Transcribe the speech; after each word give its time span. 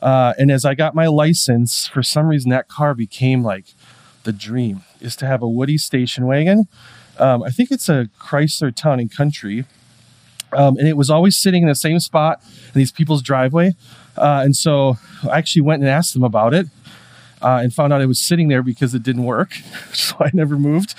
Uh, 0.00 0.34
and 0.38 0.50
as 0.50 0.64
I 0.64 0.74
got 0.74 0.94
my 0.94 1.06
license, 1.06 1.86
for 1.86 2.02
some 2.02 2.26
reason 2.26 2.50
that 2.50 2.68
car 2.68 2.94
became 2.94 3.42
like 3.42 3.74
the 4.22 4.32
dream 4.32 4.82
is 5.00 5.16
to 5.16 5.26
have 5.26 5.42
a 5.42 5.48
Woody 5.48 5.78
station 5.78 6.26
wagon. 6.26 6.68
Um, 7.18 7.42
I 7.42 7.50
think 7.50 7.70
it's 7.70 7.88
a 7.88 8.08
Chrysler 8.20 8.74
Town 8.74 9.00
and 9.00 9.10
Country. 9.10 9.64
Um, 10.52 10.78
and 10.78 10.88
it 10.88 10.96
was 10.96 11.10
always 11.10 11.36
sitting 11.36 11.62
in 11.62 11.68
the 11.68 11.74
same 11.74 11.98
spot 11.98 12.40
in 12.68 12.78
these 12.78 12.92
people's 12.92 13.22
driveway. 13.22 13.74
Uh, 14.16 14.42
and 14.44 14.56
so 14.56 14.96
I 15.30 15.38
actually 15.38 15.62
went 15.62 15.82
and 15.82 15.90
asked 15.90 16.14
them 16.14 16.22
about 16.22 16.54
it 16.54 16.66
uh, 17.42 17.60
and 17.62 17.72
found 17.72 17.92
out 17.92 18.00
it 18.00 18.06
was 18.06 18.20
sitting 18.20 18.48
there 18.48 18.62
because 18.62 18.94
it 18.94 19.02
didn't 19.02 19.24
work. 19.24 19.52
so 19.92 20.16
I 20.20 20.30
never 20.32 20.56
moved. 20.56 20.94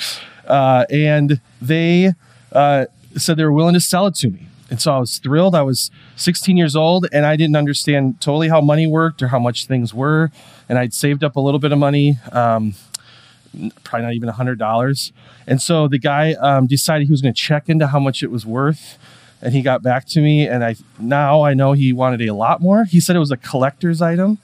Uh, 0.46 0.86
and 0.90 1.42
they 1.62 2.14
uh, 2.52 2.86
said 3.16 3.38
they 3.38 3.44
were 3.44 3.54
willing 3.54 3.74
to 3.74 3.80
sell 3.80 4.08
it 4.08 4.16
to 4.16 4.30
me. 4.30 4.48
And 4.70 4.80
so 4.80 4.94
I 4.94 5.00
was 5.00 5.18
thrilled. 5.18 5.56
I 5.56 5.62
was 5.62 5.90
16 6.16 6.56
years 6.56 6.76
old 6.76 7.08
and 7.12 7.26
I 7.26 7.36
didn't 7.36 7.56
understand 7.56 8.22
totally 8.22 8.50
how 8.50 8.62
money 8.62 8.86
worked 8.86 9.22
or 9.22 9.28
how 9.28 9.40
much 9.40 9.66
things 9.66 9.94
were. 9.94 10.32
And 10.68 10.78
I'd 10.78 10.94
saved 10.94 11.24
up 11.24 11.36
a 11.36 11.40
little 11.40 11.60
bit 11.60 11.72
of 11.72 11.80
money, 11.80 12.20
um, 12.32 12.76
probably 13.84 14.06
not 14.06 14.14
even 14.14 14.30
$100. 14.30 15.12
And 15.48 15.62
so 15.62 15.88
the 15.88 15.98
guy 15.98 16.34
um, 16.34 16.68
decided 16.68 17.08
he 17.08 17.12
was 17.12 17.22
going 17.22 17.34
to 17.34 17.42
check 17.42 17.70
into 17.70 17.88
how 17.88 18.00
much 18.00 18.22
it 18.22 18.30
was 18.30 18.46
worth. 18.46 18.98
And 19.42 19.54
he 19.54 19.62
got 19.62 19.82
back 19.82 20.06
to 20.10 20.22
me. 20.22 20.48
And 20.48 20.64
I 20.64 20.76
now 21.00 21.42
I 21.42 21.54
know 21.54 21.72
he 21.72 21.94
wanted 21.94 22.22
a 22.22 22.34
lot 22.34 22.62
more. 22.62 22.84
He 22.84 23.00
said 23.00 23.16
it 23.16 23.20
was 23.20 23.32
a 23.32 23.38
collector's 23.38 24.02
item, 24.02 24.38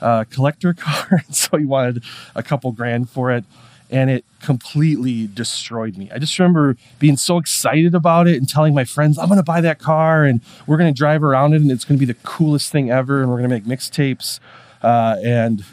uh, 0.00 0.24
collector 0.30 0.72
card. 0.78 1.34
so 1.34 1.58
he 1.58 1.66
wanted 1.66 2.02
a 2.34 2.42
couple 2.42 2.72
grand 2.72 3.10
for 3.10 3.30
it 3.30 3.44
and 3.90 4.10
it 4.10 4.24
completely 4.42 5.26
destroyed 5.26 5.96
me. 5.96 6.10
I 6.12 6.18
just 6.18 6.38
remember 6.38 6.76
being 6.98 7.16
so 7.16 7.38
excited 7.38 7.94
about 7.94 8.26
it 8.28 8.36
and 8.36 8.48
telling 8.48 8.74
my 8.74 8.84
friends, 8.84 9.18
I'm 9.18 9.28
going 9.28 9.38
to 9.38 9.44
buy 9.44 9.60
that 9.62 9.78
car 9.78 10.24
and 10.24 10.40
we're 10.66 10.76
going 10.76 10.92
to 10.92 10.96
drive 10.96 11.22
around 11.22 11.54
it 11.54 11.62
and 11.62 11.70
it's 11.70 11.84
going 11.84 11.98
to 11.98 12.06
be 12.06 12.10
the 12.10 12.18
coolest 12.22 12.70
thing 12.70 12.90
ever 12.90 13.20
and 13.20 13.30
we're 13.30 13.38
going 13.38 13.50
to 13.50 13.54
make 13.54 13.64
mixtapes 13.64 14.40
uh, 14.82 15.16
and 15.24 15.64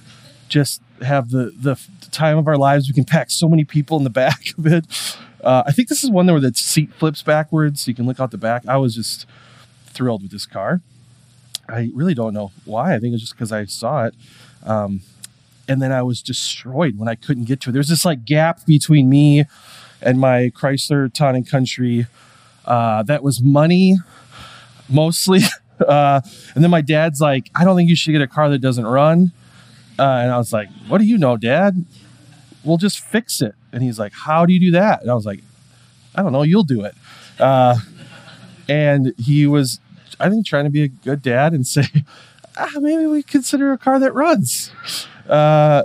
just 0.47 0.81
have 1.01 1.29
the, 1.29 1.51
the 1.59 1.79
time 2.11 2.37
of 2.37 2.47
our 2.47 2.57
lives. 2.57 2.87
We 2.87 2.93
can 2.93 3.03
pack 3.05 3.29
so 3.31 3.47
many 3.47 3.65
people 3.65 3.97
in 3.97 4.03
the 4.03 4.09
back 4.25 4.57
of 4.57 4.65
it. 4.65 4.85
Uh, 5.43 5.63
I 5.65 5.71
think 5.71 5.89
this 5.89 6.03
is 6.03 6.09
one 6.09 6.25
where 6.27 6.39
the 6.39 6.53
seat 6.53 6.93
flips 6.93 7.21
backwards 7.21 7.81
so 7.81 7.91
you 7.91 7.95
can 7.95 8.05
look 8.05 8.19
out 8.19 8.31
the 8.31 8.37
back. 8.37 8.67
I 8.67 8.77
was 8.77 8.95
just 8.95 9.25
thrilled 9.85 10.23
with 10.23 10.31
this 10.31 10.45
car. 10.45 10.81
I 11.67 11.89
really 11.93 12.13
don't 12.13 12.33
know 12.33 12.51
why. 12.63 12.95
I 12.95 12.99
think 12.99 13.13
it's 13.13 13.21
just 13.21 13.33
because 13.33 13.51
I 13.51 13.65
saw 13.65 14.05
it. 14.05 14.15
Um, 14.63 15.01
and 15.67 15.81
then 15.81 15.91
I 15.91 16.01
was 16.01 16.21
destroyed 16.21 16.97
when 16.97 17.07
I 17.07 17.15
couldn't 17.15 17.45
get 17.45 17.59
to 17.61 17.69
it. 17.69 17.73
There's 17.73 17.89
this 17.89 18.05
like 18.05 18.25
gap 18.25 18.65
between 18.65 19.09
me 19.09 19.45
and 20.01 20.19
my 20.19 20.51
Chrysler 20.55 21.11
Town 21.11 21.35
and 21.35 21.49
Country 21.49 22.07
uh, 22.65 23.03
that 23.03 23.23
was 23.23 23.41
money 23.41 23.97
mostly. 24.89 25.41
Uh, 25.77 26.21
and 26.55 26.63
then 26.63 26.71
my 26.71 26.79
dad's 26.79 27.19
like, 27.19 27.51
I 27.53 27.65
don't 27.65 27.75
think 27.75 27.89
you 27.89 27.97
should 27.97 28.13
get 28.13 28.21
a 28.21 28.27
car 28.27 28.47
that 28.47 28.59
doesn't 28.59 28.87
run. 28.87 29.33
Uh, 29.99 30.03
and 30.03 30.31
I 30.31 30.37
was 30.37 30.53
like, 30.53 30.69
What 30.87 30.99
do 30.99 31.03
you 31.03 31.17
know, 31.17 31.35
Dad? 31.35 31.83
We'll 32.63 32.77
just 32.77 33.01
fix 33.01 33.41
it. 33.41 33.55
And 33.73 33.83
he's 33.83 33.99
like, 33.99 34.13
How 34.13 34.45
do 34.45 34.53
you 34.53 34.59
do 34.61 34.71
that? 34.71 35.01
And 35.01 35.11
I 35.11 35.13
was 35.13 35.25
like, 35.25 35.41
I 36.15 36.21
don't 36.23 36.31
know. 36.31 36.43
You'll 36.43 36.63
do 36.63 36.85
it. 36.85 36.95
Uh, 37.37 37.75
and 38.69 39.13
he 39.17 39.45
was, 39.47 39.81
I 40.17 40.29
think, 40.29 40.45
trying 40.45 40.63
to 40.63 40.69
be 40.69 40.83
a 40.83 40.87
good 40.87 41.21
dad 41.21 41.51
and 41.51 41.67
say, 41.67 41.87
ah, 42.57 42.79
maybe 42.79 43.05
we 43.05 43.23
consider 43.23 43.71
a 43.71 43.77
car 43.77 43.99
that 43.99 44.13
runs. 44.13 44.71
Uh, 45.27 45.83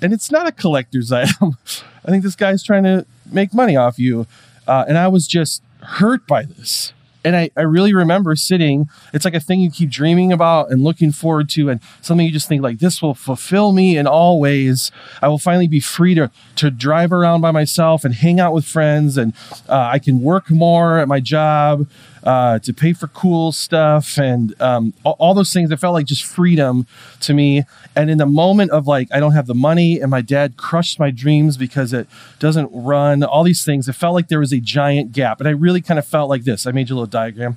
and 0.00 0.12
it's 0.12 0.30
not 0.30 0.46
a 0.46 0.52
collector's 0.52 1.12
item. 1.12 1.56
I 2.04 2.10
think 2.10 2.22
this 2.22 2.36
guy's 2.36 2.62
trying 2.62 2.84
to 2.84 3.06
make 3.30 3.52
money 3.52 3.76
off 3.76 3.98
you. 3.98 4.26
Uh, 4.66 4.84
and 4.86 4.98
I 4.98 5.08
was 5.08 5.26
just 5.26 5.62
hurt 5.80 6.26
by 6.26 6.44
this. 6.44 6.92
And 7.24 7.34
I, 7.34 7.50
I 7.56 7.62
really 7.62 7.92
remember 7.92 8.36
sitting, 8.36 8.88
it's 9.12 9.24
like 9.24 9.34
a 9.34 9.40
thing 9.40 9.60
you 9.60 9.70
keep 9.70 9.90
dreaming 9.90 10.32
about 10.32 10.70
and 10.70 10.82
looking 10.84 11.10
forward 11.10 11.48
to, 11.50 11.68
and 11.68 11.80
something 12.00 12.24
you 12.24 12.32
just 12.32 12.48
think 12.48 12.62
like 12.62 12.78
this 12.78 13.02
will 13.02 13.14
fulfill 13.14 13.72
me 13.72 13.98
in 13.98 14.06
all 14.06 14.40
ways. 14.40 14.92
I 15.20 15.28
will 15.28 15.38
finally 15.38 15.66
be 15.66 15.80
free 15.80 16.14
to, 16.14 16.30
to 16.56 16.70
drive 16.70 17.12
around 17.12 17.40
by 17.40 17.50
myself 17.50 18.04
and 18.04 18.14
hang 18.14 18.38
out 18.38 18.54
with 18.54 18.64
friends, 18.64 19.18
and 19.18 19.34
uh, 19.68 19.90
I 19.92 19.98
can 19.98 20.22
work 20.22 20.48
more 20.48 20.98
at 20.98 21.08
my 21.08 21.18
job 21.18 21.88
uh, 22.28 22.58
to 22.58 22.74
pay 22.74 22.92
for 22.92 23.06
cool 23.06 23.52
stuff 23.52 24.18
and 24.18 24.54
um, 24.60 24.92
all, 25.02 25.16
all, 25.18 25.32
those 25.32 25.50
things. 25.50 25.70
It 25.70 25.78
felt 25.78 25.94
like 25.94 26.04
just 26.04 26.26
freedom 26.26 26.86
to 27.20 27.32
me. 27.32 27.62
And 27.96 28.10
in 28.10 28.18
the 28.18 28.26
moment 28.26 28.70
of 28.70 28.86
like, 28.86 29.08
I 29.10 29.18
don't 29.18 29.32
have 29.32 29.46
the 29.46 29.54
money 29.54 29.98
and 29.98 30.10
my 30.10 30.20
dad 30.20 30.58
crushed 30.58 30.98
my 30.98 31.10
dreams 31.10 31.56
because 31.56 31.94
it 31.94 32.06
doesn't 32.38 32.68
run, 32.70 33.22
all 33.22 33.44
these 33.44 33.64
things, 33.64 33.88
it 33.88 33.94
felt 33.94 34.12
like 34.12 34.28
there 34.28 34.40
was 34.40 34.52
a 34.52 34.60
giant 34.60 35.12
gap. 35.12 35.40
And 35.40 35.48
I 35.48 35.52
really 35.52 35.80
kind 35.80 35.98
of 35.98 36.06
felt 36.06 36.28
like 36.28 36.44
this. 36.44 36.66
I 36.66 36.70
made 36.70 36.90
you 36.90 36.96
a 36.96 36.96
little 36.96 37.06
diagram. 37.06 37.56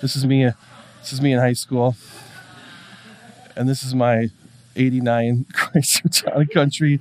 This 0.00 0.14
is 0.14 0.24
me. 0.24 0.44
This 1.00 1.12
is 1.12 1.20
me 1.20 1.32
in 1.32 1.40
high 1.40 1.54
school. 1.54 1.96
And 3.56 3.68
this 3.68 3.82
is 3.82 3.92
my 3.92 4.28
89 4.76 5.46
Chrysler 5.52 6.24
Town 6.24 6.46
Country. 6.46 7.00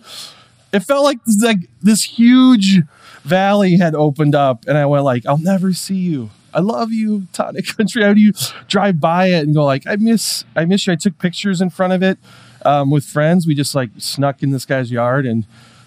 It 0.73 0.79
felt 0.79 1.03
like 1.03 1.23
this, 1.25 1.43
like 1.43 1.69
this 1.83 2.01
huge 2.01 2.81
valley 3.21 3.77
had 3.77 3.93
opened 3.93 4.33
up 4.33 4.65
and 4.67 4.75
I 4.75 4.87
went 4.87 5.03
like, 5.03 5.27
I'll 5.27 5.37
never 5.37 5.71
see 5.71 5.97
you. 5.97 6.31
I 6.53 6.59
love 6.59 6.91
you, 6.91 7.27
Tonic 7.33 7.65
Country. 7.77 8.03
How 8.03 8.13
do 8.13 8.21
you 8.21 8.33
drive 8.67 8.99
by 8.99 9.27
it 9.27 9.43
and 9.43 9.53
go 9.55 9.63
like, 9.63 9.87
I 9.87 9.95
miss, 9.95 10.43
I 10.55 10.65
miss 10.65 10.87
you. 10.87 10.93
I 10.93 10.95
took 10.95 11.17
pictures 11.17 11.61
in 11.61 11.69
front 11.69 11.93
of 11.93 12.03
it 12.03 12.17
um, 12.65 12.91
with 12.91 13.05
friends. 13.05 13.47
We 13.47 13.55
just 13.55 13.73
like 13.75 13.89
snuck 13.97 14.43
in 14.43 14.51
this 14.51 14.65
guy's 14.65 14.91
yard 14.91 15.25
and 15.25 15.45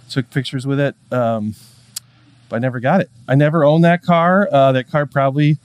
took 0.09 0.31
pictures 0.31 0.67
with 0.67 0.81
it. 0.81 0.95
Um, 1.11 1.55
but 2.49 2.57
I 2.57 2.59
never 2.59 2.81
got 2.81 3.01
it. 3.01 3.11
I 3.29 3.35
never 3.35 3.65
owned 3.65 3.85
that 3.85 4.03
car. 4.03 4.49
Uh, 4.51 4.73
that 4.73 4.91
car 4.91 5.07
probably 5.07 5.59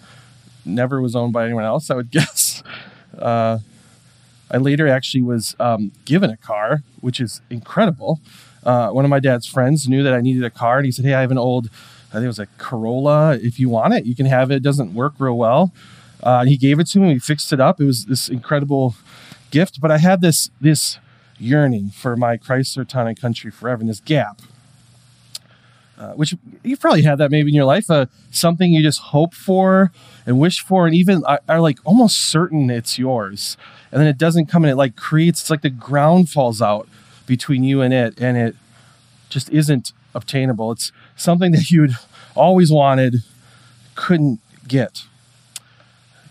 never 0.65 1.01
was 1.01 1.15
owned 1.15 1.33
by 1.33 1.45
anyone 1.45 1.63
else. 1.63 1.89
I 1.89 1.95
would 1.95 2.11
guess. 2.11 2.63
Uh, 3.17 3.59
I 4.51 4.57
later 4.57 4.87
actually 4.87 5.21
was 5.21 5.55
um, 5.59 5.91
given 6.05 6.29
a 6.29 6.37
car, 6.37 6.83
which 7.01 7.19
is 7.19 7.41
incredible. 7.49 8.19
Uh, 8.63 8.89
one 8.89 9.05
of 9.05 9.09
my 9.09 9.19
dad's 9.19 9.45
friends 9.45 9.87
knew 9.87 10.03
that 10.03 10.13
I 10.13 10.21
needed 10.21 10.43
a 10.43 10.49
car, 10.49 10.77
and 10.77 10.85
he 10.85 10.91
said, 10.91 11.05
"Hey, 11.05 11.13
I 11.13 11.21
have 11.21 11.31
an 11.31 11.37
old 11.37 11.69
I 12.09 12.13
think 12.13 12.23
it 12.23 12.27
was 12.27 12.39
a 12.39 12.47
Corolla. 12.57 13.35
If 13.35 13.59
you 13.59 13.69
want 13.69 13.93
it, 13.93 14.05
you 14.05 14.15
can 14.15 14.25
have 14.25 14.49
it. 14.51 14.55
It 14.55 14.63
doesn't 14.63 14.93
work 14.93 15.13
real 15.19 15.37
well. 15.37 15.71
Uh, 16.23 16.43
he 16.45 16.57
gave 16.57 16.79
it 16.79 16.87
to 16.87 16.99
me. 16.99 17.13
We 17.13 17.19
fixed 17.19 17.53
it 17.53 17.59
up. 17.59 17.79
It 17.79 17.85
was 17.85 18.05
this 18.05 18.29
incredible 18.29 18.95
gift. 19.51 19.79
But 19.79 19.91
I 19.91 19.99
had 19.99 20.21
this 20.21 20.49
this 20.59 20.97
yearning 21.37 21.91
for 21.91 22.15
my 22.17 22.37
Chrysler 22.37 22.87
Town 22.87 23.07
and 23.07 23.19
Country 23.19 23.51
forever, 23.51 23.81
and 23.81 23.89
this 23.89 23.99
gap. 23.99 24.41
Uh, 25.97 26.13
which 26.13 26.33
you've 26.63 26.79
probably 26.79 27.01
had 27.01 27.17
that 27.17 27.29
maybe 27.29 27.49
in 27.49 27.55
your 27.55 27.65
life, 27.65 27.91
uh, 27.91 28.05
something 28.31 28.71
you 28.71 28.81
just 28.81 29.01
hope 29.01 29.33
for 29.33 29.91
and 30.25 30.39
wish 30.39 30.61
for, 30.61 30.87
and 30.87 30.95
even 30.95 31.21
are, 31.25 31.41
are, 31.49 31.59
like 31.59 31.77
almost 31.83 32.21
certain 32.21 32.69
it's 32.69 32.97
yours, 32.97 33.57
and 33.91 33.99
then 33.99 34.07
it 34.07 34.17
doesn't 34.17 34.45
come, 34.45 34.63
and 34.63 34.71
it 34.71 34.77
like 34.77 34.95
creates. 34.95 35.41
It's 35.41 35.49
like 35.49 35.61
the 35.61 35.69
ground 35.69 36.29
falls 36.29 36.61
out 36.61 36.87
between 37.27 37.63
you 37.63 37.81
and 37.81 37.93
it, 37.93 38.17
and 38.17 38.37
it 38.37 38.55
just 39.27 39.49
isn't 39.49 39.91
obtainable. 40.15 40.71
It's 40.71 40.93
something 41.19 41.51
that 41.51 41.69
you'd 41.69 41.95
always 42.35 42.71
wanted, 42.71 43.23
couldn't 43.95 44.39
get. 44.67 45.03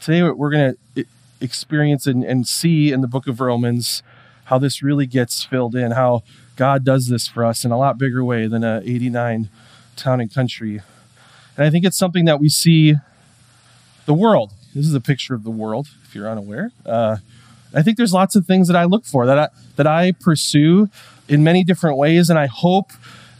Today, 0.00 0.22
we're 0.22 0.50
going 0.50 0.76
to 0.94 1.04
experience 1.40 2.06
and, 2.06 2.24
and 2.24 2.46
see 2.46 2.90
in 2.92 3.00
the 3.00 3.06
book 3.06 3.26
of 3.26 3.40
Romans 3.40 4.02
how 4.44 4.58
this 4.58 4.82
really 4.82 5.06
gets 5.06 5.44
filled 5.44 5.74
in, 5.74 5.92
how 5.92 6.22
God 6.56 6.84
does 6.84 7.08
this 7.08 7.28
for 7.28 7.44
us 7.44 7.64
in 7.64 7.70
a 7.70 7.78
lot 7.78 7.98
bigger 7.98 8.24
way 8.24 8.46
than 8.46 8.64
a 8.64 8.80
89 8.84 9.50
town 9.96 10.20
and 10.20 10.32
country. 10.32 10.80
And 11.56 11.66
I 11.66 11.70
think 11.70 11.84
it's 11.84 11.98
something 11.98 12.24
that 12.24 12.40
we 12.40 12.48
see 12.48 12.94
the 14.06 14.14
world. 14.14 14.52
This 14.74 14.86
is 14.86 14.94
a 14.94 15.00
picture 15.00 15.34
of 15.34 15.44
the 15.44 15.50
world, 15.50 15.88
if 16.04 16.14
you're 16.14 16.28
unaware. 16.28 16.72
Uh, 16.86 17.18
I 17.74 17.82
think 17.82 17.98
there's 17.98 18.14
lots 18.14 18.36
of 18.36 18.46
things 18.46 18.68
that 18.68 18.76
I 18.76 18.84
look 18.84 19.04
for 19.04 19.26
that 19.26 19.38
I, 19.38 19.48
that 19.76 19.86
I 19.86 20.12
pursue 20.12 20.88
in 21.28 21.44
many 21.44 21.62
different 21.62 21.98
ways, 21.98 22.30
and 22.30 22.38
I 22.38 22.46
hope 22.46 22.92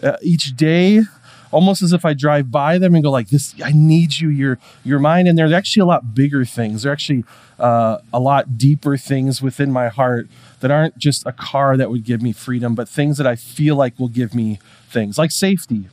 uh, 0.02 0.16
each 0.20 0.54
day 0.56 1.02
almost 1.50 1.82
as 1.82 1.92
if 1.92 2.04
I 2.04 2.14
drive 2.14 2.50
by 2.50 2.78
them 2.78 2.94
and 2.94 3.02
go 3.02 3.10
like 3.10 3.28
this 3.28 3.54
I 3.64 3.72
need 3.72 4.18
you 4.18 4.28
your 4.28 4.58
your 4.84 4.98
mind. 4.98 5.28
And 5.28 5.38
they're 5.38 5.52
actually 5.52 5.82
a 5.82 5.86
lot 5.86 6.14
bigger 6.14 6.44
things. 6.44 6.82
They're 6.82 6.92
actually 6.92 7.24
uh, 7.58 7.98
a 8.12 8.20
lot 8.20 8.58
deeper 8.58 8.96
things 8.96 9.42
within 9.42 9.72
my 9.72 9.88
heart 9.88 10.28
that 10.60 10.70
aren't 10.70 10.98
just 10.98 11.26
a 11.26 11.32
car 11.32 11.76
that 11.76 11.90
would 11.90 12.04
give 12.04 12.22
me 12.22 12.32
freedom 12.32 12.74
but 12.74 12.88
things 12.88 13.16
that 13.18 13.26
I 13.26 13.36
feel 13.36 13.76
like 13.76 13.98
will 13.98 14.08
give 14.08 14.34
me 14.34 14.58
things 14.88 15.18
like 15.18 15.30
safety 15.30 15.86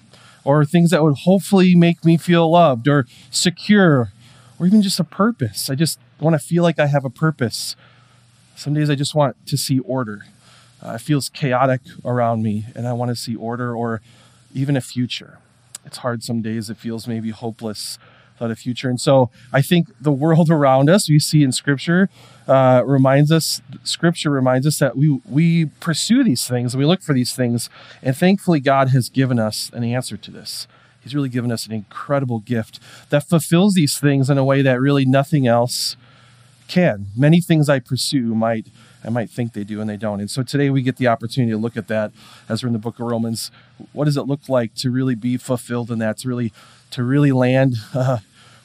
or 0.44 0.64
things 0.64 0.92
that 0.92 1.04
would 1.04 1.18
hopefully 1.24 1.76
make 1.76 2.06
me 2.06 2.18
feel 2.18 2.52
loved 2.52 2.88
or 2.88 3.06
secure 3.32 4.12
or 4.60 4.68
even 4.68 4.82
just 4.82 5.00
a 5.00 5.04
purpose. 5.04 5.70
I 5.70 5.76
just 5.76 6.00
want 6.20 6.34
to 6.36 6.40
feel 6.40 6.64
like 6.64 6.80
I 6.80 6.88
have 6.88 7.04
a 7.04 7.10
purpose. 7.10 7.76
Some 8.56 8.74
days 8.74 8.90
I 8.90 8.96
just 8.96 9.16
want 9.16 9.36
to 9.48 9.58
see 9.58 9.80
order. 9.80 10.26
Uh, 10.84 10.94
it 10.94 11.02
feels 11.02 11.30
chaotic 11.30 11.82
around 12.06 12.44
me 12.44 12.66
and 12.76 12.88
I 12.88 12.94
want 12.94 13.10
to 13.10 13.16
see 13.16 13.36
order 13.36 13.76
or 13.76 14.02
even 14.54 14.78
a 14.78 14.82
future. 14.82 15.40
It's 15.86 15.98
hard 15.98 16.24
some 16.24 16.42
days, 16.42 16.70
it 16.70 16.78
feels 16.78 17.08
maybe 17.08 17.30
hopeless 17.30 17.98
without 18.34 18.52
a 18.52 18.56
future. 18.56 18.90
And 18.90 19.00
so 19.00 19.30
I 19.54 19.62
think 19.62 19.88
the 20.00 20.12
world 20.12 20.50
around 20.52 20.90
us, 20.90 21.10
we 21.10 21.20
see 21.20 21.44
in 21.44 21.52
Scripture, 21.52 22.10
uh, 22.48 22.84
reminds 22.86 23.32
us, 23.32 23.62
Scripture 23.84 24.30
reminds 24.30 24.68
us 24.68 24.80
that 24.80 24.98
we, 24.98 25.22
we 25.30 25.66
pursue 25.80 26.24
these 26.24 26.48
things, 26.48 26.76
we 26.76 26.86
look 26.86 27.02
for 27.02 27.14
these 27.14 27.34
things. 27.34 27.70
And 28.02 28.16
thankfully, 28.16 28.60
God 28.60 28.90
has 28.90 29.10
given 29.10 29.40
us 29.40 29.72
an 29.74 29.84
answer 29.84 30.18
to 30.18 30.32
this. 30.32 30.68
He's 31.02 31.14
really 31.14 31.30
given 31.30 31.52
us 31.52 31.68
an 31.68 31.72
incredible 31.72 32.40
gift 32.40 32.80
that 33.10 33.30
fulfills 33.30 33.76
these 33.76 34.00
things 34.00 34.30
in 34.30 34.40
a 34.40 34.44
way 34.44 34.64
that 34.64 34.82
really 34.82 35.06
nothing 35.06 35.46
else 35.46 35.96
can. 36.68 37.08
Many 37.16 37.42
things 37.42 37.70
I 37.70 37.80
pursue 37.80 38.34
might 38.34 38.68
I 39.06 39.10
might 39.10 39.30
think 39.30 39.54
they 39.54 39.64
do 39.64 39.82
and 39.82 39.90
they 39.90 39.98
don't. 39.98 40.20
And 40.20 40.30
so 40.30 40.44
today 40.44 40.70
we 40.70 40.82
get 40.82 40.98
the 40.98 41.08
opportunity 41.08 41.52
to 41.52 41.58
look 41.58 41.78
at 41.78 41.88
that 41.88 42.12
as 42.50 42.64
we're 42.64 42.68
in 42.68 42.74
the 42.74 42.80
book 42.80 43.00
of 43.00 43.06
Romans. 43.06 43.52
What 43.94 44.06
does 44.06 44.18
it 44.18 44.24
look 44.24 44.50
like 44.50 44.74
to 44.76 44.90
really 44.90 45.16
be 45.16 45.38
fulfilled 45.38 45.92
in 45.92 46.00
that? 46.00 46.18
To 46.20 46.28
really 46.28 46.52
to 46.92 47.04
really 47.04 47.32
land 47.32 47.76
uh, 47.94 48.20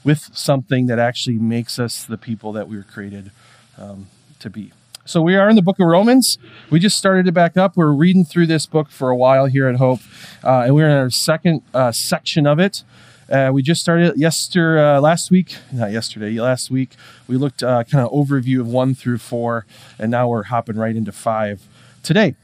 with 0.05 0.31
something 0.33 0.87
that 0.87 0.99
actually 0.99 1.39
makes 1.39 1.79
us 1.79 2.05
the 2.05 2.19
people 2.19 2.53
that 2.53 2.69
we 2.69 2.77
were 2.77 2.83
created 2.83 3.31
um, 3.79 4.07
to 4.39 4.51
be. 4.51 4.73
So 5.05 5.21
we 5.23 5.35
are 5.35 5.49
in 5.49 5.57
the 5.57 5.63
book 5.63 5.81
of 5.81 5.87
Romans. 5.87 6.39
We 6.71 6.79
just 6.79 6.97
started 6.97 7.27
it 7.27 7.33
back 7.33 7.57
up. 7.57 7.77
We're 7.77 7.91
reading 7.91 8.25
through 8.25 8.47
this 8.47 8.67
book 8.67 8.91
for 8.91 9.11
a 9.11 9.17
while 9.17 9.47
here 9.47 9.67
at 9.67 9.77
Hope, 9.77 10.01
uh, 10.45 10.63
and 10.67 10.75
we're 10.75 10.89
in 10.89 10.97
our 10.97 11.11
second 11.11 11.63
uh, 11.75 11.91
section 11.91 12.47
of 12.47 12.61
it. 12.61 12.85
Uh, 13.31 13.51
we 13.53 13.63
just 13.63 13.81
started 13.81 14.17
yesterday, 14.17 14.83
uh, 14.83 15.01
last 15.01 15.31
week, 15.31 15.57
not 15.73 15.93
yesterday, 15.93 16.33
last 16.41 16.69
week. 16.69 16.97
We 17.29 17.37
looked 17.37 17.63
uh, 17.63 17.85
kind 17.85 18.05
of 18.05 18.11
overview 18.11 18.61
of 18.61 18.67
one 18.67 18.93
through 18.93 19.19
four, 19.19 19.67
and 20.01 20.11
now 20.11 20.29
we're 20.29 20.45
hopping 20.45 20.77
right 20.77 20.97
into 20.97 21.13
five 21.13 21.63
today. 22.03 22.35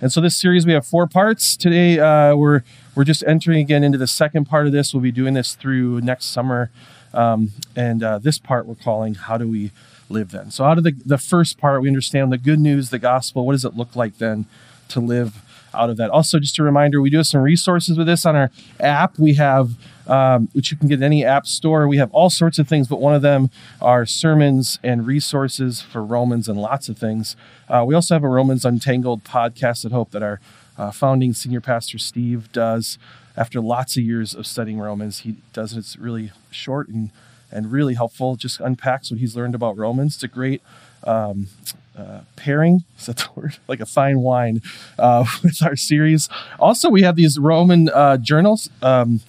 And 0.00 0.12
so 0.12 0.20
this 0.20 0.36
series 0.36 0.66
we 0.66 0.72
have 0.72 0.84
four 0.84 1.06
parts. 1.06 1.56
Today 1.56 2.00
uh, 2.00 2.34
we're 2.34 2.62
we're 2.96 3.04
just 3.04 3.22
entering 3.24 3.60
again 3.60 3.84
into 3.84 3.98
the 3.98 4.08
second 4.08 4.46
part 4.46 4.66
of 4.66 4.72
this. 4.72 4.92
We'll 4.92 5.00
be 5.00 5.12
doing 5.12 5.34
this 5.34 5.54
through 5.54 6.00
next 6.00 6.26
summer, 6.26 6.72
um, 7.14 7.52
and 7.76 8.02
uh, 8.02 8.18
this 8.18 8.38
part 8.38 8.66
we're 8.66 8.74
calling 8.74 9.14
"How 9.14 9.38
do 9.38 9.46
we 9.46 9.70
live 10.08 10.32
then?" 10.32 10.50
So 10.50 10.64
out 10.64 10.76
of 10.76 10.82
the 10.82 10.96
the 11.06 11.18
first 11.18 11.56
part, 11.56 11.82
we 11.82 11.88
understand 11.88 12.32
the 12.32 12.38
good 12.38 12.58
news, 12.58 12.90
the 12.90 12.98
gospel. 12.98 13.46
What 13.46 13.52
does 13.52 13.64
it 13.64 13.76
look 13.76 13.94
like 13.94 14.18
then 14.18 14.46
to 14.88 14.98
live? 14.98 15.40
Out 15.74 15.90
of 15.90 15.96
that. 15.96 16.10
Also, 16.10 16.38
just 16.38 16.58
a 16.58 16.62
reminder, 16.62 17.00
we 17.00 17.10
do 17.10 17.18
have 17.18 17.26
some 17.26 17.42
resources 17.42 17.96
with 17.98 18.06
this 18.06 18.24
on 18.26 18.36
our 18.36 18.50
app. 18.80 19.18
We 19.18 19.34
have 19.34 19.76
um, 20.06 20.48
which 20.52 20.70
you 20.70 20.76
can 20.76 20.88
get 20.88 20.98
in 20.98 21.04
any 21.04 21.24
app 21.24 21.46
store. 21.46 21.86
We 21.86 21.96
have 21.98 22.12
all 22.12 22.30
sorts 22.30 22.58
of 22.58 22.68
things, 22.68 22.88
but 22.88 23.00
one 23.00 23.14
of 23.14 23.22
them 23.22 23.50
are 23.80 24.04
sermons 24.04 24.78
and 24.82 25.06
resources 25.06 25.80
for 25.80 26.02
Romans 26.04 26.48
and 26.48 26.60
lots 26.60 26.88
of 26.88 26.98
things. 26.98 27.36
Uh, 27.68 27.84
we 27.86 27.94
also 27.94 28.14
have 28.14 28.24
a 28.24 28.28
Romans 28.28 28.64
Untangled 28.64 29.24
podcast 29.24 29.84
at 29.84 29.92
Hope 29.92 30.10
that 30.10 30.22
our 30.22 30.40
uh, 30.76 30.90
founding 30.90 31.32
senior 31.32 31.60
pastor 31.60 31.98
Steve 31.98 32.50
does 32.52 32.98
after 33.36 33.60
lots 33.60 33.96
of 33.96 34.02
years 34.02 34.34
of 34.34 34.46
studying 34.46 34.78
Romans. 34.78 35.20
He 35.20 35.36
does 35.52 35.72
it. 35.74 35.78
It's 35.78 35.96
really 35.96 36.32
short 36.50 36.88
and 36.88 37.10
and 37.54 37.70
really 37.70 37.94
helpful. 37.94 38.34
Just 38.36 38.60
unpacks 38.60 39.10
what 39.10 39.20
he's 39.20 39.36
learned 39.36 39.54
about 39.54 39.76
Romans. 39.76 40.14
It's 40.14 40.22
a 40.22 40.28
great 40.28 40.62
um, 41.04 41.48
uh, 41.96 42.20
pairing 42.36 42.84
is 42.98 43.06
that 43.06 43.16
the 43.18 43.28
word 43.34 43.56
like 43.68 43.80
a 43.80 43.86
fine 43.86 44.20
wine 44.20 44.62
uh, 44.98 45.24
with 45.42 45.62
our 45.62 45.76
series 45.76 46.28
also 46.58 46.88
we 46.88 47.02
have 47.02 47.16
these 47.16 47.38
roman 47.38 47.88
uh, 47.90 48.16
journals 48.16 48.70
um, 48.82 49.20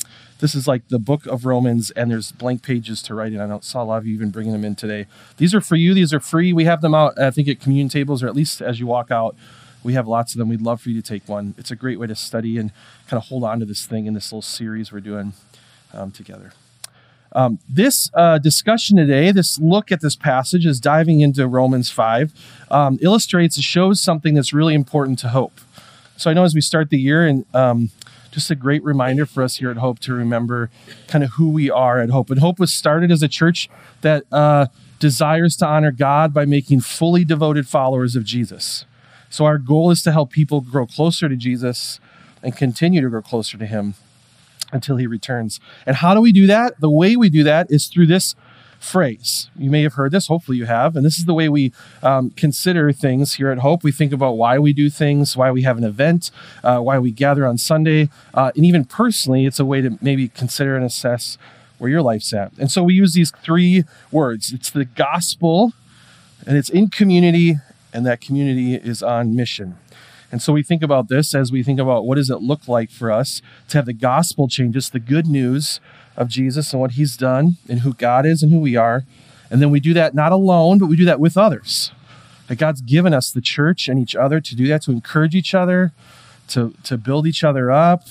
this 0.44 0.56
is 0.56 0.68
like 0.68 0.90
the 0.90 1.00
book 1.00 1.26
of 1.26 1.46
Romans, 1.46 1.90
and 1.92 2.12
there's 2.12 2.34
blank 2.34 2.64
pages 2.64 3.02
to 3.04 3.16
write 3.16 3.32
in. 3.32 3.40
I 3.40 3.48
don't 3.48 3.64
saw 3.64 3.82
a 3.82 3.86
lot 3.86 4.00
of 4.00 4.06
you 4.06 4.14
even 4.14 4.30
bringing 4.30 4.52
them 4.52 4.66
in 4.66 4.76
today. 4.76 5.08
These 5.38 5.56
are 5.56 5.62
for 5.62 5.78
you. 5.78 5.94
These 5.94 6.14
are 6.14 6.20
free. 6.20 6.52
We 6.52 6.66
have 6.66 6.82
them 6.82 6.94
out, 6.94 7.18
I 7.18 7.32
think, 7.32 7.48
at 7.48 7.62
communion 7.62 7.88
tables, 7.88 8.22
or 8.22 8.28
at 8.28 8.36
least 8.36 8.62
as 8.62 8.78
you 8.78 8.86
walk 8.86 9.10
out. 9.10 9.38
We 9.84 9.94
have 9.94 10.06
lots 10.06 10.34
of 10.34 10.40
them. 10.40 10.50
We'd 10.50 10.62
love 10.62 10.82
for 10.82 10.90
you 10.90 11.02
to 11.02 11.08
take 11.08 11.30
one. 11.30 11.56
It's 11.58 11.72
a 11.72 11.78
great 11.78 11.98
way 11.98 12.08
to 12.08 12.16
study 12.16 12.58
and 12.58 12.74
kind 13.08 13.24
of 13.24 13.30
hold 13.30 13.46
on 13.46 13.62
to 13.62 13.66
this 13.66 13.86
thing 13.86 14.06
in 14.06 14.16
this 14.16 14.34
little 14.34 14.42
series 14.42 14.92
we're 14.92 15.00
doing 15.00 15.32
um, 15.94 16.12
together. 16.12 16.52
Um, 17.34 17.60
this 17.68 18.12
uh, 18.14 18.38
discussion 18.38 18.98
today, 18.98 19.32
this 19.32 19.60
look 19.60 19.92
at 19.92 20.02
this 20.02 20.16
passage, 20.16 20.66
is 20.66 20.80
diving 20.80 21.22
into 21.22 21.48
Romans 21.48 21.90
5, 21.90 22.34
um, 22.70 23.00
illustrates, 23.02 23.60
shows 23.60 24.00
something 24.00 24.34
that's 24.36 24.54
really 24.54 24.76
important 24.76 25.20
to 25.20 25.30
hope. 25.30 25.60
So 26.16 26.30
I 26.30 26.34
know 26.34 26.44
as 26.44 26.54
we 26.54 26.62
start 26.62 26.90
the 26.90 27.00
year, 27.00 27.26
and 27.26 27.46
um, 27.56 27.90
just 28.32 28.52
a 28.52 28.56
great 28.56 28.84
reminder 28.84 29.26
for 29.26 29.44
us 29.44 29.58
here 29.58 29.72
at 29.72 29.78
Hope 29.78 30.00
to 30.00 30.14
remember 30.14 30.70
kind 31.08 31.24
of 31.24 31.32
who 31.32 31.50
we 31.50 31.70
are 31.70 32.00
at 32.00 32.10
Hope. 32.10 32.30
And 32.30 32.40
Hope 32.40 32.60
was 32.60 32.74
started 32.74 33.12
as 33.12 33.24
a 33.24 33.28
church 33.28 33.70
that 34.02 34.24
uh, 34.32 34.68
desires 35.00 35.56
to 35.58 35.68
honor 35.68 35.92
God 35.92 36.34
by 36.34 36.46
making 36.46 36.82
fully 36.82 37.26
devoted 37.26 37.68
followers 37.68 38.16
of 38.16 38.24
Jesus. 38.24 38.86
So 39.30 39.46
our 39.46 39.58
goal 39.58 39.92
is 39.92 40.04
to 40.04 40.12
help 40.12 40.32
people 40.32 40.62
grow 40.62 40.86
closer 40.86 41.28
to 41.28 41.36
Jesus 41.36 42.00
and 42.44 42.56
continue 42.56 43.02
to 43.02 43.10
grow 43.10 43.22
closer 43.22 43.58
to 43.58 43.66
Him 43.66 43.96
until 44.74 44.98
He 44.98 45.08
returns. 45.08 45.60
And 45.86 45.98
how 45.98 46.14
do 46.14 46.22
we 46.22 46.32
do 46.32 46.48
that? 46.48 46.80
The 46.80 46.90
way 46.90 47.16
we 47.16 47.30
do 47.30 47.44
that 47.44 47.72
is 47.72 47.88
through 47.88 48.08
this 48.08 48.36
phrase. 48.84 49.50
You 49.58 49.72
may 49.72 49.82
have 49.84 49.94
heard 49.94 50.12
this, 50.12 50.28
hopefully 50.28 50.58
you 50.58 50.66
have. 50.66 50.96
And 50.96 51.06
this 51.06 51.18
is 51.18 51.26
the 51.26 51.34
way 51.34 51.48
we 51.48 51.72
um, 52.02 52.32
consider 52.32 52.92
things 52.92 53.36
here 53.36 53.50
at 53.50 53.60
Hope. 53.60 53.84
We 53.84 53.92
think 53.92 54.12
about 54.12 54.34
why 54.34 54.60
we 54.60 54.74
do 54.74 54.90
things, 54.90 55.38
why 55.38 55.52
we 55.52 55.62
have 55.64 55.78
an 55.78 55.84
event, 55.84 56.32
uh, 56.64 56.80
why 56.80 57.00
we 57.00 57.12
gather 57.12 57.48
on 57.48 57.58
Sunday. 57.58 58.10
Uh, 58.34 58.52
and 58.56 58.66
even 58.66 58.84
personally, 58.84 59.46
it's 59.46 59.60
a 59.60 59.66
way 59.66 59.82
to 59.82 59.98
maybe 60.02 60.28
consider 60.28 60.76
and 60.76 60.86
assess 60.86 61.38
where 61.78 61.90
your 61.90 62.02
life's 62.02 62.34
at. 62.34 62.52
And 62.58 62.70
so 62.70 62.84
we 62.84 62.94
use 62.94 63.14
these 63.14 63.32
three 63.32 63.84
words 64.12 64.52
it's 64.52 64.70
the 64.70 64.86
gospel, 64.86 65.74
and 66.46 66.58
it's 66.58 66.70
in 66.70 66.90
community, 66.90 67.56
and 67.94 68.06
that 68.06 68.22
community 68.22 68.76
is 68.76 69.02
on 69.02 69.36
mission. 69.36 69.78
And 70.34 70.42
so 70.42 70.52
we 70.52 70.64
think 70.64 70.82
about 70.82 71.10
this 71.10 71.36
as 71.36 71.52
we 71.52 71.62
think 71.62 71.80
about 71.80 72.08
what 72.08 72.16
does 72.16 72.32
it 72.32 72.42
look 72.42 72.68
like 72.68 72.90
for 72.90 73.12
us 73.12 73.40
to 73.68 73.78
have 73.78 73.86
the 73.86 73.94
gospel 73.94 74.48
change 74.48 74.76
us, 74.76 74.90
the 74.90 75.00
good 75.00 75.28
news 75.28 75.80
of 76.18 76.28
Jesus 76.28 76.74
and 76.74 76.82
what 76.82 76.94
he's 76.94 77.16
done 77.16 77.58
and 77.70 77.82
who 77.82 77.94
God 77.94 78.26
is 78.26 78.42
and 78.42 78.52
who 78.52 78.60
we 78.60 78.76
are. 78.76 79.04
And 79.52 79.62
then 79.62 79.70
we 79.70 79.80
do 79.80 79.94
that 79.94 80.16
not 80.16 80.32
alone, 80.32 80.80
but 80.80 80.88
we 80.88 80.98
do 80.98 81.06
that 81.06 81.20
with 81.20 81.38
others. 81.38 81.92
That 82.48 82.56
God's 82.56 82.82
given 82.82 83.14
us 83.14 83.30
the 83.30 83.42
church 83.42 83.88
and 83.88 84.00
each 84.00 84.16
other 84.16 84.42
to 84.42 84.56
do 84.56 84.68
that, 84.70 84.82
to 84.82 84.92
encourage 84.92 85.36
each 85.36 85.54
other, 85.54 85.92
to, 86.48 86.74
to 86.82 86.98
build 86.98 87.28
each 87.28 87.44
other 87.44 87.70
up, 87.70 88.02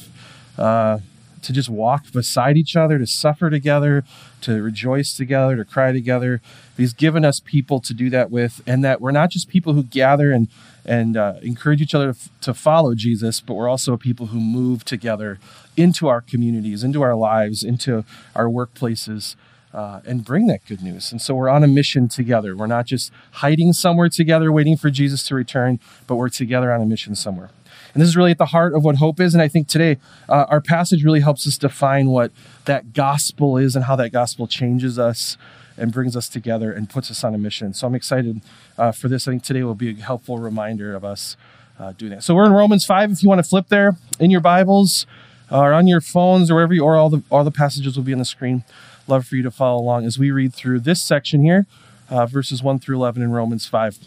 uh, 0.56 1.00
to 1.42 1.52
just 1.52 1.68
walk 1.68 2.10
beside 2.12 2.56
each 2.56 2.76
other, 2.76 2.98
to 2.98 3.06
suffer 3.06 3.50
together, 3.50 4.04
to 4.42 4.62
rejoice 4.62 5.16
together, 5.16 5.56
to 5.56 5.64
cry 5.64 5.92
together. 5.92 6.40
He's 6.76 6.92
given 6.92 7.24
us 7.24 7.40
people 7.40 7.80
to 7.80 7.94
do 7.94 8.10
that 8.10 8.30
with, 8.30 8.62
and 8.66 8.84
that 8.84 9.00
we're 9.00 9.12
not 9.12 9.30
just 9.30 9.48
people 9.48 9.74
who 9.74 9.82
gather 9.82 10.32
and 10.32 10.48
and 10.84 11.16
uh, 11.16 11.34
encourage 11.42 11.80
each 11.80 11.94
other 11.94 12.14
to 12.40 12.52
follow 12.52 12.94
Jesus, 12.94 13.40
but 13.40 13.54
we're 13.54 13.68
also 13.68 13.96
people 13.96 14.26
who 14.26 14.40
move 14.40 14.84
together 14.84 15.38
into 15.76 16.08
our 16.08 16.20
communities, 16.20 16.82
into 16.82 17.02
our 17.02 17.14
lives, 17.14 17.62
into 17.62 18.04
our 18.34 18.46
workplaces, 18.46 19.36
uh, 19.72 20.00
and 20.04 20.24
bring 20.24 20.48
that 20.48 20.66
good 20.66 20.82
news. 20.82 21.12
And 21.12 21.22
so 21.22 21.34
we're 21.34 21.48
on 21.48 21.62
a 21.62 21.68
mission 21.68 22.08
together. 22.08 22.56
We're 22.56 22.66
not 22.66 22.86
just 22.86 23.12
hiding 23.32 23.72
somewhere 23.72 24.08
together, 24.08 24.50
waiting 24.50 24.76
for 24.76 24.90
Jesus 24.90 25.22
to 25.28 25.34
return, 25.34 25.78
but 26.06 26.16
we're 26.16 26.28
together 26.28 26.72
on 26.72 26.82
a 26.82 26.86
mission 26.86 27.14
somewhere. 27.14 27.50
And 27.94 28.00
this 28.00 28.08
is 28.08 28.16
really 28.16 28.30
at 28.30 28.38
the 28.38 28.46
heart 28.46 28.74
of 28.74 28.84
what 28.84 28.96
hope 28.96 29.20
is. 29.20 29.34
And 29.34 29.42
I 29.42 29.48
think 29.48 29.68
today 29.68 29.98
uh, 30.28 30.46
our 30.48 30.60
passage 30.60 31.04
really 31.04 31.20
helps 31.20 31.46
us 31.46 31.58
define 31.58 32.08
what 32.08 32.32
that 32.64 32.92
gospel 32.92 33.56
is 33.56 33.76
and 33.76 33.84
how 33.84 33.96
that 33.96 34.10
gospel 34.10 34.46
changes 34.46 34.98
us 34.98 35.36
and 35.76 35.92
brings 35.92 36.16
us 36.16 36.28
together 36.28 36.72
and 36.72 36.88
puts 36.88 37.10
us 37.10 37.24
on 37.24 37.34
a 37.34 37.38
mission. 37.38 37.74
So 37.74 37.86
I'm 37.86 37.94
excited 37.94 38.40
uh, 38.78 38.92
for 38.92 39.08
this. 39.08 39.26
I 39.26 39.32
think 39.32 39.42
today 39.42 39.62
will 39.62 39.74
be 39.74 39.90
a 39.90 39.94
helpful 39.94 40.38
reminder 40.38 40.94
of 40.94 41.04
us 41.04 41.36
uh, 41.78 41.92
doing 41.92 42.12
that. 42.12 42.22
So 42.22 42.34
we're 42.34 42.46
in 42.46 42.52
Romans 42.52 42.84
5. 42.84 43.10
If 43.10 43.22
you 43.22 43.28
want 43.28 43.42
to 43.42 43.48
flip 43.48 43.68
there 43.68 43.96
in 44.18 44.30
your 44.30 44.40
Bibles, 44.40 45.06
or 45.52 45.72
on 45.72 45.86
your 45.86 46.00
phones 46.00 46.50
or 46.50 46.54
wherever 46.54 46.72
you 46.72 46.82
or 46.82 46.96
all 46.96 47.10
the 47.10 47.22
all 47.30 47.44
the 47.44 47.50
passages 47.50 47.96
will 47.96 48.04
be 48.04 48.12
on 48.12 48.18
the 48.18 48.24
screen. 48.24 48.64
Love 49.06 49.26
for 49.26 49.36
you 49.36 49.42
to 49.42 49.50
follow 49.50 49.80
along 49.80 50.06
as 50.06 50.18
we 50.18 50.30
read 50.30 50.54
through 50.54 50.80
this 50.80 51.02
section 51.02 51.42
here, 51.42 51.66
uh, 52.08 52.24
verses 52.26 52.62
one 52.62 52.78
through 52.78 52.96
eleven 52.96 53.22
in 53.22 53.30
Romans 53.32 53.66
five. 53.66 53.98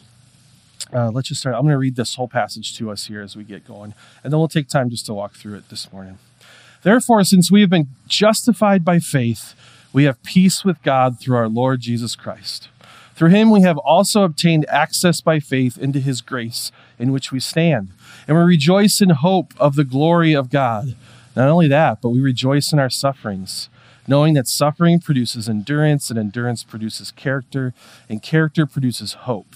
Uh, 0.93 1.09
let's 1.11 1.29
just 1.29 1.41
start. 1.41 1.55
I'm 1.55 1.63
going 1.63 1.73
to 1.73 1.77
read 1.77 1.95
this 1.95 2.15
whole 2.15 2.27
passage 2.27 2.75
to 2.77 2.91
us 2.91 3.07
here 3.07 3.21
as 3.21 3.35
we 3.35 3.43
get 3.43 3.67
going, 3.67 3.93
and 4.23 4.31
then 4.31 4.39
we'll 4.39 4.47
take 4.47 4.67
time 4.67 4.89
just 4.89 5.05
to 5.07 5.13
walk 5.13 5.33
through 5.33 5.55
it 5.55 5.69
this 5.69 5.91
morning. 5.91 6.19
Therefore, 6.83 7.23
since 7.23 7.51
we 7.51 7.61
have 7.61 7.69
been 7.69 7.87
justified 8.07 8.85
by 8.85 8.99
faith, 8.99 9.55
we 9.91 10.03
have 10.03 10.21
peace 10.23 10.63
with 10.63 10.81
God 10.83 11.19
through 11.19 11.37
our 11.37 11.49
Lord 11.49 11.81
Jesus 11.81 12.15
Christ. 12.15 12.69
Through 13.15 13.29
him 13.29 13.49
we 13.49 13.61
have 13.61 13.77
also 13.77 14.23
obtained 14.23 14.65
access 14.67 15.21
by 15.21 15.39
faith 15.39 15.77
into 15.77 15.99
his 15.99 16.21
grace 16.21 16.71
in 16.99 17.11
which 17.11 17.31
we 17.31 17.39
stand, 17.39 17.89
and 18.27 18.37
we 18.37 18.43
rejoice 18.43 19.01
in 19.01 19.09
hope 19.09 19.53
of 19.57 19.75
the 19.75 19.85
glory 19.85 20.33
of 20.33 20.49
God. 20.49 20.95
Not 21.35 21.49
only 21.49 21.67
that, 21.69 22.01
but 22.01 22.09
we 22.09 22.19
rejoice 22.19 22.71
in 22.71 22.79
our 22.79 22.89
sufferings, 22.89 23.69
knowing 24.07 24.33
that 24.35 24.47
suffering 24.47 24.99
produces 24.99 25.49
endurance, 25.49 26.09
and 26.09 26.19
endurance 26.19 26.63
produces 26.63 27.09
character, 27.11 27.73
and 28.09 28.21
character 28.21 28.65
produces 28.65 29.13
hope. 29.13 29.55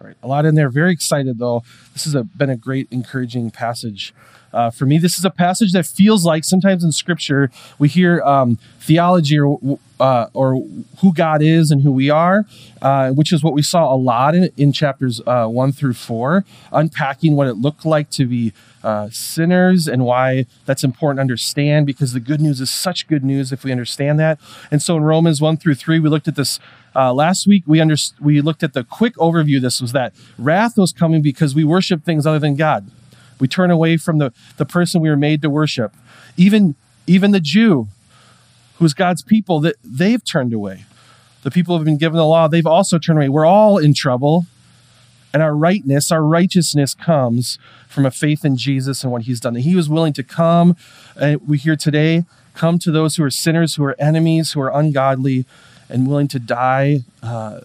All 0.00 0.06
right, 0.06 0.16
a 0.22 0.28
lot 0.28 0.44
in 0.44 0.54
there. 0.54 0.68
Very 0.68 0.92
excited 0.92 1.38
though. 1.38 1.62
This 1.92 2.04
has 2.04 2.14
been 2.36 2.50
a 2.50 2.56
great, 2.56 2.86
encouraging 2.90 3.50
passage 3.50 4.12
uh, 4.52 4.70
for 4.70 4.84
me. 4.86 4.98
This 4.98 5.18
is 5.18 5.24
a 5.24 5.30
passage 5.30 5.72
that 5.72 5.86
feels 5.86 6.24
like 6.24 6.44
sometimes 6.44 6.84
in 6.84 6.92
Scripture 6.92 7.50
we 7.78 7.88
hear 7.88 8.20
um, 8.22 8.58
theology 8.78 9.38
or 9.38 9.78
uh, 9.98 10.26
or 10.34 10.62
who 11.00 11.14
God 11.14 11.40
is 11.40 11.70
and 11.70 11.82
who 11.82 11.90
we 11.90 12.10
are, 12.10 12.44
uh, 12.82 13.10
which 13.12 13.32
is 13.32 13.42
what 13.42 13.54
we 13.54 13.62
saw 13.62 13.94
a 13.94 13.96
lot 13.96 14.34
in, 14.34 14.50
in 14.56 14.72
chapters 14.72 15.22
uh, 15.26 15.46
one 15.46 15.72
through 15.72 15.94
four, 15.94 16.44
unpacking 16.72 17.34
what 17.34 17.46
it 17.46 17.54
looked 17.54 17.86
like 17.86 18.10
to 18.10 18.26
be 18.26 18.52
uh, 18.86 19.10
sinners 19.10 19.88
and 19.88 20.04
why 20.04 20.46
that's 20.64 20.84
important 20.84 21.18
to 21.18 21.20
understand 21.20 21.86
because 21.86 22.12
the 22.12 22.20
good 22.20 22.40
news 22.40 22.60
is 22.60 22.70
such 22.70 23.08
good 23.08 23.24
news 23.24 23.50
if 23.50 23.64
we 23.64 23.72
understand 23.72 24.20
that. 24.20 24.38
And 24.70 24.80
so 24.80 24.96
in 24.96 25.02
Romans 25.02 25.40
1 25.40 25.56
through 25.56 25.74
3, 25.74 25.98
we 25.98 26.08
looked 26.08 26.28
at 26.28 26.36
this 26.36 26.60
uh, 26.94 27.12
last 27.12 27.48
week. 27.48 27.64
We, 27.66 27.80
under, 27.80 27.96
we 28.20 28.40
looked 28.40 28.62
at 28.62 28.74
the 28.74 28.84
quick 28.84 29.16
overview. 29.16 29.60
This 29.60 29.80
was 29.80 29.90
that 29.90 30.14
wrath 30.38 30.78
was 30.78 30.92
coming 30.92 31.20
because 31.20 31.52
we 31.52 31.64
worship 31.64 32.04
things 32.04 32.26
other 32.26 32.38
than 32.38 32.54
God. 32.54 32.88
We 33.40 33.48
turn 33.48 33.72
away 33.72 33.96
from 33.96 34.18
the, 34.18 34.32
the 34.56 34.64
person 34.64 35.00
we 35.00 35.10
were 35.10 35.16
made 35.16 35.42
to 35.42 35.50
worship. 35.50 35.92
Even, 36.36 36.76
even 37.08 37.32
the 37.32 37.40
Jew, 37.40 37.88
who's 38.76 38.94
God's 38.94 39.22
people, 39.22 39.58
that 39.60 39.74
they've 39.82 40.24
turned 40.24 40.52
away. 40.52 40.84
The 41.42 41.50
people 41.50 41.74
who 41.74 41.80
have 41.80 41.84
been 41.84 41.98
given 41.98 42.18
the 42.18 42.24
law, 42.24 42.46
they've 42.46 42.64
also 42.64 43.00
turned 43.00 43.18
away. 43.18 43.30
We're 43.30 43.46
all 43.46 43.78
in 43.78 43.94
trouble. 43.94 44.46
And 45.36 45.42
our 45.42 45.54
rightness, 45.54 46.10
our 46.10 46.22
righteousness 46.22 46.94
comes 46.94 47.58
from 47.88 48.06
a 48.06 48.10
faith 48.10 48.42
in 48.42 48.56
Jesus 48.56 49.02
and 49.02 49.12
what 49.12 49.24
he's 49.24 49.38
done. 49.38 49.54
And 49.54 49.64
he 49.64 49.76
was 49.76 49.86
willing 49.86 50.14
to 50.14 50.22
come, 50.22 50.78
and 51.14 51.46
we 51.46 51.58
hear 51.58 51.76
today, 51.76 52.24
come 52.54 52.78
to 52.78 52.90
those 52.90 53.16
who 53.16 53.22
are 53.22 53.30
sinners, 53.30 53.74
who 53.74 53.84
are 53.84 53.94
enemies, 53.98 54.52
who 54.52 54.62
are 54.62 54.70
ungodly, 54.70 55.44
and 55.90 56.08
willing 56.08 56.26
to 56.28 56.38
die, 56.38 57.00
uh, 57.22 57.60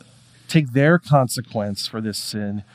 take 0.49 0.73
their 0.73 0.99
consequence 0.99 1.87
for 1.87 2.01
this 2.01 2.17
sin 2.17 2.65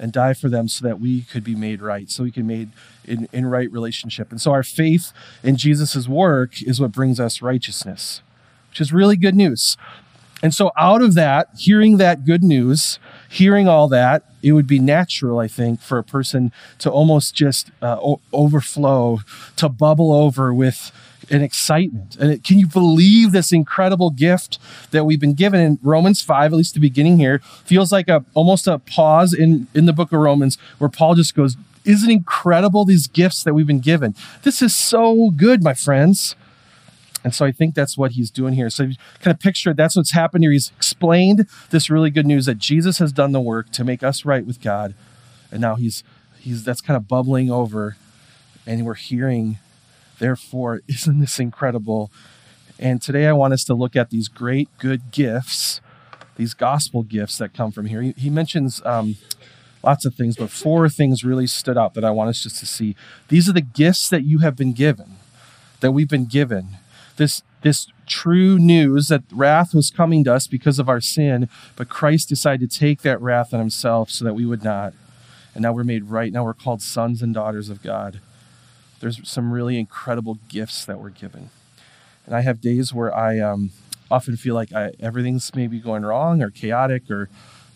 and 0.00 0.10
die 0.10 0.32
for 0.32 0.48
them 0.48 0.68
so 0.68 0.86
that 0.88 0.98
we 0.98 1.20
could 1.20 1.44
be 1.44 1.54
made 1.54 1.82
right, 1.82 2.10
so 2.10 2.22
we 2.22 2.30
can 2.30 2.46
made 2.46 2.70
in, 3.04 3.28
in 3.34 3.44
right 3.44 3.70
relationship. 3.70 4.30
And 4.30 4.40
so 4.40 4.52
our 4.52 4.62
faith 4.62 5.12
in 5.42 5.58
Jesus' 5.58 6.08
work 6.08 6.62
is 6.62 6.80
what 6.80 6.92
brings 6.92 7.20
us 7.20 7.42
righteousness, 7.42 8.22
which 8.70 8.80
is 8.80 8.90
really 8.90 9.16
good 9.16 9.34
news. 9.34 9.76
And 10.42 10.54
so 10.54 10.72
out 10.78 11.02
of 11.02 11.14
that, 11.14 11.48
hearing 11.58 11.98
that 11.98 12.24
good 12.24 12.42
news, 12.42 12.98
hearing 13.28 13.68
all 13.68 13.88
that, 13.88 14.24
it 14.42 14.52
would 14.52 14.66
be 14.66 14.78
natural, 14.78 15.38
I 15.38 15.48
think, 15.48 15.80
for 15.80 15.98
a 15.98 16.04
person 16.04 16.52
to 16.78 16.90
almost 16.90 17.34
just 17.34 17.70
uh, 17.82 17.98
o- 18.00 18.20
overflow, 18.32 19.20
to 19.56 19.68
bubble 19.68 20.12
over 20.12 20.54
with 20.54 20.92
an 21.30 21.42
excitement. 21.42 22.16
And 22.16 22.30
it, 22.30 22.44
can 22.44 22.58
you 22.58 22.66
believe 22.66 23.32
this 23.32 23.52
incredible 23.52 24.10
gift 24.10 24.58
that 24.90 25.04
we've 25.04 25.20
been 25.20 25.34
given 25.34 25.60
in 25.60 25.78
Romans 25.82 26.22
5, 26.22 26.52
at 26.52 26.56
least 26.56 26.74
the 26.74 26.80
beginning 26.80 27.18
here, 27.18 27.40
feels 27.64 27.92
like 27.92 28.08
a 28.08 28.24
almost 28.34 28.66
a 28.66 28.78
pause 28.78 29.34
in, 29.34 29.66
in 29.74 29.86
the 29.86 29.92
book 29.92 30.12
of 30.12 30.20
Romans 30.20 30.58
where 30.78 30.90
Paul 30.90 31.14
just 31.14 31.34
goes, 31.34 31.56
Isn't 31.84 32.10
incredible 32.10 32.84
these 32.84 33.06
gifts 33.06 33.42
that 33.44 33.54
we've 33.54 33.66
been 33.66 33.80
given? 33.80 34.14
This 34.42 34.62
is 34.62 34.74
so 34.74 35.30
good, 35.30 35.62
my 35.62 35.74
friends. 35.74 36.36
And 37.26 37.34
so 37.34 37.44
I 37.44 37.50
think 37.50 37.74
that's 37.74 37.98
what 37.98 38.12
he's 38.12 38.30
doing 38.30 38.54
here. 38.54 38.70
So 38.70 38.84
kind 39.18 39.34
of 39.34 39.40
picture 39.40 39.74
that's 39.74 39.96
what's 39.96 40.12
happened 40.12 40.44
here. 40.44 40.52
He's 40.52 40.70
explained 40.76 41.48
this 41.70 41.90
really 41.90 42.10
good 42.10 42.24
news 42.24 42.46
that 42.46 42.58
Jesus 42.58 42.98
has 42.98 43.10
done 43.10 43.32
the 43.32 43.40
work 43.40 43.72
to 43.72 43.82
make 43.82 44.04
us 44.04 44.24
right 44.24 44.46
with 44.46 44.60
God. 44.60 44.94
And 45.50 45.60
now 45.60 45.74
he's 45.74 46.04
he's 46.38 46.62
that's 46.62 46.80
kind 46.80 46.96
of 46.96 47.08
bubbling 47.08 47.50
over 47.50 47.96
and 48.64 48.86
we're 48.86 48.94
hearing 48.94 49.58
Therefore, 50.18 50.82
isn't 50.88 51.18
this 51.18 51.38
incredible? 51.38 52.10
And 52.78 53.00
today 53.00 53.26
I 53.26 53.32
want 53.32 53.54
us 53.54 53.64
to 53.64 53.74
look 53.74 53.96
at 53.96 54.10
these 54.10 54.28
great 54.28 54.68
good 54.78 55.10
gifts, 55.10 55.80
these 56.36 56.54
gospel 56.54 57.02
gifts 57.02 57.38
that 57.38 57.54
come 57.54 57.72
from 57.72 57.86
here. 57.86 58.02
He, 58.02 58.14
he 58.16 58.30
mentions 58.30 58.80
um, 58.84 59.16
lots 59.82 60.04
of 60.04 60.14
things, 60.14 60.36
but 60.36 60.50
four 60.50 60.88
things 60.88 61.24
really 61.24 61.46
stood 61.46 61.78
out 61.78 61.94
that 61.94 62.04
I 62.04 62.10
want 62.10 62.30
us 62.30 62.42
just 62.42 62.58
to 62.58 62.66
see. 62.66 62.94
These 63.28 63.48
are 63.48 63.52
the 63.52 63.60
gifts 63.62 64.08
that 64.10 64.24
you 64.24 64.38
have 64.38 64.56
been 64.56 64.74
given, 64.74 65.16
that 65.80 65.92
we've 65.92 66.08
been 66.08 66.26
given. 66.26 66.76
This 67.16 67.42
this 67.62 67.88
true 68.06 68.58
news 68.58 69.08
that 69.08 69.24
wrath 69.32 69.74
was 69.74 69.90
coming 69.90 70.22
to 70.24 70.32
us 70.32 70.46
because 70.46 70.78
of 70.78 70.88
our 70.88 71.00
sin, 71.00 71.48
but 71.74 71.88
Christ 71.88 72.28
decided 72.28 72.70
to 72.70 72.78
take 72.78 73.02
that 73.02 73.20
wrath 73.20 73.52
on 73.52 73.58
himself 73.58 74.10
so 74.10 74.24
that 74.24 74.34
we 74.34 74.46
would 74.46 74.62
not. 74.62 74.94
And 75.54 75.62
now 75.62 75.72
we're 75.72 75.84
made 75.84 76.04
right. 76.04 76.32
Now 76.32 76.44
we're 76.44 76.54
called 76.54 76.82
sons 76.82 77.22
and 77.22 77.34
daughters 77.34 77.68
of 77.68 77.82
God 77.82 78.20
there's 79.00 79.26
some 79.28 79.52
really 79.52 79.78
incredible 79.78 80.38
gifts 80.48 80.84
that 80.84 80.98
we're 80.98 81.10
given. 81.10 81.50
And 82.24 82.34
I 82.34 82.40
have 82.40 82.60
days 82.60 82.92
where 82.92 83.14
I 83.14 83.38
um, 83.38 83.70
often 84.10 84.36
feel 84.36 84.54
like 84.54 84.72
I, 84.72 84.92
everything's 85.00 85.54
maybe 85.54 85.78
going 85.78 86.02
wrong 86.04 86.42
or 86.42 86.50
chaotic 86.50 87.10
or 87.10 87.28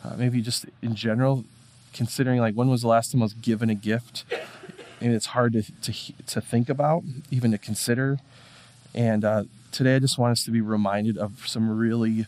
uh, 0.03 0.15
maybe 0.17 0.41
just 0.41 0.67
in 0.83 0.95
general, 0.95 1.45
considering 1.93 2.41
like 2.41 2.55
when 2.55 2.69
was 2.69 2.83
the 2.83 2.89
last 2.89 3.13
time 3.13 3.23
I 3.23 3.27
was 3.27 3.35
given 3.35 3.71
a 3.71 3.75
gift? 3.75 4.25
And 5.01 5.15
it's 5.15 5.27
hard 5.27 5.53
to, 5.55 5.63
to, 5.63 6.13
to 6.27 6.41
think 6.41 6.69
about, 6.69 7.05
even 7.31 7.53
to 7.53 7.59
consider. 7.59 8.19
And 8.95 9.25
uh, 9.25 9.45
today 9.73 9.97
I 9.97 9.99
just 9.99 10.19
want 10.19 10.33
us 10.33 10.45
to 10.45 10.51
be 10.51 10.61
reminded 10.61 11.19
of 11.19 11.47
some 11.47 11.71
really 11.71 12.27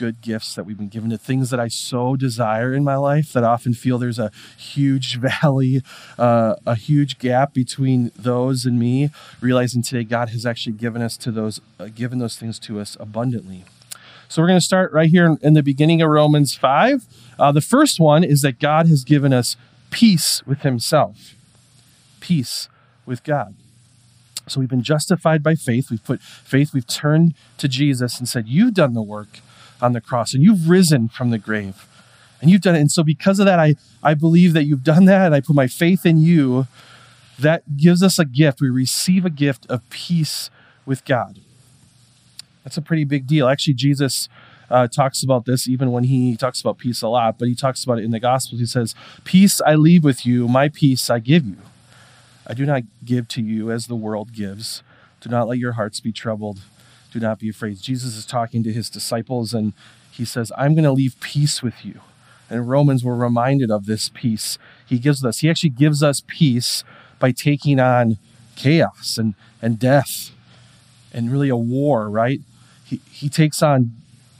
good 0.00 0.22
gifts 0.22 0.54
that 0.54 0.64
we've 0.64 0.78
been 0.78 0.88
given 0.88 1.10
to 1.10 1.18
things 1.18 1.50
that 1.50 1.60
I 1.60 1.68
so 1.68 2.16
desire 2.16 2.72
in 2.72 2.82
my 2.82 2.96
life 2.96 3.34
that 3.34 3.44
I 3.44 3.48
often 3.48 3.74
feel 3.74 3.98
there's 3.98 4.18
a 4.18 4.30
huge 4.56 5.16
valley, 5.42 5.82
uh, 6.18 6.54
a 6.64 6.74
huge 6.74 7.18
gap 7.18 7.52
between 7.52 8.10
those 8.16 8.64
and 8.64 8.78
me. 8.78 9.10
Realizing 9.42 9.82
today 9.82 10.04
God 10.04 10.30
has 10.30 10.46
actually 10.46 10.72
given 10.72 11.02
us 11.02 11.18
to 11.18 11.30
those, 11.30 11.60
uh, 11.78 11.88
given 11.94 12.18
those 12.18 12.38
things 12.38 12.58
to 12.60 12.80
us 12.80 12.96
abundantly. 12.98 13.64
So 14.28 14.40
we're 14.40 14.48
going 14.48 14.60
to 14.60 14.64
start 14.64 14.92
right 14.92 15.10
here 15.10 15.36
in 15.42 15.52
the 15.54 15.62
beginning 15.62 16.00
of 16.00 16.08
Romans 16.08 16.54
5. 16.54 17.04
Uh, 17.38 17.52
the 17.52 17.60
first 17.60 18.00
one 18.00 18.24
is 18.24 18.40
that 18.40 18.58
God 18.58 18.86
has 18.86 19.04
given 19.04 19.32
us 19.34 19.56
peace 19.90 20.42
with 20.46 20.60
Himself, 20.60 21.34
peace 22.20 22.68
with 23.04 23.22
God. 23.22 23.54
So 24.46 24.60
we've 24.60 24.68
been 24.68 24.82
justified 24.82 25.42
by 25.42 25.54
faith. 25.54 25.90
We've 25.90 26.02
put 26.02 26.20
faith, 26.22 26.72
we've 26.74 26.86
turned 26.86 27.34
to 27.58 27.68
Jesus 27.68 28.18
and 28.18 28.28
said, 28.28 28.48
You've 28.48 28.74
done 28.74 28.94
the 28.94 29.02
work 29.02 29.40
on 29.80 29.92
the 29.92 30.00
cross 30.00 30.34
and 30.34 30.42
you've 30.42 30.68
risen 30.68 31.08
from 31.08 31.30
the 31.30 31.38
grave 31.38 31.86
and 32.40 32.50
you've 32.50 32.62
done 32.62 32.74
it. 32.74 32.80
And 32.80 32.90
so, 32.90 33.02
because 33.02 33.38
of 33.38 33.46
that, 33.46 33.58
I, 33.58 33.76
I 34.02 34.14
believe 34.14 34.52
that 34.54 34.64
you've 34.64 34.84
done 34.84 35.04
that 35.06 35.26
and 35.26 35.34
I 35.34 35.40
put 35.40 35.54
my 35.56 35.66
faith 35.66 36.06
in 36.06 36.18
you. 36.18 36.66
That 37.38 37.78
gives 37.78 38.02
us 38.02 38.18
a 38.18 38.24
gift. 38.24 38.60
We 38.60 38.68
receive 38.68 39.24
a 39.24 39.30
gift 39.30 39.66
of 39.70 39.88
peace 39.88 40.50
with 40.84 41.04
God. 41.04 41.40
That's 42.64 42.76
a 42.76 42.82
pretty 42.82 43.04
big 43.04 43.26
deal. 43.26 43.48
Actually, 43.48 43.74
Jesus 43.74 44.28
uh, 44.70 44.86
talks 44.88 45.22
about 45.22 45.46
this 45.46 45.66
even 45.66 45.90
when 45.90 46.04
he 46.04 46.36
talks 46.36 46.60
about 46.60 46.78
peace 46.78 47.02
a 47.02 47.08
lot, 47.08 47.38
but 47.38 47.48
he 47.48 47.54
talks 47.54 47.82
about 47.82 47.98
it 47.98 48.04
in 48.04 48.10
the 48.10 48.20
Gospels. 48.20 48.60
He 48.60 48.66
says, 48.66 48.94
Peace 49.24 49.60
I 49.62 49.74
leave 49.74 50.04
with 50.04 50.26
you, 50.26 50.48
my 50.48 50.68
peace 50.68 51.08
I 51.08 51.18
give 51.18 51.46
you. 51.46 51.56
I 52.50 52.54
do 52.54 52.66
not 52.66 52.82
give 53.04 53.28
to 53.28 53.42
you 53.42 53.70
as 53.70 53.86
the 53.86 53.96
world 53.96 54.34
gives. 54.34 54.82
Do 55.20 55.30
not 55.30 55.48
let 55.48 55.58
your 55.58 55.72
hearts 55.72 56.00
be 56.00 56.12
troubled 56.12 56.60
do 57.10 57.20
not 57.20 57.38
be 57.38 57.48
afraid. 57.48 57.78
Jesus 57.80 58.16
is 58.16 58.24
talking 58.24 58.62
to 58.62 58.72
his 58.72 58.88
disciples 58.88 59.52
and 59.52 59.72
he 60.10 60.24
says, 60.24 60.52
I'm 60.56 60.74
going 60.74 60.84
to 60.84 60.92
leave 60.92 61.16
peace 61.20 61.62
with 61.62 61.84
you. 61.84 62.00
And 62.48 62.68
Romans 62.68 63.04
were 63.04 63.16
reminded 63.16 63.70
of 63.70 63.86
this 63.86 64.08
peace 64.08 64.58
he 64.86 64.98
gives 64.98 65.24
us. 65.24 65.38
He 65.38 65.50
actually 65.50 65.70
gives 65.70 66.02
us 66.02 66.22
peace 66.26 66.82
by 67.18 67.32
taking 67.32 67.78
on 67.78 68.18
chaos 68.56 69.18
and, 69.18 69.34
and 69.62 69.78
death 69.78 70.30
and 71.12 71.30
really 71.30 71.48
a 71.48 71.56
war, 71.56 72.08
right? 72.08 72.40
He, 72.84 73.00
he 73.10 73.28
takes 73.28 73.62
on, 73.62 73.92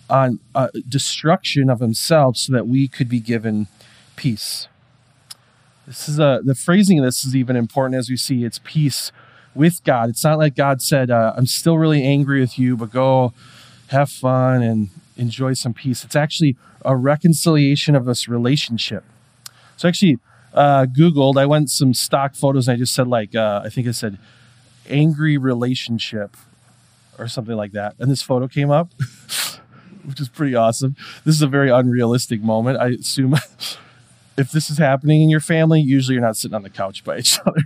on 0.08 0.40
uh, 0.54 0.68
destruction 0.88 1.70
of 1.70 1.80
himself 1.80 2.36
so 2.36 2.52
that 2.52 2.66
we 2.66 2.88
could 2.88 3.08
be 3.08 3.20
given 3.20 3.68
peace. 4.16 4.66
This 5.90 6.08
is 6.08 6.20
a, 6.20 6.40
the 6.44 6.54
phrasing 6.54 7.00
of 7.00 7.04
this 7.04 7.24
is 7.24 7.34
even 7.34 7.56
important 7.56 7.98
as 7.98 8.08
we 8.08 8.16
see 8.16 8.44
it's 8.44 8.60
peace 8.62 9.10
with 9.56 9.82
God. 9.82 10.08
It's 10.08 10.22
not 10.22 10.38
like 10.38 10.54
God 10.54 10.80
said, 10.80 11.10
uh, 11.10 11.34
I'm 11.36 11.46
still 11.46 11.78
really 11.78 12.04
angry 12.04 12.38
with 12.38 12.60
you, 12.60 12.76
but 12.76 12.92
go 12.92 13.32
have 13.88 14.08
fun 14.08 14.62
and 14.62 14.90
enjoy 15.16 15.54
some 15.54 15.74
peace. 15.74 16.04
It's 16.04 16.14
actually 16.14 16.56
a 16.84 16.94
reconciliation 16.94 17.96
of 17.96 18.04
this 18.04 18.28
relationship. 18.28 19.02
So 19.76 19.88
actually, 19.88 20.20
uh, 20.54 20.86
Googled, 20.86 21.36
I 21.36 21.46
went 21.46 21.70
some 21.70 21.92
stock 21.92 22.36
photos 22.36 22.68
and 22.68 22.76
I 22.76 22.78
just 22.78 22.94
said, 22.94 23.08
like, 23.08 23.34
uh, 23.34 23.62
I 23.64 23.68
think 23.68 23.88
I 23.88 23.90
said 23.90 24.16
angry 24.88 25.38
relationship 25.38 26.36
or 27.18 27.26
something 27.26 27.56
like 27.56 27.72
that. 27.72 27.96
And 27.98 28.08
this 28.08 28.22
photo 28.22 28.46
came 28.46 28.70
up, 28.70 28.92
which 30.04 30.20
is 30.20 30.28
pretty 30.28 30.54
awesome. 30.54 30.94
This 31.24 31.34
is 31.34 31.42
a 31.42 31.48
very 31.48 31.68
unrealistic 31.68 32.42
moment. 32.42 32.78
I 32.78 32.90
assume 32.90 33.34
if 34.40 34.50
this 34.50 34.70
is 34.70 34.78
happening 34.78 35.22
in 35.22 35.28
your 35.28 35.40
family, 35.40 35.80
usually 35.80 36.14
you're 36.14 36.24
not 36.24 36.36
sitting 36.36 36.54
on 36.54 36.62
the 36.62 36.70
couch 36.70 37.04
by 37.04 37.18
each 37.18 37.38
other. 37.46 37.60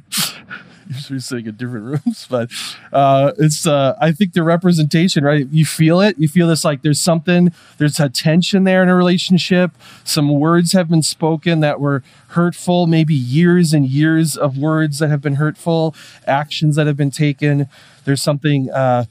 usually 0.89 1.21
sitting 1.21 1.47
in 1.47 1.57
different 1.57 1.87
rooms, 1.87 2.27
but 2.29 2.51
uh, 2.93 3.33
it's 3.39 3.67
uh, 3.67 3.97
I 4.01 4.13
think 4.13 4.33
the 4.33 4.43
representation, 4.43 5.25
right? 5.25 5.47
You 5.51 5.65
feel 5.65 6.01
it. 6.01 6.19
You 6.19 6.29
feel 6.29 6.49
this 6.49 6.65
like 6.65 6.83
there's 6.83 7.01
something, 7.01 7.53
there's 7.79 7.99
a 8.01 8.09
tension 8.09 8.65
there 8.65 8.83
in 8.83 8.89
a 8.89 8.95
relationship. 8.95 9.71
Some 10.03 10.29
words 10.39 10.73
have 10.73 10.89
been 10.89 11.03
spoken 11.03 11.61
that 11.61 11.81
were 11.81 12.03
hurtful, 12.29 12.87
maybe 12.87 13.15
years 13.15 13.73
and 13.73 13.87
years 13.87 14.37
of 14.37 14.59
words 14.59 14.99
that 14.99 15.09
have 15.09 15.23
been 15.23 15.37
hurtful, 15.37 15.95
actions 16.27 16.77
that 16.77 16.87
have 16.87 16.97
been 16.97 17.13
taken. 17.13 17.69
There's 18.05 18.23
something 18.23 18.71
uh, 18.71 19.07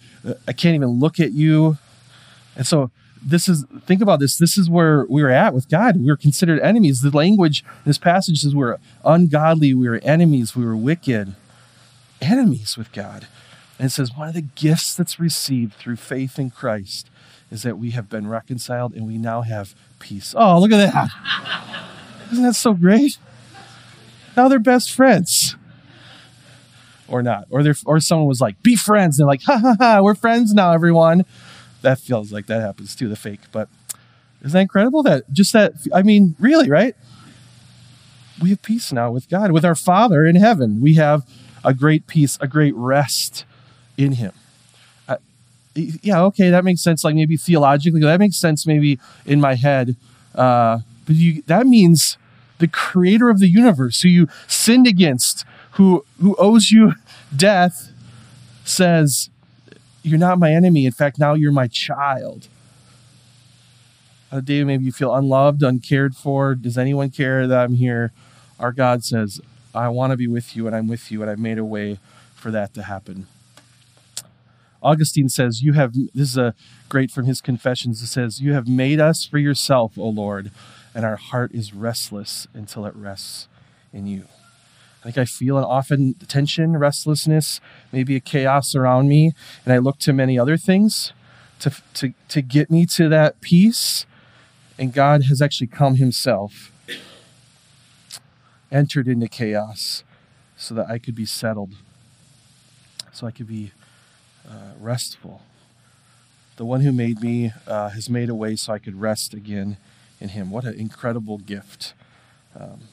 I 0.48 0.53
can't 0.53 0.75
even 0.75 1.00
look 1.00 1.20
at 1.20 1.32
you, 1.32 1.77
and 2.55 2.67
so 2.67 2.91
this 3.25 3.48
is 3.48 3.65
think 3.86 4.01
about 4.01 4.20
this. 4.20 4.38
This 4.38 4.58
is 4.58 4.70
where 4.70 5.06
we 5.10 5.24
were 5.24 5.30
at 5.30 5.53
with 5.53 5.70
god. 5.70 5.98
We 5.98 6.08
were 6.08 6.18
considered 6.18 6.60
enemies. 6.60 7.01
The 7.01 7.15
language 7.15 7.63
this 7.86 7.98
passage 7.98 8.42
says 8.42 8.56
we're 8.56 8.77
ungodly 9.06 9.74
we 9.74 9.88
were 9.88 10.00
enemies 10.03 10.56
we 10.56 10.65
were 10.65 10.75
wicked 10.75 11.36
enemies 12.22 12.77
with 12.77 12.92
god. 12.92 13.27
And 13.80 13.88
it 13.88 13.92
says 13.92 14.15
one 14.15 14.27
of 14.27 14.34
the 14.34 14.42
gifts 14.42 14.96
that's 14.96 15.20
received 15.20 15.74
through 15.74 15.96
faith 15.96 16.38
in 16.38 16.50
christ 16.50 17.10
is 17.51 17.63
that 17.63 17.77
we 17.77 17.92
have 17.92 18.10
been 18.10 18.27
reconciled 18.27 18.94
and 18.94 19.06
we 19.06 19.18
now 19.18 19.42
have 19.42 19.75
peace. 20.00 20.34
Oh 20.38 20.60
look 20.60 20.72
at 20.72 20.92
that. 20.92 21.10
Isn't 22.32 22.44
that 22.44 22.56
so 22.56 22.74
great? 22.74 23.18
Now 24.36 24.48
they're 24.48 24.60
best 24.60 24.92
friends. 24.92 25.56
Or 27.08 27.22
not. 27.22 27.46
Or 27.50 27.63
they're 27.63 27.75
or 27.86 28.00
someone 28.00 28.27
was 28.27 28.42
like 28.42 28.62
be 28.63 28.75
friends. 28.75 29.20
And 29.20 29.24
they're 29.24 29.32
like 29.32 29.44
ha 29.44 29.58
ha 29.58 29.75
ha 29.80 30.01
we're 30.01 30.15
friends 30.15 30.53
now 30.53 30.72
everyone 30.72 31.25
that 31.84 32.00
feels 32.00 32.34
like 32.34 32.48
that 32.48 32.62
happens 32.62 32.96
too, 32.96 33.08
the 33.08 33.16
fake. 33.16 33.42
But 33.52 33.70
isn't 34.42 34.52
that 34.52 34.62
incredible? 34.62 35.04
That 35.04 35.32
just 35.32 35.54
that, 35.54 35.74
I 35.94 36.02
mean, 36.02 36.36
really, 36.40 36.70
right? 36.70 36.96
We 38.42 38.50
have 38.50 38.62
peace 38.62 38.92
now 38.92 39.12
with 39.12 39.30
God, 39.30 39.52
with 39.52 39.63
our 39.63 39.75
Father 39.75 40.25
in 40.25 40.36
heaven. 40.36 40.82
We 40.82 40.96
have 40.96 41.30
a 41.63 41.74
great 41.74 42.08
peace, 42.08 42.38
a 42.42 42.48
great 42.48 42.75
rest 42.75 43.46
in 43.98 44.13
Him. 44.13 44.34
Uh, 45.08 45.18
yeah, 45.75 46.22
okay, 46.24 46.50
that 46.50 46.66
makes 46.66 46.82
sense. 46.82 47.04
Like 47.04 47.16
maybe 47.16 47.38
theologically, 47.38 48.02
that 48.02 48.20
makes 48.20 48.38
sense 48.38 48.66
maybe 48.66 49.00
in 49.25 49.40
my 49.40 49.56
head. 49.56 49.96
Uh, 50.34 50.80
but 51.06 51.16
you, 51.16 51.44
that 51.48 51.68
means 51.68 52.18
the 52.58 52.68
creator 52.68 53.30
of 53.30 53.40
the 53.40 53.50
universe, 53.50 54.02
who 54.02 54.10
you 54.10 54.28
sinned 54.48 54.88
against, 54.88 55.46
who, 55.72 56.06
who 56.20 56.36
owes 56.38 56.72
you 56.72 56.96
death, 57.36 57.92
says, 58.66 59.30
you're 60.03 60.19
not 60.19 60.38
my 60.38 60.51
enemy. 60.51 60.86
In 60.86 60.91
fact, 60.91 61.17
now 61.17 61.33
you're 61.33 61.51
my 61.51 61.67
child. 61.67 62.48
A 64.31 64.41
day 64.41 64.63
maybe 64.63 64.86
you 64.86 64.91
feel 64.91 65.13
unloved, 65.13 65.63
uncared 65.63 66.15
for. 66.15 66.55
Does 66.55 66.77
anyone 66.77 67.10
care 67.10 67.48
that 67.48 67.63
I'm 67.63 67.75
here? 67.75 68.12
Our 68.60 68.72
God 68.72 69.03
says, 69.03 69.41
I 69.74 69.88
want 69.89 70.12
to 70.12 70.17
be 70.17 70.27
with 70.27 70.55
you, 70.55 70.67
and 70.67 70.75
I'm 70.75 70.88
with 70.88 71.12
you, 71.12 71.22
and 71.22 71.31
I've 71.31 71.39
made 71.39 71.57
a 71.57 71.65
way 71.65 72.00
for 72.36 72.51
that 72.51 72.74
to 72.75 72.83
happen. 72.83 73.27
Augustine 74.81 75.29
says, 75.29 75.63
You 75.63 75.74
have, 75.74 75.93
this 75.93 76.29
is 76.29 76.38
a 76.38 76.53
great 76.89 77.10
from 77.10 77.25
his 77.25 77.41
confessions. 77.41 78.01
It 78.01 78.07
says, 78.07 78.41
You 78.41 78.53
have 78.53 78.67
made 78.67 79.00
us 79.00 79.25
for 79.25 79.38
yourself, 79.38 79.98
O 79.98 80.10
Lord, 80.10 80.51
and 80.93 81.05
our 81.05 81.15
heart 81.15 81.51
is 81.53 81.74
restless 81.74 82.48
until 82.53 82.86
it 82.86 82.95
rests 82.95 83.48
in 83.93 84.05
you. 84.05 84.25
Think 85.03 85.17
I 85.17 85.25
feel 85.25 85.57
an 85.57 85.65
often 85.65 86.13
tension, 86.13 86.77
restlessness, 86.77 87.60
maybe 87.91 88.15
a 88.15 88.22
chaos 88.22 88.74
around 88.74 89.10
me, 89.10 89.33
and 89.65 89.74
I 89.74 89.77
look 89.77 90.00
to 90.00 90.13
many 90.13 90.39
other 90.39 90.55
things 90.55 91.12
to, 91.60 91.74
to, 91.95 92.13
to 92.29 92.41
get 92.41 92.72
me 92.72 92.86
to 92.86 93.10
that 93.10 93.41
peace. 93.41 94.05
And 94.79 94.93
God 94.93 95.24
has 95.24 95.41
actually 95.41 95.67
come 95.67 95.95
Himself, 95.95 96.72
entered 98.72 99.10
into 99.10 99.27
chaos 99.27 100.05
so 100.55 100.74
that 100.74 100.89
I 100.89 101.00
could 101.00 101.15
be 101.15 101.25
settled, 101.25 101.75
so 103.12 103.27
I 103.27 103.31
could 103.31 103.48
be 103.48 103.72
uh, 104.50 104.72
restful. 104.79 105.41
The 106.55 106.63
one 106.63 106.79
who 106.79 106.93
made 106.93 107.22
me 107.22 107.51
uh, 107.67 107.89
has 107.89 108.10
made 108.10 108.29
a 108.29 108.36
way 108.36 108.55
so 108.55 108.72
I 108.72 108.79
could 108.79 109.01
rest 109.01 109.33
again 109.33 109.75
in 110.22 110.29
Him. 110.29 110.50
What 110.50 110.63
an 110.63 110.75
incredible 110.75 111.39
gift! 111.39 111.93
Um, 112.57 112.83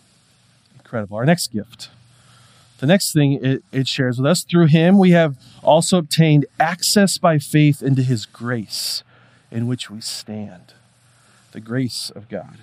incredible. 0.74 1.16
Our 1.16 1.24
next 1.24 1.52
gift 1.52 1.90
the 2.80 2.86
next 2.86 3.12
thing 3.12 3.34
it, 3.44 3.62
it 3.72 3.86
shares 3.86 4.16
with 4.16 4.26
us 4.26 4.42
through 4.42 4.66
him, 4.66 4.98
we 4.98 5.10
have 5.10 5.36
also 5.62 5.98
obtained 5.98 6.46
access 6.58 7.18
by 7.18 7.38
faith 7.38 7.82
into 7.82 8.02
his 8.02 8.24
grace 8.24 9.02
in 9.50 9.66
which 9.66 9.90
we 9.90 10.00
stand. 10.00 10.72
The 11.52 11.60
grace 11.60 12.10
of 12.14 12.28
God. 12.30 12.58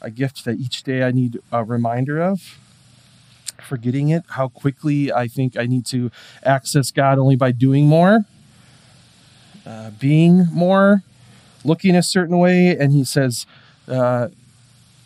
A 0.00 0.10
gift 0.10 0.44
that 0.44 0.58
each 0.58 0.84
day 0.84 1.02
I 1.02 1.10
need 1.10 1.40
a 1.50 1.64
reminder 1.64 2.22
of. 2.22 2.58
Forgetting 3.60 4.10
it, 4.10 4.22
how 4.30 4.46
quickly 4.46 5.12
I 5.12 5.26
think 5.26 5.56
I 5.56 5.66
need 5.66 5.86
to 5.86 6.12
access 6.44 6.92
God 6.92 7.18
only 7.18 7.34
by 7.34 7.50
doing 7.50 7.86
more, 7.86 8.26
uh, 9.64 9.90
being 9.98 10.46
more, 10.52 11.02
looking 11.64 11.96
a 11.96 12.02
certain 12.02 12.38
way. 12.38 12.76
And 12.76 12.92
he 12.92 13.02
says, 13.02 13.44
uh, 13.88 14.28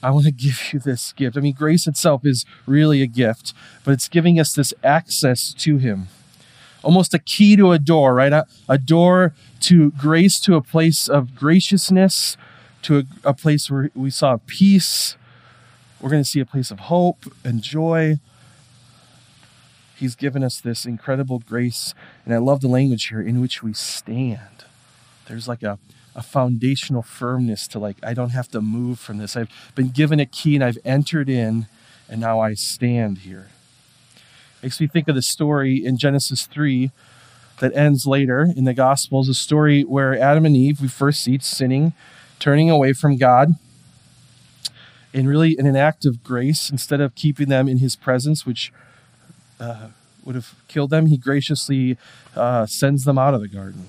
I 0.02 0.10
want 0.10 0.24
to 0.26 0.32
give 0.32 0.72
you 0.72 0.78
this 0.78 1.12
gift. 1.12 1.36
I 1.36 1.40
mean, 1.40 1.54
grace 1.54 1.86
itself 1.86 2.24
is 2.24 2.44
really 2.66 3.02
a 3.02 3.06
gift, 3.06 3.52
but 3.84 3.92
it's 3.92 4.08
giving 4.08 4.40
us 4.40 4.54
this 4.54 4.72
access 4.82 5.52
to 5.54 5.76
Him. 5.76 6.08
Almost 6.82 7.12
a 7.12 7.18
key 7.18 7.56
to 7.56 7.72
a 7.72 7.78
door, 7.78 8.14
right? 8.14 8.32
A, 8.32 8.46
a 8.68 8.78
door 8.78 9.34
to 9.60 9.90
grace, 9.92 10.40
to 10.40 10.54
a 10.54 10.62
place 10.62 11.08
of 11.08 11.34
graciousness, 11.34 12.38
to 12.82 12.98
a, 12.98 13.02
a 13.24 13.34
place 13.34 13.70
where 13.70 13.90
we 13.94 14.10
saw 14.10 14.38
peace. 14.46 15.16
We're 16.00 16.10
going 16.10 16.22
to 16.22 16.28
see 16.28 16.40
a 16.40 16.46
place 16.46 16.70
of 16.70 16.80
hope 16.80 17.26
and 17.44 17.60
joy. 17.60 18.18
He's 19.96 20.14
given 20.14 20.42
us 20.42 20.58
this 20.58 20.86
incredible 20.86 21.40
grace. 21.40 21.92
And 22.24 22.32
I 22.32 22.38
love 22.38 22.62
the 22.62 22.68
language 22.68 23.08
here 23.08 23.20
in 23.20 23.42
which 23.42 23.62
we 23.62 23.74
stand. 23.74 24.64
There's 25.28 25.46
like 25.46 25.62
a 25.62 25.78
a 26.14 26.22
foundational 26.22 27.02
firmness 27.02 27.68
to 27.68 27.78
like 27.78 27.96
I 28.02 28.14
don't 28.14 28.30
have 28.30 28.48
to 28.48 28.60
move 28.60 28.98
from 28.98 29.18
this. 29.18 29.36
I've 29.36 29.50
been 29.74 29.88
given 29.88 30.20
a 30.20 30.26
key 30.26 30.54
and 30.54 30.64
I've 30.64 30.78
entered 30.84 31.28
in 31.28 31.66
and 32.08 32.20
now 32.20 32.40
I 32.40 32.54
stand 32.54 33.18
here. 33.18 33.48
Makes 34.62 34.80
me 34.80 34.88
think 34.88 35.08
of 35.08 35.14
the 35.14 35.22
story 35.22 35.84
in 35.84 35.96
Genesis 35.96 36.46
3 36.46 36.90
that 37.60 37.74
ends 37.74 38.06
later 38.06 38.48
in 38.56 38.64
the 38.64 38.74
Gospels, 38.74 39.28
a 39.28 39.34
story 39.34 39.82
where 39.82 40.18
Adam 40.18 40.44
and 40.44 40.56
Eve, 40.56 40.80
we 40.80 40.88
first 40.88 41.22
see 41.22 41.38
sinning, 41.38 41.92
turning 42.38 42.68
away 42.68 42.92
from 42.92 43.16
God. 43.16 43.54
And 45.14 45.28
really, 45.28 45.56
in 45.58 45.66
an 45.66 45.76
act 45.76 46.04
of 46.04 46.22
grace, 46.22 46.70
instead 46.70 47.00
of 47.00 47.14
keeping 47.14 47.48
them 47.48 47.68
in 47.68 47.78
his 47.78 47.96
presence, 47.96 48.46
which 48.46 48.72
uh, 49.58 49.88
would 50.24 50.34
have 50.34 50.54
killed 50.68 50.90
them, 50.90 51.06
he 51.06 51.16
graciously 51.16 51.96
uh, 52.36 52.66
sends 52.66 53.04
them 53.04 53.18
out 53.18 53.34
of 53.34 53.40
the 53.40 53.48
garden. 53.48 53.88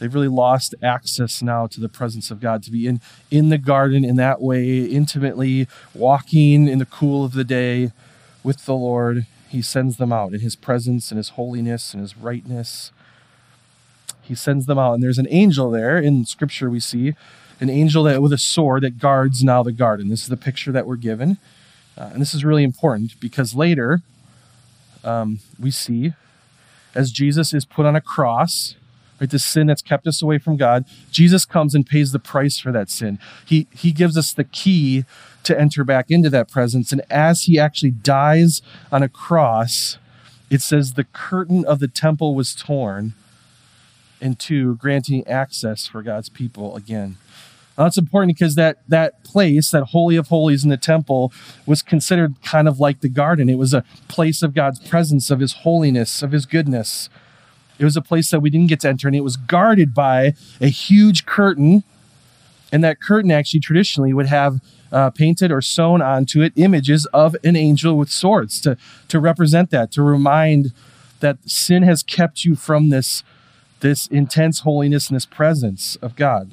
They've 0.00 0.12
really 0.12 0.28
lost 0.28 0.74
access 0.82 1.42
now 1.42 1.66
to 1.66 1.78
the 1.78 1.88
presence 1.88 2.30
of 2.30 2.40
God, 2.40 2.62
to 2.62 2.70
be 2.70 2.86
in, 2.86 3.02
in 3.30 3.50
the 3.50 3.58
garden 3.58 4.02
in 4.02 4.16
that 4.16 4.40
way, 4.40 4.84
intimately 4.84 5.68
walking 5.94 6.66
in 6.66 6.78
the 6.78 6.86
cool 6.86 7.22
of 7.22 7.34
the 7.34 7.44
day 7.44 7.92
with 8.42 8.64
the 8.64 8.74
Lord. 8.74 9.26
He 9.50 9.60
sends 9.60 9.98
them 9.98 10.10
out 10.10 10.32
in 10.32 10.40
His 10.40 10.56
presence 10.56 11.10
and 11.10 11.18
His 11.18 11.30
holiness 11.30 11.92
and 11.92 12.00
His 12.00 12.16
rightness. 12.16 12.92
He 14.22 14.34
sends 14.34 14.64
them 14.64 14.78
out. 14.78 14.94
And 14.94 15.02
there's 15.02 15.18
an 15.18 15.28
angel 15.28 15.70
there 15.70 15.98
in 15.98 16.24
Scripture 16.24 16.70
we 16.70 16.80
see, 16.80 17.12
an 17.60 17.68
angel 17.68 18.04
that 18.04 18.22
with 18.22 18.32
a 18.32 18.38
sword 18.38 18.82
that 18.84 18.98
guards 18.98 19.44
now 19.44 19.62
the 19.62 19.70
garden. 19.70 20.08
This 20.08 20.22
is 20.22 20.28
the 20.28 20.36
picture 20.36 20.72
that 20.72 20.86
we're 20.86 20.96
given. 20.96 21.36
Uh, 21.98 22.10
and 22.14 22.22
this 22.22 22.32
is 22.32 22.42
really 22.42 22.64
important 22.64 23.20
because 23.20 23.54
later 23.54 24.00
um, 25.04 25.40
we 25.58 25.70
see 25.70 26.14
as 26.94 27.10
Jesus 27.10 27.52
is 27.52 27.66
put 27.66 27.84
on 27.84 27.94
a 27.94 28.00
cross 28.00 28.76
right? 29.20 29.30
The 29.30 29.38
sin 29.38 29.66
that's 29.66 29.82
kept 29.82 30.06
us 30.06 30.22
away 30.22 30.38
from 30.38 30.56
God. 30.56 30.84
Jesus 31.10 31.44
comes 31.44 31.74
and 31.74 31.86
pays 31.86 32.12
the 32.12 32.18
price 32.18 32.58
for 32.58 32.72
that 32.72 32.90
sin. 32.90 33.18
He, 33.44 33.66
he 33.72 33.92
gives 33.92 34.16
us 34.16 34.32
the 34.32 34.44
key 34.44 35.04
to 35.44 35.58
enter 35.58 35.84
back 35.84 36.06
into 36.10 36.30
that 36.30 36.50
presence. 36.50 36.92
And 36.92 37.02
as 37.10 37.44
he 37.44 37.58
actually 37.58 37.92
dies 37.92 38.62
on 38.90 39.02
a 39.02 39.08
cross, 39.08 39.98
it 40.48 40.62
says 40.62 40.94
the 40.94 41.04
curtain 41.04 41.64
of 41.64 41.78
the 41.78 41.88
temple 41.88 42.34
was 42.34 42.54
torn 42.54 43.14
in 44.20 44.34
two, 44.36 44.76
granting 44.76 45.26
access 45.26 45.86
for 45.86 46.02
God's 46.02 46.28
people 46.28 46.76
again. 46.76 47.16
Now, 47.78 47.84
that's 47.84 47.96
important 47.96 48.36
because 48.36 48.56
that, 48.56 48.78
that 48.88 49.24
place, 49.24 49.70
that 49.70 49.84
Holy 49.84 50.16
of 50.16 50.28
Holies 50.28 50.64
in 50.64 50.70
the 50.70 50.76
temple, 50.76 51.32
was 51.64 51.80
considered 51.80 52.34
kind 52.42 52.68
of 52.68 52.78
like 52.78 53.00
the 53.00 53.08
garden. 53.08 53.48
It 53.48 53.56
was 53.56 53.72
a 53.72 53.84
place 54.08 54.42
of 54.42 54.52
God's 54.52 54.78
presence, 54.80 55.30
of 55.30 55.40
His 55.40 55.54
holiness, 55.54 56.22
of 56.22 56.32
His 56.32 56.44
goodness. 56.44 57.08
It 57.80 57.84
was 57.84 57.96
a 57.96 58.02
place 58.02 58.30
that 58.30 58.40
we 58.40 58.50
didn't 58.50 58.68
get 58.68 58.80
to 58.80 58.88
enter, 58.90 59.08
and 59.08 59.16
it 59.16 59.24
was 59.24 59.38
guarded 59.38 59.94
by 59.94 60.34
a 60.60 60.68
huge 60.68 61.24
curtain. 61.24 61.82
And 62.70 62.84
that 62.84 63.00
curtain 63.00 63.30
actually 63.30 63.60
traditionally 63.60 64.12
would 64.12 64.26
have 64.26 64.60
uh, 64.92 65.08
painted 65.08 65.50
or 65.50 65.62
sewn 65.62 66.02
onto 66.02 66.42
it 66.42 66.52
images 66.56 67.06
of 67.06 67.34
an 67.42 67.56
angel 67.56 67.96
with 67.96 68.10
swords 68.10 68.60
to, 68.60 68.76
to 69.08 69.18
represent 69.18 69.70
that, 69.70 69.90
to 69.92 70.02
remind 70.02 70.74
that 71.20 71.38
sin 71.46 71.82
has 71.82 72.02
kept 72.02 72.44
you 72.44 72.54
from 72.54 72.90
this, 72.90 73.24
this 73.80 74.06
intense 74.08 74.60
holiness 74.60 75.08
and 75.08 75.16
this 75.16 75.24
presence 75.24 75.96
of 76.02 76.16
God. 76.16 76.52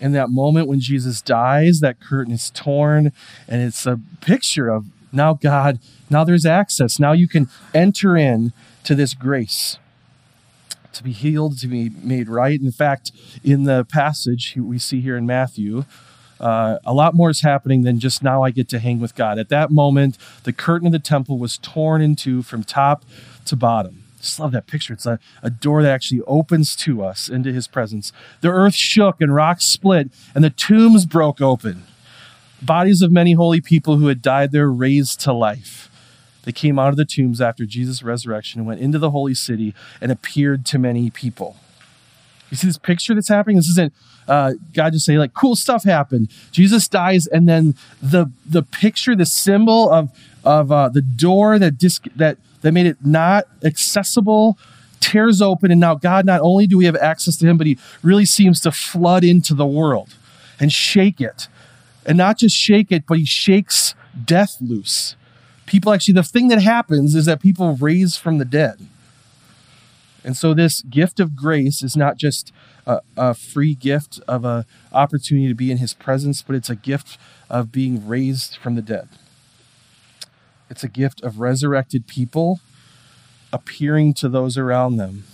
In 0.00 0.12
that 0.12 0.30
moment 0.30 0.68
when 0.68 0.78
Jesus 0.78 1.20
dies, 1.20 1.80
that 1.80 1.98
curtain 1.98 2.32
is 2.32 2.50
torn, 2.50 3.10
and 3.48 3.62
it's 3.62 3.84
a 3.84 3.98
picture 4.20 4.68
of 4.68 4.86
Now, 5.12 5.34
God, 5.34 5.80
now 6.08 6.24
there's 6.24 6.46
access. 6.46 6.98
Now 7.00 7.12
you 7.12 7.28
can 7.28 7.48
enter 7.74 8.16
in 8.16 8.52
to 8.84 8.94
this 8.94 9.14
grace 9.14 9.78
to 10.92 11.02
be 11.02 11.12
healed, 11.12 11.58
to 11.58 11.66
be 11.66 11.90
made 12.02 12.28
right. 12.28 12.60
In 12.60 12.72
fact, 12.72 13.12
in 13.42 13.64
the 13.64 13.84
passage 13.84 14.54
we 14.56 14.78
see 14.78 15.00
here 15.00 15.16
in 15.16 15.26
Matthew, 15.26 15.84
uh, 16.40 16.78
a 16.84 16.92
lot 16.92 17.14
more 17.14 17.30
is 17.30 17.42
happening 17.42 17.82
than 17.82 18.00
just 18.00 18.22
now 18.22 18.42
I 18.42 18.50
get 18.50 18.68
to 18.70 18.78
hang 18.78 19.00
with 19.00 19.14
God. 19.14 19.38
At 19.38 19.48
that 19.50 19.70
moment, 19.70 20.18
the 20.42 20.52
curtain 20.52 20.86
of 20.86 20.92
the 20.92 20.98
temple 20.98 21.38
was 21.38 21.58
torn 21.58 22.02
in 22.02 22.16
two 22.16 22.42
from 22.42 22.64
top 22.64 23.04
to 23.46 23.56
bottom. 23.56 24.04
Just 24.20 24.38
love 24.38 24.52
that 24.52 24.66
picture. 24.66 24.92
It's 24.92 25.06
a, 25.06 25.18
a 25.42 25.50
door 25.50 25.82
that 25.82 25.92
actually 25.92 26.20
opens 26.26 26.76
to 26.76 27.04
us 27.04 27.28
into 27.28 27.52
his 27.52 27.66
presence. 27.66 28.12
The 28.40 28.50
earth 28.50 28.74
shook 28.74 29.20
and 29.20 29.34
rocks 29.34 29.64
split, 29.64 30.10
and 30.34 30.44
the 30.44 30.50
tombs 30.50 31.06
broke 31.06 31.40
open. 31.40 31.84
Bodies 32.60 33.02
of 33.02 33.10
many 33.10 33.32
holy 33.32 33.60
people 33.60 33.96
who 33.96 34.06
had 34.06 34.22
died 34.22 34.52
there 34.52 34.70
raised 34.70 35.20
to 35.20 35.32
life. 35.32 35.88
They 36.44 36.52
came 36.52 36.78
out 36.78 36.88
of 36.88 36.96
the 36.96 37.04
tombs 37.04 37.40
after 37.40 37.64
Jesus' 37.64 38.02
resurrection 38.02 38.60
and 38.60 38.66
went 38.66 38.80
into 38.80 38.98
the 38.98 39.10
holy 39.10 39.34
city 39.34 39.74
and 40.00 40.10
appeared 40.10 40.66
to 40.66 40.78
many 40.78 41.10
people. 41.10 41.56
You 42.50 42.56
see 42.56 42.66
this 42.66 42.78
picture 42.78 43.14
that's 43.14 43.28
happening? 43.28 43.56
This 43.56 43.68
isn't 43.68 43.94
uh, 44.28 44.52
God 44.74 44.92
just 44.92 45.06
saying 45.06 45.18
like 45.18 45.34
cool 45.34 45.56
stuff 45.56 45.84
happened. 45.84 46.30
Jesus 46.50 46.86
dies, 46.88 47.26
and 47.26 47.48
then 47.48 47.74
the 48.02 48.30
the 48.46 48.62
picture, 48.62 49.16
the 49.16 49.26
symbol 49.26 49.90
of 49.90 50.10
of 50.44 50.70
uh, 50.70 50.88
the 50.88 51.00
door 51.00 51.58
that 51.58 51.78
disc 51.78 52.06
that 52.16 52.36
that 52.60 52.72
made 52.72 52.86
it 52.86 52.98
not 53.04 53.46
accessible 53.64 54.58
tears 55.00 55.42
open, 55.42 55.70
and 55.70 55.80
now 55.80 55.94
God 55.94 56.24
not 56.26 56.40
only 56.42 56.66
do 56.66 56.76
we 56.76 56.84
have 56.84 56.96
access 56.96 57.36
to 57.38 57.46
Him, 57.46 57.56
but 57.56 57.66
He 57.66 57.78
really 58.02 58.26
seems 58.26 58.60
to 58.60 58.70
flood 58.70 59.24
into 59.24 59.54
the 59.54 59.66
world 59.66 60.14
and 60.60 60.72
shake 60.72 61.20
it, 61.20 61.48
and 62.04 62.18
not 62.18 62.38
just 62.38 62.54
shake 62.54 62.92
it, 62.92 63.04
but 63.06 63.18
He 63.18 63.24
shakes 63.24 63.94
death 64.24 64.58
loose 64.60 65.16
people 65.72 65.90
actually, 65.90 66.12
the 66.12 66.22
thing 66.22 66.48
that 66.48 66.60
happens 66.60 67.14
is 67.14 67.24
that 67.24 67.40
people 67.40 67.76
raise 67.76 68.14
from 68.14 68.36
the 68.36 68.44
dead. 68.44 68.78
And 70.22 70.36
so 70.36 70.52
this 70.52 70.82
gift 70.82 71.18
of 71.18 71.34
grace 71.34 71.82
is 71.82 71.96
not 71.96 72.18
just 72.18 72.52
a, 72.86 73.00
a, 73.16 73.32
free 73.32 73.74
gift 73.74 74.20
of 74.28 74.44
an 74.44 74.66
opportunity 74.92 75.48
to 75.48 75.54
be 75.54 75.70
in 75.70 75.78
his 75.78 75.94
presence, 75.94 76.42
but 76.42 76.54
it's 76.54 76.68
a 76.68 76.76
gift 76.76 77.16
of 77.48 77.72
being 77.72 78.06
raised 78.06 78.58
from 78.58 78.74
the 78.74 78.82
dead. 78.82 79.08
It's 80.68 80.84
a 80.84 80.88
gift 80.88 81.22
of 81.22 81.40
resurrected 81.40 82.06
people 82.06 82.60
appearing 83.50 84.12
to 84.14 84.28
those 84.28 84.58
around 84.58 84.98
them. 84.98 85.24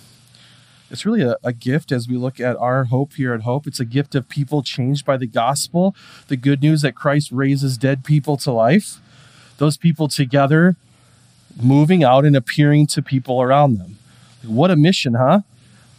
It's 0.89 1.05
really 1.05 1.21
a, 1.21 1.35
a 1.43 1.51
gift 1.51 1.91
as 1.91 2.07
we 2.07 2.15
look 2.15 2.39
at 2.39 2.55
our 2.55 2.85
hope 2.85 3.15
here 3.15 3.33
at 3.33 3.41
Hope. 3.41 3.67
It's 3.67 3.81
a 3.81 3.85
gift 3.85 4.15
of 4.15 4.29
people 4.29 4.63
changed 4.63 5.05
by 5.05 5.17
the 5.17 5.27
gospel, 5.27 5.93
the 6.29 6.37
good 6.37 6.61
news 6.61 6.81
that 6.83 6.95
Christ 6.95 7.29
raises 7.33 7.77
dead 7.77 8.05
people 8.05 8.37
to 8.37 8.53
life 8.53 9.01
those 9.59 9.77
people 9.77 10.07
together, 10.07 10.75
moving 11.61 12.03
out 12.03 12.25
and 12.25 12.35
appearing 12.35 12.87
to 12.87 13.01
people 13.01 13.41
around 13.41 13.77
them. 13.77 13.97
What 14.43 14.71
a 14.71 14.75
mission, 14.75 15.13
huh? 15.13 15.41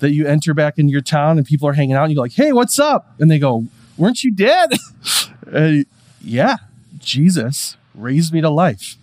That 0.00 0.10
you 0.10 0.26
enter 0.26 0.54
back 0.54 0.78
into 0.78 0.90
your 0.90 1.02
town 1.02 1.36
and 1.38 1.46
people 1.46 1.68
are 1.68 1.74
hanging 1.74 1.94
out 1.94 2.04
and 2.04 2.10
you 2.10 2.16
go 2.16 2.22
like, 2.22 2.32
"Hey, 2.32 2.52
what's 2.52 2.78
up?" 2.78 3.14
And 3.20 3.30
they 3.30 3.38
go, 3.38 3.66
"Weren't 3.96 4.24
you 4.24 4.32
dead?" 4.32 4.70
uh, 5.54 5.84
yeah, 6.20 6.56
Jesus 6.98 7.76
raised 7.94 8.32
me 8.32 8.40
to 8.40 8.50
life. 8.50 8.96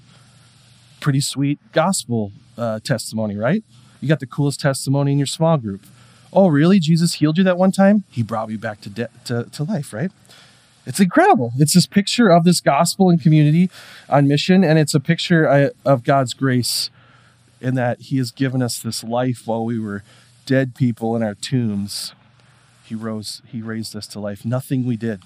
Pretty 0.99 1.21
sweet 1.21 1.59
gospel 1.71 2.31
uh, 2.57 2.79
testimony, 2.79 3.37
right? 3.37 3.63
You 4.01 4.07
got 4.07 4.19
the 4.19 4.27
coolest 4.27 4.59
testimony 4.59 5.11
in 5.11 5.17
your 5.19 5.27
small 5.27 5.57
group. 5.57 5.85
Oh, 6.33 6.47
really? 6.47 6.79
Jesus 6.79 7.15
healed 7.15 7.37
you 7.37 7.43
that 7.45 7.57
one 7.57 7.71
time? 7.71 8.03
He 8.09 8.21
brought 8.23 8.49
you 8.49 8.57
back 8.57 8.81
to, 8.81 8.89
de- 8.89 9.09
to, 9.25 9.45
to 9.45 9.63
life, 9.63 9.93
right? 9.93 10.11
It's 10.87 11.01
incredible. 11.01 11.51
It's 11.57 11.73
this 11.73 11.85
picture 11.85 12.29
of 12.29 12.45
this 12.45 12.61
gospel 12.61 13.09
and 13.09 13.21
community 13.21 13.69
on 14.07 14.25
mission, 14.25 14.63
and 14.63 14.79
it's 14.79 14.95
a 14.95 15.01
picture 15.01 15.45
uh, 15.45 15.69
of 15.83 16.05
God's 16.05 16.33
grace 16.33 16.89
in 17.59 17.75
that 17.75 17.99
He 17.99 18.17
has 18.19 18.31
given 18.31 18.61
us 18.61 18.79
this 18.79 19.03
life 19.03 19.41
while 19.45 19.65
we 19.65 19.79
were 19.79 20.03
dead 20.45 20.75
people 20.75 21.13
in 21.17 21.23
our 21.23 21.35
tombs. 21.35 22.13
He 22.85 22.95
rose, 22.95 23.41
He 23.45 23.61
raised 23.61 23.97
us 23.97 24.07
to 24.07 24.21
life. 24.21 24.45
Nothing 24.45 24.85
we 24.85 24.95
did. 24.95 25.23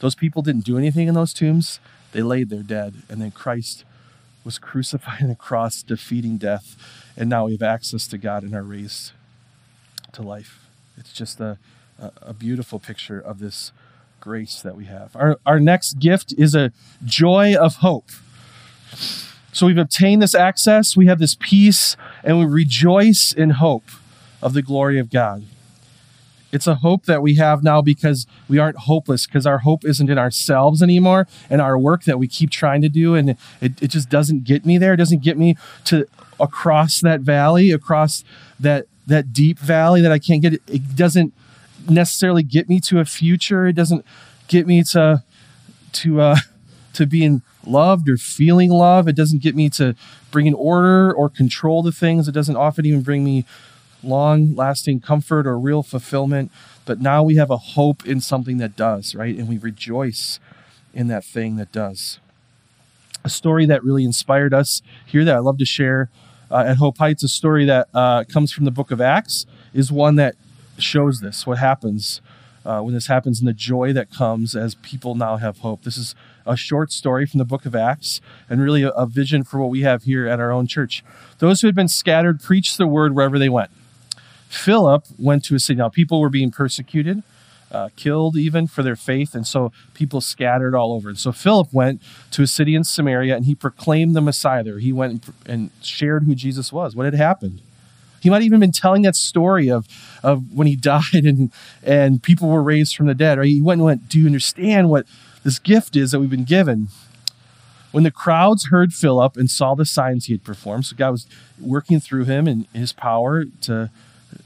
Those 0.00 0.14
people 0.14 0.40
didn't 0.40 0.64
do 0.64 0.78
anything 0.78 1.06
in 1.06 1.12
those 1.12 1.34
tombs. 1.34 1.80
They 2.12 2.22
laid 2.22 2.48
there 2.48 2.62
dead, 2.62 2.94
and 3.10 3.20
then 3.20 3.30
Christ 3.30 3.84
was 4.42 4.58
crucified 4.58 5.22
on 5.22 5.30
a 5.30 5.36
cross, 5.36 5.82
defeating 5.82 6.38
death, 6.38 6.76
and 7.14 7.28
now 7.28 7.44
we 7.44 7.52
have 7.52 7.62
access 7.62 8.06
to 8.06 8.16
God 8.16 8.42
and 8.42 8.54
are 8.54 8.62
raised 8.62 9.12
to 10.12 10.22
life. 10.22 10.66
It's 10.96 11.12
just 11.12 11.40
a, 11.40 11.58
a 11.98 12.32
beautiful 12.32 12.78
picture 12.78 13.20
of 13.20 13.38
this 13.38 13.70
grace 14.24 14.62
that 14.62 14.74
we 14.74 14.86
have. 14.86 15.14
Our, 15.14 15.36
our 15.44 15.60
next 15.60 15.98
gift 15.98 16.32
is 16.38 16.54
a 16.54 16.72
joy 17.04 17.54
of 17.54 17.76
hope. 17.76 18.08
So 19.52 19.66
we've 19.66 19.78
obtained 19.78 20.22
this 20.22 20.34
access, 20.34 20.96
we 20.96 21.06
have 21.06 21.18
this 21.18 21.36
peace, 21.38 21.94
and 22.24 22.38
we 22.38 22.46
rejoice 22.46 23.34
in 23.36 23.50
hope 23.50 23.84
of 24.40 24.54
the 24.54 24.62
glory 24.62 24.98
of 24.98 25.10
God. 25.10 25.44
It's 26.52 26.66
a 26.66 26.76
hope 26.76 27.04
that 27.04 27.20
we 27.20 27.34
have 27.34 27.62
now 27.62 27.82
because 27.82 28.26
we 28.48 28.58
aren't 28.58 28.78
hopeless, 28.78 29.26
because 29.26 29.46
our 29.46 29.58
hope 29.58 29.84
isn't 29.84 30.08
in 30.08 30.16
ourselves 30.16 30.82
anymore 30.82 31.26
and 31.50 31.60
our 31.60 31.78
work 31.78 32.04
that 32.04 32.18
we 32.18 32.26
keep 32.26 32.48
trying 32.48 32.80
to 32.80 32.88
do, 32.88 33.14
and 33.14 33.30
it, 33.60 33.82
it 33.82 33.88
just 33.88 34.08
doesn't 34.08 34.44
get 34.44 34.64
me 34.64 34.78
there. 34.78 34.94
It 34.94 34.98
doesn't 34.98 35.22
get 35.22 35.36
me 35.36 35.56
to 35.84 36.06
across 36.40 37.00
that 37.02 37.20
valley, 37.20 37.70
across 37.70 38.24
that 38.58 38.86
that 39.06 39.34
deep 39.34 39.58
valley 39.58 40.00
that 40.00 40.12
I 40.12 40.18
can't 40.18 40.40
get. 40.40 40.54
It, 40.54 40.62
it 40.66 40.96
doesn't 40.96 41.34
necessarily 41.88 42.42
get 42.42 42.68
me 42.68 42.80
to 42.80 43.00
a 43.00 43.04
future. 43.04 43.66
It 43.66 43.74
doesn't 43.74 44.04
get 44.48 44.66
me 44.66 44.82
to 44.84 45.22
to 45.92 46.20
uh, 46.20 46.36
to 46.94 47.06
being 47.06 47.42
loved 47.66 48.08
or 48.08 48.16
feeling 48.16 48.70
love. 48.70 49.08
It 49.08 49.16
doesn't 49.16 49.42
get 49.42 49.54
me 49.54 49.68
to 49.70 49.94
bring 50.30 50.46
in 50.46 50.54
order 50.54 51.12
or 51.12 51.28
control 51.28 51.82
to 51.82 51.92
things. 51.92 52.28
It 52.28 52.32
doesn't 52.32 52.56
often 52.56 52.86
even 52.86 53.02
bring 53.02 53.24
me 53.24 53.44
long 54.02 54.54
lasting 54.54 55.00
comfort 55.00 55.46
or 55.46 55.58
real 55.58 55.82
fulfillment. 55.82 56.50
But 56.84 57.00
now 57.00 57.22
we 57.22 57.36
have 57.36 57.50
a 57.50 57.56
hope 57.56 58.06
in 58.06 58.20
something 58.20 58.58
that 58.58 58.76
does, 58.76 59.14
right? 59.14 59.36
And 59.36 59.48
we 59.48 59.56
rejoice 59.58 60.38
in 60.92 61.08
that 61.08 61.24
thing 61.24 61.56
that 61.56 61.72
does. 61.72 62.18
A 63.24 63.30
story 63.30 63.64
that 63.66 63.82
really 63.82 64.04
inspired 64.04 64.52
us 64.52 64.82
here 65.06 65.24
that 65.24 65.34
I 65.34 65.38
love 65.38 65.56
to 65.58 65.64
share 65.64 66.10
uh, 66.50 66.64
at 66.66 66.76
Hope 66.76 66.98
Heights, 66.98 67.22
a 67.24 67.28
story 67.28 67.64
that 67.64 67.88
uh, 67.94 68.24
comes 68.24 68.52
from 68.52 68.64
the 68.64 68.70
book 68.70 68.90
of 68.90 69.00
Acts, 69.00 69.46
is 69.72 69.90
one 69.90 70.16
that 70.16 70.36
shows 70.78 71.20
this, 71.20 71.46
what 71.46 71.58
happens 71.58 72.20
uh, 72.64 72.80
when 72.80 72.94
this 72.94 73.08
happens, 73.08 73.40
and 73.40 73.48
the 73.48 73.52
joy 73.52 73.92
that 73.92 74.10
comes 74.10 74.56
as 74.56 74.74
people 74.76 75.14
now 75.14 75.36
have 75.36 75.58
hope. 75.58 75.82
This 75.82 75.96
is 75.96 76.14
a 76.46 76.56
short 76.56 76.92
story 76.92 77.26
from 77.26 77.38
the 77.38 77.44
book 77.44 77.66
of 77.66 77.74
Acts 77.74 78.20
and 78.48 78.60
really 78.60 78.82
a, 78.82 78.90
a 78.90 79.06
vision 79.06 79.44
for 79.44 79.58
what 79.60 79.70
we 79.70 79.82
have 79.82 80.04
here 80.04 80.26
at 80.26 80.40
our 80.40 80.50
own 80.50 80.66
church. 80.66 81.04
Those 81.38 81.60
who 81.60 81.68
had 81.68 81.74
been 81.74 81.88
scattered 81.88 82.40
preached 82.40 82.78
the 82.78 82.86
word 82.86 83.14
wherever 83.14 83.38
they 83.38 83.48
went. 83.48 83.70
Philip 84.48 85.04
went 85.18 85.44
to 85.44 85.54
a 85.54 85.58
city. 85.58 85.78
Now, 85.78 85.88
people 85.88 86.20
were 86.20 86.28
being 86.28 86.50
persecuted, 86.50 87.22
uh, 87.72 87.88
killed 87.96 88.36
even 88.36 88.66
for 88.66 88.82
their 88.82 88.96
faith, 88.96 89.34
and 89.34 89.46
so 89.46 89.72
people 89.94 90.20
scattered 90.20 90.74
all 90.74 90.92
over. 90.92 91.08
And 91.08 91.18
so 91.18 91.32
Philip 91.32 91.72
went 91.72 92.00
to 92.30 92.42
a 92.42 92.46
city 92.46 92.74
in 92.74 92.84
Samaria 92.84 93.34
and 93.34 93.46
he 93.46 93.54
proclaimed 93.54 94.14
the 94.14 94.20
Messiah 94.20 94.62
there. 94.62 94.78
He 94.78 94.92
went 94.92 95.28
and 95.44 95.70
shared 95.82 96.24
who 96.24 96.34
Jesus 96.34 96.72
was, 96.72 96.94
what 96.94 97.04
had 97.04 97.14
happened. 97.14 97.62
He 98.24 98.30
might 98.30 98.36
have 98.36 98.44
even 98.44 98.60
been 98.60 98.72
telling 98.72 99.02
that 99.02 99.16
story 99.16 99.70
of, 99.70 99.86
of 100.22 100.54
when 100.54 100.66
he 100.66 100.76
died 100.92 101.12
and, 101.12 101.52
and 101.82 102.22
people 102.22 102.48
were 102.48 102.62
raised 102.62 102.96
from 102.96 103.06
the 103.06 103.14
dead. 103.14 103.38
Right? 103.38 103.48
He 103.48 103.60
went 103.60 103.80
and 103.80 103.84
went, 103.84 104.08
Do 104.08 104.18
you 104.18 104.24
understand 104.24 104.88
what 104.88 105.06
this 105.44 105.58
gift 105.58 105.94
is 105.94 106.10
that 106.10 106.20
we've 106.20 106.30
been 106.30 106.44
given? 106.44 106.88
When 107.92 108.02
the 108.02 108.10
crowds 108.10 108.68
heard 108.68 108.94
Philip 108.94 109.36
and 109.36 109.50
saw 109.50 109.74
the 109.74 109.84
signs 109.84 110.24
he 110.24 110.32
had 110.32 110.42
performed, 110.42 110.86
so 110.86 110.96
God 110.96 111.10
was 111.10 111.26
working 111.60 112.00
through 112.00 112.24
him 112.24 112.48
and 112.48 112.66
his 112.72 112.94
power 112.94 113.44
to 113.60 113.90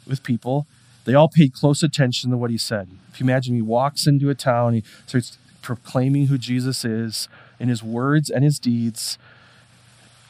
with 0.07 0.25
people, 0.25 0.67
they 1.05 1.15
all 1.15 1.29
paid 1.29 1.55
close 1.55 1.85
attention 1.85 2.33
to 2.33 2.37
what 2.37 2.51
he 2.51 2.59
said. 2.59 2.89
If 3.13 3.21
you 3.21 3.25
imagine, 3.25 3.55
he 3.55 3.63
walks 3.63 4.09
into 4.09 4.29
a 4.29 4.35
town, 4.35 4.75
he 4.75 4.83
starts 5.07 5.39
proclaiming 5.63 6.27
who 6.27 6.37
Jesus 6.37 6.85
is 6.85 7.29
in 7.61 7.69
his 7.69 7.83
words 7.83 8.29
and 8.29 8.43
his 8.43 8.59
deeds, 8.59 9.19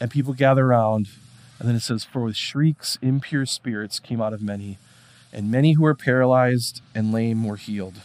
and 0.00 0.10
people 0.10 0.34
gather 0.34 0.66
around 0.66 1.08
and 1.58 1.68
then 1.68 1.76
it 1.76 1.80
says, 1.80 2.04
For 2.04 2.22
with 2.22 2.36
shrieks, 2.36 2.98
impure 3.02 3.46
spirits 3.46 3.98
came 3.98 4.20
out 4.20 4.32
of 4.32 4.42
many, 4.42 4.78
and 5.32 5.50
many 5.50 5.72
who 5.72 5.82
were 5.82 5.94
paralyzed 5.94 6.82
and 6.94 7.12
lame 7.12 7.44
were 7.44 7.56
healed. 7.56 8.00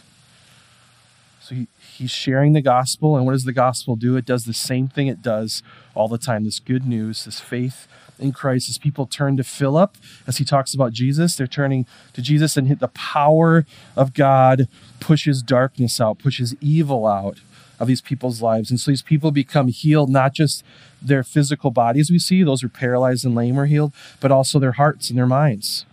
So 1.40 1.54
he, 1.54 1.68
he's 1.78 2.10
sharing 2.10 2.54
the 2.54 2.62
gospel. 2.62 3.16
And 3.16 3.26
what 3.26 3.32
does 3.32 3.44
the 3.44 3.52
gospel 3.52 3.96
do? 3.96 4.16
It 4.16 4.24
does 4.24 4.46
the 4.46 4.54
same 4.54 4.88
thing 4.88 5.08
it 5.08 5.20
does 5.20 5.62
all 5.94 6.08
the 6.08 6.16
time 6.16 6.44
this 6.44 6.58
good 6.58 6.86
news, 6.86 7.26
this 7.26 7.38
faith 7.38 7.86
in 8.18 8.32
Christ. 8.32 8.70
As 8.70 8.78
people 8.78 9.06
turn 9.06 9.36
to 9.36 9.44
Philip, 9.44 9.96
as 10.26 10.38
he 10.38 10.44
talks 10.44 10.72
about 10.72 10.92
Jesus, 10.92 11.36
they're 11.36 11.46
turning 11.46 11.86
to 12.14 12.22
Jesus, 12.22 12.56
and 12.56 12.78
the 12.78 12.88
power 12.88 13.66
of 13.94 14.14
God 14.14 14.68
pushes 15.00 15.42
darkness 15.42 16.00
out, 16.00 16.18
pushes 16.18 16.54
evil 16.62 17.06
out 17.06 17.40
of 17.78 17.88
these 17.88 18.00
people's 18.00 18.40
lives. 18.40 18.70
And 18.70 18.78
so 18.78 18.90
these 18.90 19.02
people 19.02 19.30
become 19.30 19.68
healed, 19.68 20.10
not 20.10 20.34
just 20.34 20.64
their 21.02 21.22
physical 21.22 21.70
bodies 21.70 22.10
we 22.10 22.18
see, 22.18 22.42
those 22.42 22.60
who 22.60 22.66
are 22.66 22.70
paralyzed 22.70 23.24
and 23.24 23.34
lame 23.34 23.58
are 23.58 23.66
healed, 23.66 23.92
but 24.20 24.30
also 24.30 24.58
their 24.58 24.72
hearts 24.72 25.10
and 25.10 25.18
their 25.18 25.26
minds. 25.26 25.84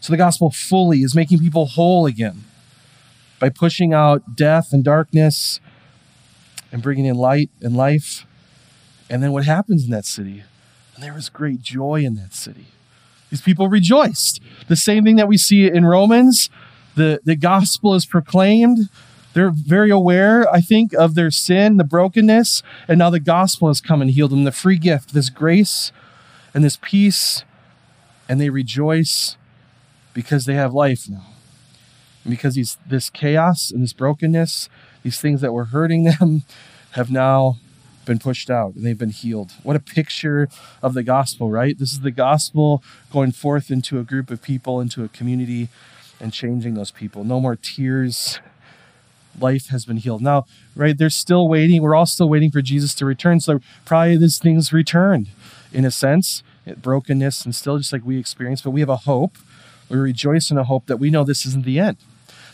So 0.00 0.12
the 0.12 0.16
gospel 0.16 0.50
fully 0.50 1.02
is 1.02 1.14
making 1.14 1.38
people 1.38 1.66
whole 1.66 2.06
again 2.06 2.44
by 3.38 3.48
pushing 3.48 3.92
out 3.92 4.36
death 4.36 4.72
and 4.72 4.84
darkness 4.84 5.60
and 6.70 6.82
bringing 6.82 7.06
in 7.06 7.16
light 7.16 7.50
and 7.60 7.76
life. 7.76 8.26
And 9.10 9.22
then 9.22 9.32
what 9.32 9.44
happens 9.44 9.84
in 9.84 9.90
that 9.90 10.04
city? 10.04 10.42
And 10.96 11.32
great 11.32 11.62
joy 11.62 12.04
in 12.04 12.16
that 12.16 12.34
city. 12.34 12.66
These 13.30 13.42
people 13.42 13.68
rejoiced. 13.68 14.40
The 14.68 14.76
same 14.76 15.04
thing 15.04 15.16
that 15.16 15.28
we 15.28 15.36
see 15.36 15.66
in 15.66 15.84
Romans. 15.84 16.50
The, 16.96 17.20
the 17.24 17.36
gospel 17.36 17.94
is 17.94 18.04
proclaimed. 18.04 18.88
They're 19.38 19.50
very 19.50 19.90
aware, 19.90 20.52
I 20.52 20.60
think, 20.60 20.92
of 20.94 21.14
their 21.14 21.30
sin, 21.30 21.76
the 21.76 21.84
brokenness, 21.84 22.60
and 22.88 22.98
now 22.98 23.08
the 23.08 23.20
gospel 23.20 23.68
has 23.68 23.80
come 23.80 24.02
and 24.02 24.10
healed 24.10 24.32
them. 24.32 24.42
The 24.42 24.50
free 24.50 24.78
gift, 24.78 25.14
this 25.14 25.30
grace 25.30 25.92
and 26.52 26.64
this 26.64 26.76
peace, 26.82 27.44
and 28.28 28.40
they 28.40 28.50
rejoice 28.50 29.36
because 30.12 30.44
they 30.44 30.54
have 30.54 30.74
life 30.74 31.08
now. 31.08 31.24
And 32.24 32.32
because 32.32 32.56
these, 32.56 32.78
this 32.84 33.10
chaos 33.10 33.70
and 33.70 33.80
this 33.80 33.92
brokenness, 33.92 34.68
these 35.04 35.20
things 35.20 35.40
that 35.40 35.52
were 35.52 35.66
hurting 35.66 36.02
them, 36.18 36.42
have 36.92 37.08
now 37.08 37.58
been 38.06 38.18
pushed 38.18 38.50
out 38.50 38.74
and 38.74 38.84
they've 38.84 38.98
been 38.98 39.10
healed. 39.10 39.52
What 39.62 39.76
a 39.76 39.80
picture 39.80 40.48
of 40.82 40.94
the 40.94 41.04
gospel, 41.04 41.48
right? 41.48 41.78
This 41.78 41.92
is 41.92 42.00
the 42.00 42.10
gospel 42.10 42.82
going 43.12 43.30
forth 43.30 43.70
into 43.70 44.00
a 44.00 44.02
group 44.02 44.32
of 44.32 44.42
people, 44.42 44.80
into 44.80 45.04
a 45.04 45.08
community, 45.08 45.68
and 46.18 46.32
changing 46.32 46.74
those 46.74 46.90
people. 46.90 47.22
No 47.22 47.38
more 47.38 47.54
tears. 47.54 48.40
Life 49.40 49.68
has 49.68 49.84
been 49.84 49.98
healed. 49.98 50.22
Now, 50.22 50.46
right, 50.74 50.96
they're 50.96 51.10
still 51.10 51.48
waiting. 51.48 51.82
We're 51.82 51.94
all 51.94 52.06
still 52.06 52.28
waiting 52.28 52.50
for 52.50 52.62
Jesus 52.62 52.94
to 52.96 53.06
return. 53.06 53.40
So 53.40 53.60
probably 53.84 54.16
this 54.16 54.38
thing's 54.38 54.72
returned 54.72 55.28
in 55.72 55.84
a 55.84 55.90
sense, 55.90 56.42
brokenness 56.76 57.44
and 57.44 57.54
still 57.54 57.78
just 57.78 57.92
like 57.92 58.04
we 58.04 58.18
experience, 58.18 58.62
but 58.62 58.70
we 58.70 58.80
have 58.80 58.88
a 58.88 58.96
hope. 58.96 59.36
We 59.88 59.96
rejoice 59.96 60.50
in 60.50 60.58
a 60.58 60.64
hope 60.64 60.86
that 60.86 60.98
we 60.98 61.10
know 61.10 61.24
this 61.24 61.46
isn't 61.46 61.64
the 61.64 61.78
end. 61.78 61.96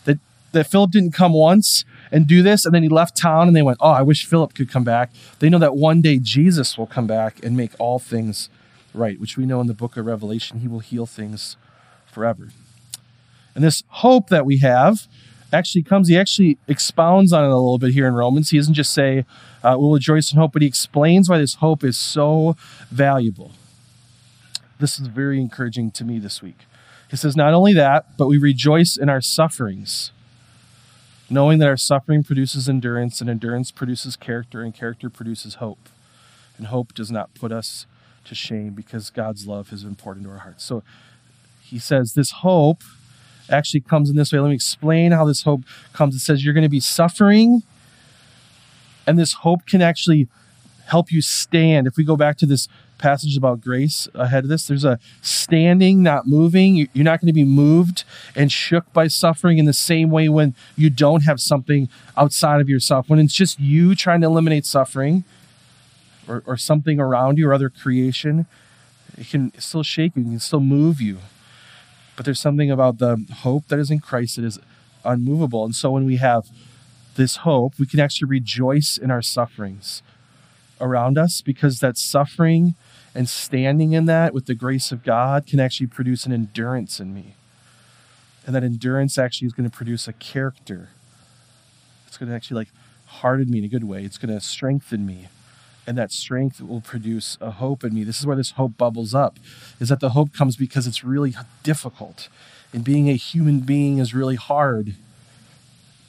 That 0.05 0.19
that 0.53 0.65
Philip 0.65 0.93
didn't 0.93 1.13
come 1.13 1.33
once 1.33 1.85
and 2.13 2.27
do 2.27 2.43
this, 2.43 2.65
and 2.65 2.75
then 2.75 2.85
he 2.85 2.89
left 2.89 3.17
town 3.17 3.49
and 3.49 3.57
they 3.57 3.63
went, 3.63 3.79
Oh, 3.81 3.91
I 3.91 4.03
wish 4.03 4.27
Philip 4.27 4.55
could 4.55 4.71
come 4.71 4.85
back. 4.85 5.11
They 5.41 5.49
know 5.49 5.59
that 5.59 5.77
one 5.77 6.01
day 6.01 6.19
Jesus 6.19 6.79
will 6.79 6.87
come 6.87 7.07
back 7.07 7.45
and 7.45 7.57
make 7.57 7.73
all 7.79 7.99
things 7.99 8.49
right, 8.95 9.19
which 9.19 9.37
we 9.37 9.45
know 9.45 9.61
in 9.61 9.67
the 9.67 9.75
book 9.75 9.97
of 9.97 10.07
Revelation, 10.07 10.61
he 10.61 10.69
will 10.69 10.79
heal 10.79 11.07
things 11.07 11.57
forever. 12.07 12.51
And 13.55 13.65
this 13.65 13.83
hope 13.89 14.29
that 14.29 14.47
we 14.47 14.59
have 14.59 15.07
actually 15.55 15.83
comes, 15.83 16.09
he 16.09 16.19
actually 16.19 16.59
expounds 16.69 17.33
on 17.33 17.45
it 17.45 17.49
a 17.49 17.57
little 17.57 17.79
bit 17.79 17.93
here 17.93 18.07
in 18.07 18.15
Romans. 18.15 18.51
He 18.51 18.59
doesn't 18.59 18.75
just 18.75 18.93
say, 18.93 19.25
uh, 19.63 19.77
We'll 19.79 19.93
rejoice 19.93 20.33
in 20.33 20.39
hope, 20.39 20.53
but 20.53 20.63
he 20.63 20.69
explains 20.69 21.29
why 21.29 21.39
this 21.39 21.55
hope 21.55 21.83
is 21.85 21.97
so 21.97 22.57
valuable. 22.91 23.53
This 24.79 24.99
is 24.99 25.07
very 25.07 25.41
encouraging 25.41 25.93
to 25.93 26.05
me 26.05 26.19
this 26.19 26.43
week. 26.43 26.67
He 27.11 27.17
says, 27.17 27.37
Not 27.37 27.55
only 27.55 27.73
that, 27.75 28.17
but 28.19 28.27
we 28.27 28.39
rejoice 28.39 28.97
in 28.97 29.09
our 29.09 29.21
sufferings 29.21 30.11
knowing 31.31 31.59
that 31.59 31.69
our 31.69 31.77
suffering 31.77 32.23
produces 32.23 32.69
endurance, 32.69 33.21
and 33.21 33.31
endurance 33.31 33.71
produces 33.71 34.17
character, 34.17 34.63
and 34.63 34.75
character 34.75 35.09
produces 35.09 35.57
hope. 35.57 35.89
And 36.57 36.69
hope 36.69 36.95
does 36.95 37.11
not 37.11 37.35
put 37.35 37.53
us 37.53 37.87
to 38.27 38.35
shame 38.35 38.71
because 38.71 39.11
God's 39.11 39.47
love 39.47 39.71
has 39.71 39.85
been 39.85 39.97
poured 39.97 40.19
into 40.19 40.31
our 40.31 40.39
hearts. 40.39 40.65
So 40.65 40.83
he 41.63 41.79
says 41.79 42.13
this 42.15 42.31
hope 42.31 42.83
actually 43.51 43.81
comes 43.81 44.11
in 44.11 44.17
this 44.17 44.33
way. 44.33 44.41
Let 44.41 44.49
me 44.49 44.55
explain 44.55 45.13
how 45.13 45.25
this 45.25 45.43
hope 45.43 45.63
comes. 45.93 46.15
It 46.15 46.21
says 46.21 46.45
you're 46.45 46.55
going 46.55 46.63
to 46.63 46.69
be 46.69 46.81
suffering, 46.81 47.63
and 49.07 49.19
this 49.19 49.35
hope 49.35 49.67
can 49.67 49.83
actually 49.83 50.29
help 50.87 51.11
you 51.11 51.23
stand. 51.23 51.87
If 51.87 51.97
we 51.97 52.05
go 52.05 52.17
back 52.17 52.37
to 52.39 52.47
this 52.47 52.69
passage 52.99 53.37
about 53.37 53.61
grace 53.61 54.09
ahead 54.15 54.45
of 54.45 54.51
this. 54.51 54.67
There's 54.67 54.85
a 54.85 54.99
standing, 55.21 56.03
not 56.03 56.27
moving. 56.27 56.89
You're 56.93 57.05
not 57.05 57.21
going 57.21 57.29
to 57.29 57.35
be 57.35 57.45
moved 57.45 58.05
and 58.35 58.51
shook 58.51 58.91
by 58.93 59.09
suffering 59.09 59.59
in 59.59 59.65
the 59.67 59.73
same 59.73 60.11
way 60.11 60.29
when 60.29 60.55
you 60.77 60.91
don't 60.91 61.23
have 61.23 61.41
something 61.41 61.89
outside 62.17 62.61
of 62.61 62.69
yourself. 62.69 63.09
When 63.09 63.19
it's 63.19 63.35
just 63.35 63.61
you 63.61 63.95
trying 63.95 64.21
to 64.23 64.27
eliminate 64.27 64.65
suffering 64.65 65.25
or, 66.27 66.43
or 66.47 66.57
something 66.57 66.99
around 66.99 67.39
you 67.39 67.49
or 67.49 67.53
other 67.53 67.69
creation, 67.69 68.47
it 69.19 69.29
can 69.29 69.53
still 69.59 69.83
shake 69.83 70.17
you, 70.17 70.23
it 70.23 70.25
can 70.25 70.41
still 70.41 70.61
move 70.61 71.01
you. 71.01 71.19
But 72.17 72.25
there's 72.25 72.41
something 72.41 72.71
about 72.71 72.99
the 72.99 73.25
hope 73.43 73.69
that 73.69 73.79
is 73.79 73.91
in 73.91 74.01
Christ 74.01 74.37
that 74.37 74.45
is 74.45 74.59
unmovable. 75.05 75.65
And 75.65 75.75
so 75.75 75.91
when 75.91 76.05
we 76.05 76.17
have 76.17 76.49
this 77.17 77.37
hope, 77.37 77.79
we 77.79 77.87
can 77.87 78.01
actually 78.01 78.29
rejoice 78.29 78.99
in 78.99 79.11
our 79.11 79.23
sufferings 79.23 80.03
around 80.81 81.19
us 81.19 81.41
because 81.41 81.81
that 81.81 81.97
suffering 81.97 82.75
and 83.15 83.29
standing 83.29 83.93
in 83.93 84.07
that 84.07 84.35
with 84.35 84.47
the 84.47 84.55
grace 84.55 84.91
of 84.91 85.05
God 85.05 85.47
can 85.47 85.61
actually 85.61 85.87
produce 85.87 86.27
an 86.27 86.33
endurance 86.33 86.99
in 86.99 87.15
me. 87.15 87.35
And 88.47 88.55
that 88.55 88.65
endurance 88.65 89.17
actually 89.17 89.47
is 89.47 89.53
going 89.53 89.69
to 89.69 89.75
produce 89.75 90.09
a 90.09 90.13
character. 90.13 90.91
It's 92.07 92.17
going 92.17 92.29
to 92.29 92.35
actually 92.35 92.57
like 92.57 92.69
harden 93.07 93.51
me 93.51 93.59
in 93.59 93.65
a 93.65 93.69
good 93.69 93.85
way. 93.85 94.05
It's 94.05 94.19
going 94.19 94.35
to 94.35 94.41
strengthen 94.41 95.07
me. 95.07 95.29
And 95.87 95.99
that 95.99 96.13
strength 96.13 96.61
will 96.61 96.81
produce 96.81 97.37
a 97.41 97.51
hope 97.51 97.85
in 97.85 97.95
me. 97.95 98.05
This 98.05 98.19
is 98.19 98.27
where 98.27 98.37
this 98.37 98.53
hope 98.53 98.79
bubbles 98.79 99.15
up, 99.15 99.39
is 99.79 99.91
that 99.91 100.01
the 100.01 100.11
hope 100.11 100.33
comes 100.33 100.57
because 100.57 100.87
it's 100.87 101.05
really 101.05 101.35
difficult. 101.63 102.29
And 102.73 102.83
being 102.83 103.11
a 103.11 103.15
human 103.15 103.61
being 103.61 103.99
is 103.99 104.15
really 104.15 104.37
hard. 104.37 104.95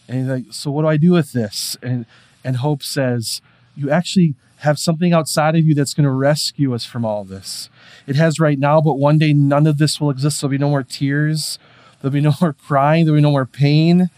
And 0.07 0.29
like, 0.29 0.45
so 0.51 0.71
what 0.71 0.83
do 0.83 0.88
I 0.88 0.97
do 0.97 1.11
with 1.11 1.33
this? 1.33 1.77
And 1.81 2.05
and 2.43 2.57
hope 2.57 2.83
says, 2.83 3.41
you 3.75 3.89
actually 3.89 4.35
have 4.59 4.79
something 4.79 5.11
outside 5.11 5.55
of 5.55 5.65
you 5.65 5.75
that's 5.75 5.93
going 5.93 6.05
to 6.05 6.11
rescue 6.11 6.73
us 6.73 6.85
from 6.85 7.03
all 7.03 7.23
this. 7.23 7.69
It 8.07 8.15
has 8.15 8.39
right 8.39 8.57
now, 8.57 8.79
but 8.79 8.93
one 8.93 9.17
day 9.17 9.33
none 9.33 9.67
of 9.67 9.77
this 9.77 9.99
will 9.99 10.11
exist. 10.11 10.39
There'll 10.39 10.51
be 10.51 10.57
no 10.57 10.69
more 10.69 10.83
tears. 10.83 11.59
There'll 11.99 12.13
be 12.13 12.21
no 12.21 12.33
more 12.39 12.53
crying. 12.53 13.05
There'll 13.05 13.17
be 13.17 13.21
no 13.21 13.31
more 13.31 13.45
pain. 13.45 14.09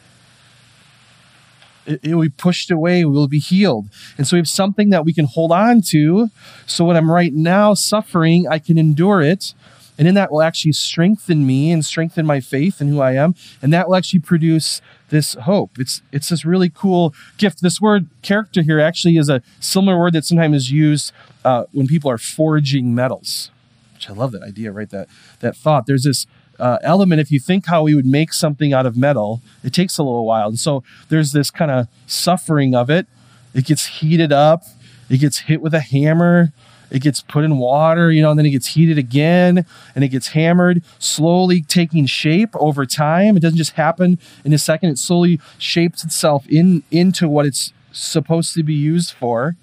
It, 1.87 2.13
will 2.13 2.23
be 2.23 2.29
pushed 2.29 2.69
away. 2.69 3.05
We 3.05 3.11
will 3.11 3.27
be 3.27 3.39
healed. 3.39 3.87
And 4.17 4.27
so 4.27 4.35
we 4.35 4.39
have 4.39 4.49
something 4.49 4.89
that 4.89 5.05
we 5.05 5.13
can 5.13 5.25
hold 5.25 5.51
on 5.51 5.81
to. 5.87 6.29
So 6.65 6.85
when 6.85 6.97
I'm 6.97 7.09
right 7.09 7.33
now 7.33 7.73
suffering, 7.73 8.47
I 8.47 8.59
can 8.59 8.77
endure 8.77 9.21
it. 9.21 9.53
And 9.97 10.07
in 10.07 10.13
that 10.15 10.31
will 10.31 10.41
actually 10.41 10.73
strengthen 10.73 11.47
me 11.47 11.71
and 11.71 11.83
strengthen 11.83 12.25
my 12.25 12.39
faith 12.39 12.79
and 12.81 12.89
who 12.89 12.99
I 12.99 13.13
am. 13.13 13.35
And 13.61 13.73
that 13.73 13.87
will 13.87 13.95
actually 13.95 14.19
produce 14.19 14.81
this 15.09 15.33
hope. 15.33 15.79
It's 15.79 16.01
it's 16.11 16.29
this 16.29 16.45
really 16.45 16.69
cool 16.69 17.15
gift. 17.37 17.61
This 17.61 17.81
word 17.81 18.07
character 18.21 18.61
here 18.61 18.79
actually 18.79 19.17
is 19.17 19.29
a 19.29 19.41
similar 19.59 19.97
word 19.97 20.13
that 20.13 20.25
sometimes 20.25 20.55
is 20.55 20.71
used 20.71 21.13
uh, 21.43 21.65
when 21.71 21.87
people 21.87 22.11
are 22.11 22.17
forging 22.17 22.93
metals. 22.93 23.49
Which 23.93 24.09
I 24.09 24.13
love 24.13 24.31
that 24.33 24.43
idea, 24.43 24.71
right? 24.71 24.89
That 24.89 25.07
that 25.39 25.55
thought. 25.55 25.87
There's 25.87 26.03
this 26.03 26.27
uh, 26.59 26.77
element. 26.81 27.21
If 27.21 27.31
you 27.31 27.39
think 27.39 27.65
how 27.67 27.83
we 27.83 27.95
would 27.95 28.05
make 28.05 28.33
something 28.33 28.73
out 28.73 28.85
of 28.85 28.97
metal, 28.97 29.41
it 29.63 29.73
takes 29.73 29.97
a 29.97 30.03
little 30.03 30.25
while, 30.25 30.47
and 30.49 30.59
so 30.59 30.83
there's 31.09 31.31
this 31.31 31.51
kind 31.51 31.71
of 31.71 31.87
suffering 32.05 32.75
of 32.75 32.89
it. 32.89 33.07
It 33.53 33.65
gets 33.65 33.85
heated 33.87 34.31
up. 34.31 34.63
It 35.09 35.19
gets 35.19 35.39
hit 35.39 35.61
with 35.61 35.73
a 35.73 35.79
hammer 35.79 36.51
it 36.89 37.01
gets 37.01 37.21
put 37.21 37.43
in 37.43 37.57
water, 37.57 38.11
you 38.11 38.21
know, 38.21 38.31
and 38.31 38.39
then 38.39 38.45
it 38.45 38.51
gets 38.51 38.67
heated 38.67 38.97
again 38.97 39.65
and 39.93 40.03
it 40.03 40.09
gets 40.09 40.29
hammered, 40.29 40.83
slowly 40.99 41.61
taking 41.61 42.05
shape 42.05 42.55
over 42.55 42.85
time. 42.85 43.35
It 43.35 43.41
doesn't 43.41 43.57
just 43.57 43.73
happen 43.73 44.19
in 44.45 44.53
a 44.53 44.57
second, 44.57 44.89
it 44.89 44.99
slowly 44.99 45.39
shapes 45.57 46.03
itself 46.03 46.47
in 46.47 46.83
into 46.91 47.27
what 47.27 47.45
it's 47.45 47.73
supposed 47.91 48.53
to 48.53 48.63
be 48.63 48.73
used 48.73 49.11
for. 49.11 49.55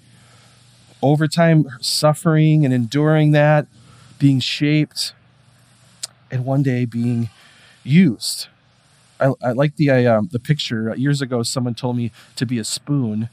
Over 1.01 1.27
time, 1.27 1.67
suffering 1.81 2.65
and 2.65 2.73
enduring 2.73 3.31
that, 3.31 3.67
being 4.17 4.39
shaped, 4.39 5.13
and 6.31 6.45
one 6.45 6.63
day 6.63 6.85
being 6.85 7.29
used. 7.83 8.47
I, 9.19 9.31
I 9.41 9.51
like 9.51 9.77
the 9.77 9.89
um, 10.07 10.29
the 10.31 10.39
picture. 10.39 10.93
Years 10.95 11.21
ago, 11.21 11.43
someone 11.43 11.73
told 11.75 11.95
me 11.95 12.11
to 12.35 12.45
be 12.45 12.59
a 12.59 12.63
spoon. 12.65 13.29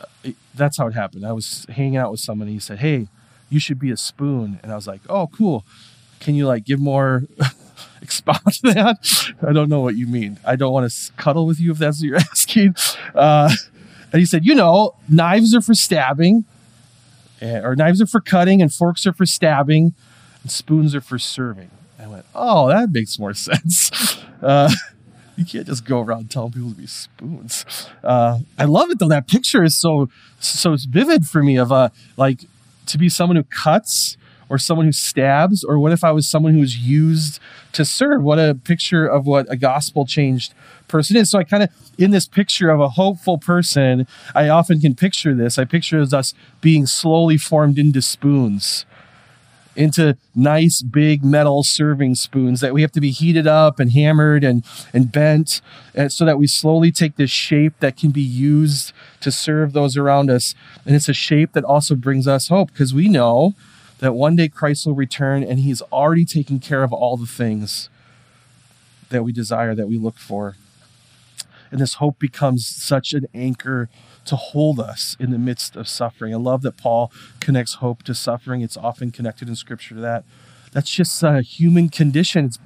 Uh, 0.00 0.30
that's 0.54 0.76
how 0.76 0.86
it 0.86 0.94
happened. 0.94 1.26
I 1.26 1.32
was 1.32 1.66
hanging 1.70 1.96
out 1.96 2.10
with 2.10 2.20
someone. 2.20 2.48
And 2.48 2.54
he 2.54 2.60
said, 2.60 2.78
"Hey, 2.80 3.08
you 3.54 3.60
should 3.60 3.78
be 3.78 3.90
a 3.90 3.96
spoon. 3.96 4.58
And 4.62 4.72
I 4.72 4.74
was 4.74 4.86
like, 4.86 5.00
oh, 5.08 5.28
cool. 5.28 5.64
Can 6.20 6.34
you 6.34 6.46
like 6.46 6.64
give 6.64 6.80
more 6.80 7.22
expound 8.02 8.40
that? 8.62 9.32
I 9.46 9.52
don't 9.52 9.68
know 9.68 9.80
what 9.80 9.96
you 9.96 10.06
mean. 10.06 10.38
I 10.44 10.56
don't 10.56 10.72
want 10.72 10.90
to 10.90 11.12
cuddle 11.12 11.46
with 11.46 11.60
you 11.60 11.70
if 11.70 11.78
that's 11.78 12.00
what 12.00 12.06
you're 12.06 12.16
asking. 12.32 12.74
Uh, 13.14 13.50
and 14.12 14.20
he 14.20 14.26
said, 14.26 14.44
you 14.44 14.54
know, 14.54 14.96
knives 15.08 15.54
are 15.54 15.60
for 15.60 15.74
stabbing, 15.74 16.44
eh, 17.40 17.60
or 17.60 17.74
knives 17.76 18.00
are 18.00 18.06
for 18.06 18.20
cutting, 18.20 18.62
and 18.62 18.72
forks 18.72 19.06
are 19.06 19.12
for 19.12 19.26
stabbing, 19.26 19.94
and 20.42 20.50
spoons 20.50 20.94
are 20.94 21.00
for 21.00 21.18
serving. 21.18 21.70
Went, 22.14 22.26
oh, 22.34 22.68
that 22.68 22.90
makes 22.90 23.18
more 23.18 23.34
sense. 23.48 23.90
Uh, 24.42 24.70
you 25.36 25.44
can't 25.44 25.66
just 25.66 25.84
go 25.84 26.00
around 26.00 26.30
telling 26.30 26.52
people 26.52 26.70
to 26.70 26.76
be 26.76 26.86
spoons. 26.86 27.64
Uh, 28.02 28.40
I 28.58 28.64
love 28.64 28.90
it 28.90 28.98
though. 28.98 29.08
That 29.08 29.26
picture 29.26 29.64
is 29.64 29.76
so 29.76 30.08
so 30.38 30.76
vivid 30.88 31.26
for 31.26 31.42
me 31.42 31.56
of 31.56 31.70
a 31.70 31.74
uh, 31.74 31.88
like 32.16 32.44
to 32.86 32.98
be 32.98 33.08
someone 33.08 33.36
who 33.36 33.44
cuts 33.44 34.16
or 34.48 34.58
someone 34.58 34.86
who 34.86 34.92
stabs? 34.92 35.64
Or 35.64 35.78
what 35.78 35.92
if 35.92 36.04
I 36.04 36.12
was 36.12 36.28
someone 36.28 36.52
who 36.52 36.60
was 36.60 36.76
used 36.76 37.40
to 37.72 37.84
serve? 37.84 38.22
What 38.22 38.38
a 38.38 38.54
picture 38.54 39.06
of 39.06 39.26
what 39.26 39.50
a 39.50 39.56
gospel 39.56 40.06
changed 40.06 40.54
person 40.88 41.16
is. 41.16 41.30
So 41.30 41.38
I 41.38 41.44
kind 41.44 41.62
of, 41.62 41.70
in 41.98 42.10
this 42.10 42.28
picture 42.28 42.70
of 42.70 42.80
a 42.80 42.90
hopeful 42.90 43.38
person, 43.38 44.06
I 44.34 44.48
often 44.48 44.80
can 44.80 44.94
picture 44.94 45.34
this. 45.34 45.58
I 45.58 45.64
picture 45.64 46.00
as 46.00 46.12
us 46.12 46.34
being 46.60 46.86
slowly 46.86 47.36
formed 47.36 47.78
into 47.78 48.02
spoons 48.02 48.84
into 49.76 50.16
nice 50.34 50.82
big 50.82 51.24
metal 51.24 51.62
serving 51.62 52.14
spoons 52.14 52.60
that 52.60 52.74
we 52.74 52.82
have 52.82 52.92
to 52.92 53.00
be 53.00 53.10
heated 53.10 53.46
up 53.46 53.80
and 53.80 53.92
hammered 53.92 54.44
and, 54.44 54.64
and 54.92 55.10
bent 55.10 55.60
and 55.94 56.12
so 56.12 56.24
that 56.24 56.38
we 56.38 56.46
slowly 56.46 56.90
take 56.92 57.16
this 57.16 57.30
shape 57.30 57.74
that 57.80 57.96
can 57.96 58.10
be 58.10 58.22
used 58.22 58.92
to 59.20 59.30
serve 59.30 59.72
those 59.72 59.96
around 59.96 60.30
us. 60.30 60.54
And 60.84 60.94
it's 60.94 61.08
a 61.08 61.14
shape 61.14 61.52
that 61.52 61.64
also 61.64 61.94
brings 61.94 62.26
us 62.26 62.48
hope 62.48 62.72
because 62.72 62.94
we 62.94 63.08
know 63.08 63.54
that 63.98 64.12
one 64.12 64.36
day 64.36 64.48
Christ 64.48 64.86
will 64.86 64.94
return 64.94 65.42
and 65.42 65.60
he's 65.60 65.82
already 65.82 66.24
taken 66.24 66.58
care 66.58 66.82
of 66.82 66.92
all 66.92 67.16
the 67.16 67.26
things 67.26 67.88
that 69.10 69.22
we 69.22 69.32
desire, 69.32 69.74
that 69.74 69.88
we 69.88 69.98
look 69.98 70.18
for. 70.18 70.56
And 71.74 71.80
this 71.80 71.94
hope 71.94 72.20
becomes 72.20 72.64
such 72.64 73.12
an 73.14 73.26
anchor 73.34 73.88
to 74.26 74.36
hold 74.36 74.78
us 74.78 75.16
in 75.18 75.32
the 75.32 75.40
midst 75.40 75.74
of 75.74 75.88
suffering. 75.88 76.32
I 76.32 76.36
love 76.36 76.62
that 76.62 76.76
Paul 76.76 77.10
connects 77.40 77.74
hope 77.74 78.04
to 78.04 78.14
suffering. 78.14 78.60
It's 78.60 78.76
often 78.76 79.10
connected 79.10 79.48
in 79.48 79.56
scripture 79.56 79.96
to 79.96 80.00
that. 80.00 80.22
That's 80.70 80.88
just 80.88 81.20
a 81.24 81.42
human 81.42 81.88
condition. 81.88 82.44
It's 82.44 82.60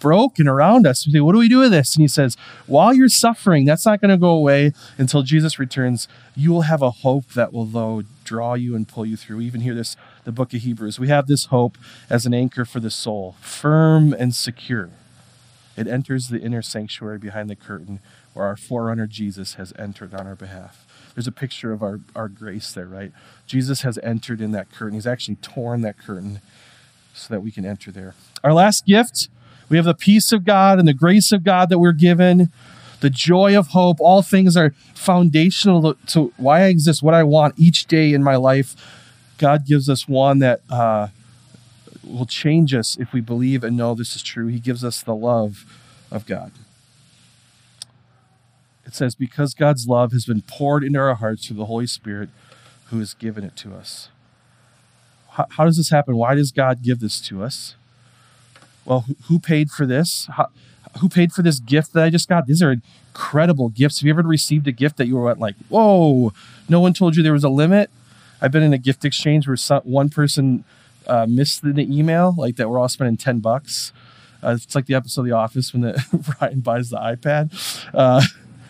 broken 0.00 0.48
around 0.48 0.86
us. 0.86 1.04
We 1.04 1.12
say, 1.12 1.20
What 1.20 1.32
do 1.32 1.40
we 1.40 1.48
do 1.50 1.58
with 1.58 1.72
this? 1.72 1.94
And 1.94 2.00
he 2.00 2.08
says, 2.08 2.38
While 2.66 2.94
you're 2.94 3.10
suffering, 3.10 3.66
that's 3.66 3.84
not 3.84 4.00
going 4.00 4.10
to 4.10 4.16
go 4.16 4.30
away 4.30 4.72
until 4.96 5.20
Jesus 5.20 5.58
returns. 5.58 6.08
You 6.34 6.50
will 6.50 6.62
have 6.62 6.80
a 6.80 6.90
hope 6.90 7.34
that 7.34 7.52
will, 7.52 7.66
though, 7.66 8.04
draw 8.24 8.54
you 8.54 8.74
and 8.74 8.88
pull 8.88 9.04
you 9.04 9.18
through. 9.18 9.36
We 9.36 9.44
even 9.44 9.60
hear 9.60 9.74
this, 9.74 9.94
the 10.24 10.32
book 10.32 10.54
of 10.54 10.62
Hebrews. 10.62 10.98
We 10.98 11.08
have 11.08 11.26
this 11.26 11.44
hope 11.46 11.76
as 12.08 12.24
an 12.24 12.32
anchor 12.32 12.64
for 12.64 12.80
the 12.80 12.90
soul, 12.90 13.36
firm 13.42 14.14
and 14.14 14.34
secure. 14.34 14.88
It 15.76 15.86
enters 15.86 16.28
the 16.28 16.40
inner 16.40 16.62
sanctuary 16.62 17.18
behind 17.18 17.50
the 17.50 17.56
curtain 17.56 18.00
where 18.34 18.46
our 18.46 18.56
forerunner 18.56 19.06
Jesus 19.06 19.54
has 19.54 19.72
entered 19.78 20.14
on 20.14 20.26
our 20.26 20.34
behalf. 20.34 20.86
There's 21.14 21.26
a 21.28 21.32
picture 21.32 21.72
of 21.72 21.82
our, 21.82 22.00
our 22.14 22.28
grace 22.28 22.72
there, 22.72 22.86
right? 22.86 23.12
Jesus 23.46 23.82
has 23.82 23.98
entered 23.98 24.40
in 24.40 24.50
that 24.52 24.70
curtain. 24.70 24.94
He's 24.94 25.06
actually 25.06 25.36
torn 25.36 25.82
that 25.82 25.96
curtain 25.96 26.40
so 27.14 27.32
that 27.32 27.40
we 27.40 27.52
can 27.52 27.64
enter 27.64 27.92
there. 27.92 28.14
Our 28.42 28.52
last 28.52 28.84
gift, 28.84 29.28
we 29.68 29.76
have 29.76 29.86
the 29.86 29.94
peace 29.94 30.32
of 30.32 30.44
God 30.44 30.78
and 30.78 30.88
the 30.88 30.94
grace 30.94 31.30
of 31.30 31.44
God 31.44 31.68
that 31.68 31.78
we're 31.78 31.92
given, 31.92 32.50
the 33.00 33.10
joy 33.10 33.56
of 33.56 33.68
hope. 33.68 33.98
All 34.00 34.22
things 34.22 34.56
are 34.56 34.74
foundational 34.94 35.94
to 36.08 36.32
why 36.36 36.62
I 36.62 36.66
exist, 36.66 37.02
what 37.02 37.14
I 37.14 37.22
want 37.22 37.54
each 37.56 37.86
day 37.86 38.12
in 38.12 38.22
my 38.22 38.36
life. 38.36 38.74
God 39.38 39.66
gives 39.66 39.88
us 39.88 40.08
one 40.08 40.40
that 40.40 40.60
uh, 40.68 41.08
will 42.02 42.26
change 42.26 42.74
us 42.74 42.96
if 42.98 43.12
we 43.12 43.20
believe 43.20 43.62
and 43.62 43.76
know 43.76 43.94
this 43.94 44.16
is 44.16 44.22
true. 44.22 44.48
He 44.48 44.58
gives 44.58 44.84
us 44.84 45.02
the 45.02 45.14
love 45.14 45.64
of 46.10 46.26
God. 46.26 46.52
It 48.94 48.98
says, 48.98 49.16
because 49.16 49.54
God's 49.54 49.88
love 49.88 50.12
has 50.12 50.24
been 50.24 50.42
poured 50.42 50.84
into 50.84 51.00
our 51.00 51.16
hearts 51.16 51.48
through 51.48 51.56
the 51.56 51.64
Holy 51.64 51.88
Spirit 51.88 52.28
who 52.90 53.00
has 53.00 53.12
given 53.12 53.42
it 53.42 53.56
to 53.56 53.74
us. 53.74 54.08
How, 55.30 55.46
how 55.50 55.64
does 55.64 55.78
this 55.78 55.90
happen? 55.90 56.14
Why 56.14 56.36
does 56.36 56.52
God 56.52 56.80
give 56.80 57.00
this 57.00 57.20
to 57.22 57.42
us? 57.42 57.74
Well, 58.84 59.00
who, 59.00 59.16
who 59.24 59.40
paid 59.40 59.72
for 59.72 59.84
this? 59.84 60.28
How, 60.36 60.46
who 61.00 61.08
paid 61.08 61.32
for 61.32 61.42
this 61.42 61.58
gift 61.58 61.92
that 61.94 62.04
I 62.04 62.10
just 62.10 62.28
got? 62.28 62.46
These 62.46 62.62
are 62.62 62.70
incredible 62.70 63.68
gifts. 63.68 63.98
Have 63.98 64.06
you 64.06 64.12
ever 64.12 64.22
received 64.22 64.68
a 64.68 64.72
gift 64.72 64.96
that 64.98 65.08
you 65.08 65.16
were 65.16 65.34
like, 65.34 65.56
whoa, 65.68 66.32
no 66.68 66.78
one 66.78 66.94
told 66.94 67.16
you 67.16 67.24
there 67.24 67.32
was 67.32 67.42
a 67.42 67.48
limit? 67.48 67.90
I've 68.40 68.52
been 68.52 68.62
in 68.62 68.72
a 68.72 68.78
gift 68.78 69.04
exchange 69.04 69.48
where 69.48 69.56
some, 69.56 69.82
one 69.82 70.08
person 70.08 70.62
uh, 71.08 71.26
missed 71.28 71.64
the 71.64 71.76
email, 71.80 72.32
like 72.38 72.54
that 72.56 72.70
we're 72.70 72.78
all 72.78 72.88
spending 72.88 73.16
10 73.16 73.40
bucks. 73.40 73.92
Uh, 74.40 74.50
it's 74.50 74.76
like 74.76 74.86
the 74.86 74.94
episode 74.94 75.22
of 75.22 75.26
The 75.26 75.32
Office 75.32 75.72
when 75.72 75.82
the, 75.82 76.36
Ryan 76.40 76.60
buys 76.60 76.90
the 76.90 76.98
iPad. 76.98 77.50
Uh, 77.92 78.22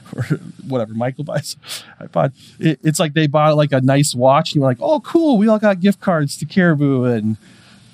or 0.17 0.23
whatever 0.67 0.95
Michael 0.95 1.25
buys 1.25 1.57
iPod. 2.01 2.33
It, 2.59 2.81
it's 2.83 2.99
like 2.99 3.15
they 3.15 3.27
bought 3.27 3.57
like 3.57 3.73
a 3.73 3.81
nice 3.81 4.15
watch, 4.15 4.53
and 4.53 4.61
you're 4.61 4.69
like, 4.69 4.79
oh, 4.81 5.01
cool, 5.01 5.39
we 5.39 5.49
all 5.49 5.59
got 5.59 5.81
gift 5.81 6.01
cards 6.01 6.37
to 6.39 6.47
Caribou, 6.47 7.05
and 7.05 7.37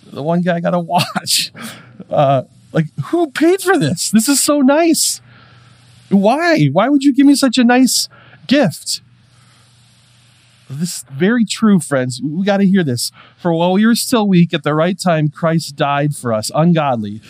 the 0.06 0.22
one 0.22 0.42
guy 0.42 0.60
got 0.60 0.74
a 0.74 0.80
watch. 0.80 1.52
Uh, 2.08 2.42
like, 2.72 2.86
who 3.04 3.30
paid 3.30 3.60
for 3.60 3.78
this? 3.78 4.10
This 4.10 4.26
is 4.26 4.42
so 4.42 4.62
nice. 4.62 5.20
Why? 6.08 6.66
Why 6.66 6.88
would 6.88 7.04
you 7.04 7.12
give 7.14 7.26
me 7.26 7.34
such 7.34 7.58
a 7.58 7.62
nice 7.62 8.08
gift? 8.46 9.02
This 10.68 10.98
is 10.98 11.04
very 11.10 11.44
true, 11.44 11.80
friends. 11.80 12.20
We 12.22 12.44
got 12.44 12.58
to 12.58 12.66
hear 12.66 12.84
this. 12.84 13.10
For 13.36 13.52
while 13.52 13.72
we 13.72 13.84
were 13.84 13.94
still 13.96 14.26
weak, 14.26 14.54
at 14.54 14.62
the 14.62 14.74
right 14.74 14.98
time, 14.98 15.28
Christ 15.28 15.76
died 15.76 16.14
for 16.14 16.32
us, 16.32 16.50
ungodly. 16.54 17.20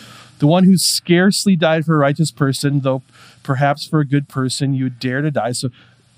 The 0.41 0.47
one 0.47 0.63
who 0.63 0.75
scarcely 0.75 1.55
died 1.55 1.85
for 1.85 1.93
a 1.93 1.99
righteous 1.99 2.31
person, 2.31 2.79
though 2.79 3.03
perhaps 3.43 3.85
for 3.85 3.99
a 3.99 4.05
good 4.05 4.27
person 4.27 4.73
you 4.73 4.85
would 4.85 4.99
dare 4.99 5.21
to 5.21 5.29
die. 5.29 5.51
So, 5.51 5.69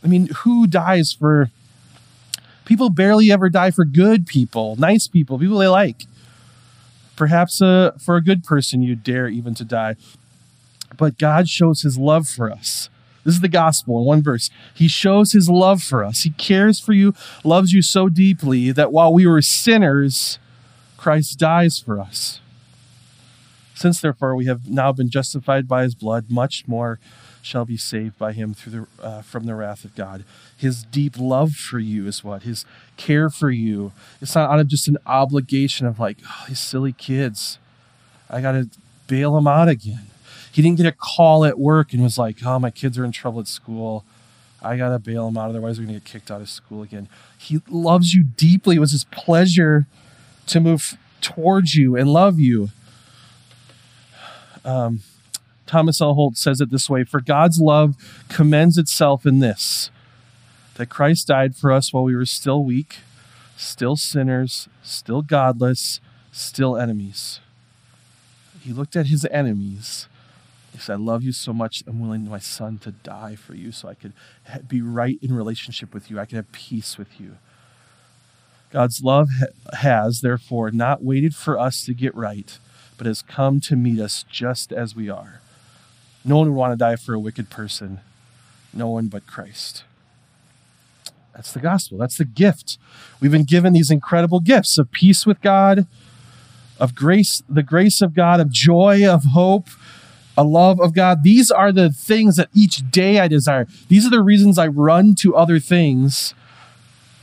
I 0.02 0.08
mean, 0.08 0.30
who 0.44 0.66
dies 0.66 1.12
for 1.12 1.52
people 2.64 2.90
barely 2.90 3.34
ever 3.34 3.50
die 3.50 3.70
for 3.70 3.84
good 3.84 4.26
people, 4.26 4.78
nice 4.78 5.10
people, 5.10 5.38
people 5.38 5.58
they 5.58 5.68
like. 5.68 6.06
Perhaps 7.18 7.62
uh, 7.62 7.98
for 8.00 8.16
a 8.16 8.24
good 8.24 8.46
person 8.46 8.82
you 8.82 8.96
dare 8.96 9.28
even 9.28 9.56
to 9.56 9.66
die. 9.66 9.98
But 10.96 11.18
God 11.18 11.50
shows 11.50 11.82
his 11.82 11.98
love 11.98 12.26
for 12.30 12.50
us. 12.50 12.88
This 13.26 13.36
is 13.36 13.42
the 13.42 13.50
gospel 13.50 14.00
in 14.00 14.06
one 14.06 14.24
verse. 14.24 14.50
He 14.74 14.88
shows 14.88 15.34
his 15.34 15.50
love 15.50 15.84
for 15.84 16.02
us. 16.02 16.22
He 16.22 16.30
cares 16.30 16.80
for 16.80 16.94
you, 16.94 17.14
loves 17.44 17.74
you 17.74 17.82
so 17.82 18.08
deeply 18.08 18.72
that 18.72 18.94
while 18.94 19.14
we 19.14 19.28
were 19.28 19.42
sinners, 19.42 20.40
Christ 20.96 21.40
dies 21.40 21.78
for 21.78 22.00
us. 22.00 22.40
Since 23.76 24.02
therefore 24.02 24.36
we 24.36 24.46
have 24.46 24.70
now 24.70 24.92
been 24.92 25.10
justified 25.10 25.68
by 25.68 25.84
his 25.84 25.96
blood, 25.96 26.26
much 26.30 26.68
more 26.68 27.00
shall 27.42 27.66
be 27.66 27.78
saved 27.78 28.18
by 28.18 28.32
him 28.32 28.54
through 28.54 28.72
the, 28.72 29.04
uh, 29.04 29.22
from 29.22 29.46
the 29.46 29.56
wrath 29.56 29.84
of 29.84 29.96
God. 29.96 30.24
His 30.56 30.84
deep 30.84 31.16
love 31.20 31.52
for 31.52 31.80
you 31.80 32.08
is 32.08 32.24
what? 32.24 32.44
His 32.44 32.66
care 32.96 33.30
for 33.30 33.52
you. 33.52 33.92
It's 34.22 34.36
not 34.36 34.50
out 34.50 34.60
of 34.60 34.68
just 34.68 34.88
an 34.88 34.98
obligation 35.06 35.86
of 35.86 36.00
like, 36.00 36.18
oh, 36.26 36.46
these 36.48 36.60
silly 36.60 36.94
kids. 36.94 37.58
I 38.30 38.42
got 38.42 38.54
to 38.54 38.70
bail 39.08 39.36
them 39.36 39.48
out 39.48 39.68
again. 39.68 40.08
He 40.52 40.62
didn't 40.62 40.78
get 40.78 40.86
a 40.86 40.92
call 40.92 41.44
at 41.44 41.60
work 41.60 41.94
and 41.94 42.02
was 42.02 42.18
like, 42.18 42.38
oh, 42.46 42.60
my 42.60 42.70
kids 42.70 42.98
are 42.98 43.04
in 43.04 43.12
trouble 43.12 43.42
at 43.42 43.48
school. 43.48 44.06
I 44.62 44.78
got 44.78 44.90
to 44.90 45.00
bail 45.00 45.26
them 45.26 45.38
out. 45.38 45.50
Otherwise, 45.50 45.80
we're 45.80 45.86
going 45.86 46.00
to 46.00 46.00
get 46.00 46.10
kicked 46.10 46.32
out 46.32 46.42
of 46.42 46.50
school 46.50 46.82
again. 46.82 47.10
He 47.38 47.62
loves 47.68 48.14
you 48.14 48.24
deeply. 48.24 48.78
It 48.78 48.80
was 48.80 48.92
his 48.92 49.04
pleasure 49.06 49.88
to 50.48 50.60
move 50.60 50.98
towards 51.20 51.76
you 51.76 51.98
and 51.98 52.08
love 52.08 52.40
you. 52.40 52.70
Um, 54.66 55.02
Thomas 55.66 56.02
L. 56.02 56.14
Holt 56.14 56.38
says 56.38 56.62
it 56.62 56.72
this 56.72 56.90
way 56.90 57.04
For 57.04 57.22
God's 57.22 57.60
love 57.60 57.96
commends 58.30 58.78
itself 58.78 59.26
in 59.26 59.40
this 59.40 59.90
that 60.76 60.88
Christ 60.88 61.28
died 61.28 61.56
for 61.56 61.72
us 61.72 61.94
while 61.94 62.04
we 62.04 62.16
were 62.16 62.26
still 62.26 62.64
weak, 62.64 62.98
still 63.56 63.96
sinners, 63.96 64.68
still 64.82 65.22
godless, 65.22 66.00
still 66.32 66.78
enemies. 66.78 67.40
He 68.62 68.74
looked 68.74 68.96
at 68.96 69.08
his 69.08 69.26
enemies. 69.26 70.08
He 70.72 70.80
said, 70.80 70.94
I 70.94 70.98
love 70.98 71.22
you 71.22 71.32
so 71.32 71.54
much, 71.54 71.84
I'm 71.86 72.00
willing, 72.00 72.28
my 72.28 72.40
son, 72.40 72.80
to 72.80 72.92
die 72.92 73.36
for 73.36 73.54
you 73.54 73.72
so 73.72 73.88
I 73.88 73.94
could 73.94 74.14
be 74.68 74.82
right 74.82 75.20
in 75.22 75.34
relationship 75.34 75.94
with 75.94 76.10
you. 76.10 76.20
I 76.20 76.26
could 76.26 76.38
have 76.38 76.52
peace 76.52 76.98
with 76.98 77.20
you. 77.20 77.38
God's 78.72 79.04
love 79.04 79.30
has, 79.82 80.22
therefore, 80.22 80.72
not 80.72 81.04
waited 81.04 81.36
for 81.36 81.60
us 81.60 81.86
to 81.86 81.94
get 81.94 82.16
right, 82.16 82.58
but 83.04 83.10
has 83.10 83.22
come 83.22 83.60
to 83.60 83.76
meet 83.76 84.00
us 84.00 84.24
just 84.30 84.72
as 84.72 84.96
we 84.96 85.10
are. 85.10 85.42
No 86.24 86.38
one 86.38 86.48
would 86.48 86.58
want 86.58 86.72
to 86.72 86.78
die 86.78 86.96
for 86.96 87.14
a 87.14 87.20
wicked 87.20 87.50
person, 87.50 88.00
no 88.74 88.88
one 88.88 89.08
but 89.08 89.28
Christ. 89.28 89.84
That's 91.36 91.52
the 91.52 91.60
gospel. 91.60 91.98
That's 91.98 92.18
the 92.18 92.24
gift. 92.24 92.78
We've 93.20 93.32
been 93.32 93.44
given 93.44 93.74
these 93.74 93.92
incredible 93.92 94.40
gifts 94.40 94.78
of 94.78 94.90
peace 94.90 95.26
with 95.26 95.42
God, 95.42 95.86
of 96.80 96.96
grace, 96.96 97.44
the 97.50 97.62
grace 97.62 98.02
of 98.02 98.14
God, 98.14 98.40
of 98.40 98.50
joy, 98.50 99.06
of 99.06 99.26
hope, 99.34 99.68
a 100.38 100.46
love 100.46 100.80
of 100.80 100.96
God. 100.96 101.24
These 101.24 101.52
are 101.52 101.74
the 101.74 101.90
things 101.90 102.38
that 102.38 102.48
each 102.54 102.90
day 102.90 103.20
I 103.20 103.28
desire. 103.28 103.68
These 103.90 104.06
are 104.06 104.12
the 104.12 104.24
reasons 104.24 104.58
I 104.58 104.68
run 104.68 105.14
to 105.16 105.36
other 105.36 105.60
things, 105.60 106.34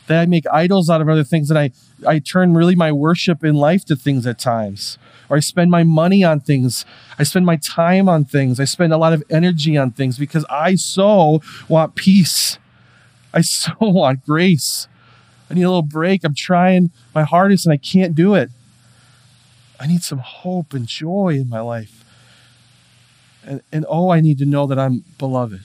that 0.08 0.20
I 0.20 0.26
make 0.26 0.44
idols 0.52 0.90
out 0.90 1.00
of 1.00 1.08
other 1.08 1.24
things, 1.24 1.48
that 1.48 1.56
I, 1.56 1.70
I 2.06 2.18
turn 2.18 2.52
really 2.52 2.74
my 2.74 2.92
worship 2.92 3.42
in 3.42 3.54
life 3.54 3.86
to 3.86 3.96
things 3.96 4.26
at 4.26 4.38
times 4.38 4.98
or 5.30 5.36
I 5.36 5.40
spend 5.40 5.70
my 5.70 5.84
money 5.84 6.24
on 6.24 6.40
things. 6.40 6.84
I 7.18 7.22
spend 7.22 7.46
my 7.46 7.56
time 7.56 8.08
on 8.08 8.24
things. 8.24 8.58
I 8.58 8.64
spend 8.64 8.92
a 8.92 8.98
lot 8.98 9.12
of 9.12 9.22
energy 9.30 9.76
on 9.76 9.92
things 9.92 10.18
because 10.18 10.44
I 10.50 10.74
so 10.74 11.40
want 11.68 11.94
peace. 11.94 12.58
I 13.32 13.40
so 13.42 13.72
want 13.80 14.26
grace. 14.26 14.88
I 15.48 15.54
need 15.54 15.62
a 15.62 15.68
little 15.68 15.82
break. 15.82 16.24
I'm 16.24 16.34
trying 16.34 16.90
my 17.14 17.22
hardest 17.22 17.64
and 17.64 17.72
I 17.72 17.76
can't 17.76 18.14
do 18.14 18.34
it. 18.34 18.50
I 19.78 19.86
need 19.86 20.02
some 20.02 20.18
hope 20.18 20.74
and 20.74 20.86
joy 20.86 21.38
in 21.40 21.48
my 21.48 21.60
life. 21.60 22.04
And, 23.44 23.62
and 23.72 23.86
oh, 23.88 24.10
I 24.10 24.20
need 24.20 24.38
to 24.38 24.44
know 24.44 24.66
that 24.66 24.78
I'm 24.78 25.04
beloved. 25.16 25.62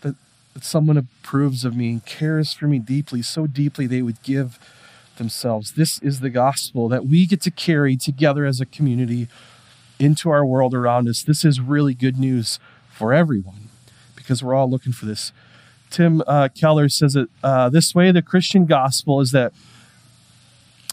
That, 0.00 0.14
that 0.54 0.64
someone 0.64 0.96
approves 0.96 1.64
of 1.64 1.76
me 1.76 1.90
and 1.90 2.06
cares 2.06 2.54
for 2.54 2.66
me 2.66 2.78
deeply, 2.78 3.22
so 3.22 3.46
deeply 3.46 3.86
they 3.86 4.02
would 4.02 4.22
give 4.22 4.58
themselves. 5.20 5.72
This 5.72 6.00
is 6.00 6.18
the 6.18 6.30
gospel 6.30 6.88
that 6.88 7.06
we 7.06 7.26
get 7.26 7.40
to 7.42 7.50
carry 7.52 7.96
together 7.96 8.44
as 8.44 8.60
a 8.60 8.66
community 8.66 9.28
into 10.00 10.30
our 10.30 10.44
world 10.44 10.74
around 10.74 11.08
us. 11.08 11.22
This 11.22 11.44
is 11.44 11.60
really 11.60 11.94
good 11.94 12.18
news 12.18 12.58
for 12.90 13.12
everyone 13.12 13.68
because 14.16 14.42
we're 14.42 14.54
all 14.54 14.68
looking 14.68 14.92
for 14.92 15.06
this. 15.06 15.30
Tim 15.90 16.22
uh, 16.26 16.48
Keller 16.48 16.88
says 16.88 17.14
it 17.16 17.28
uh, 17.44 17.68
this 17.68 17.94
way 17.94 18.10
the 18.10 18.22
Christian 18.22 18.64
gospel 18.64 19.20
is 19.20 19.30
that 19.32 19.52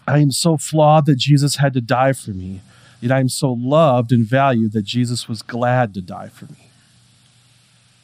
I 0.08 0.20
am 0.20 0.32
so 0.32 0.58
flawed 0.58 1.06
that 1.06 1.18
Jesus 1.18 1.56
had 1.56 1.74
to 1.74 1.82
die 1.82 2.14
for 2.14 2.32
me. 2.32 2.62
Yet 3.00 3.12
I 3.12 3.20
am 3.20 3.30
so 3.30 3.52
loved 3.54 4.12
and 4.12 4.26
valued 4.26 4.74
that 4.74 4.84
Jesus 4.84 5.28
was 5.28 5.42
glad 5.42 5.94
to 5.94 6.02
die 6.02 6.30
for 6.30 6.46
me. 6.46 6.70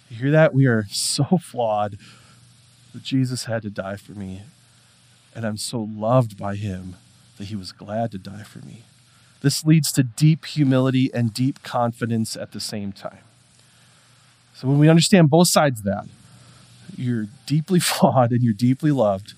You 0.09 0.17
hear 0.17 0.32
that? 0.32 0.53
We 0.53 0.67
are 0.67 0.86
so 0.89 1.38
flawed 1.41 1.97
that 2.93 3.03
Jesus 3.03 3.45
had 3.45 3.63
to 3.63 3.69
die 3.69 3.97
for 3.97 4.13
me. 4.13 4.43
And 5.36 5.45
I'm 5.45 5.57
so 5.57 5.88
loved 5.95 6.38
by 6.38 6.55
him 6.55 6.95
that 7.38 7.45
he 7.45 7.55
was 7.55 7.71
glad 7.71 8.11
to 8.11 8.17
die 8.17 8.43
for 8.43 8.59
me. 8.59 8.84
This 9.41 9.65
leads 9.65 9.91
to 9.93 10.03
deep 10.03 10.45
humility 10.45 11.11
and 11.13 11.34
deep 11.34 11.63
confidence 11.63 12.36
at 12.36 12.51
the 12.51 12.59
same 12.59 12.91
time. 12.91 13.19
So 14.53 14.67
when 14.67 14.79
we 14.79 14.88
understand 14.88 15.29
both 15.29 15.49
sides 15.49 15.79
of 15.79 15.86
that, 15.86 16.05
you're 16.95 17.27
deeply 17.45 17.79
flawed 17.81 18.31
and 18.31 18.41
you're 18.41 18.53
deeply 18.53 18.91
loved, 18.91 19.34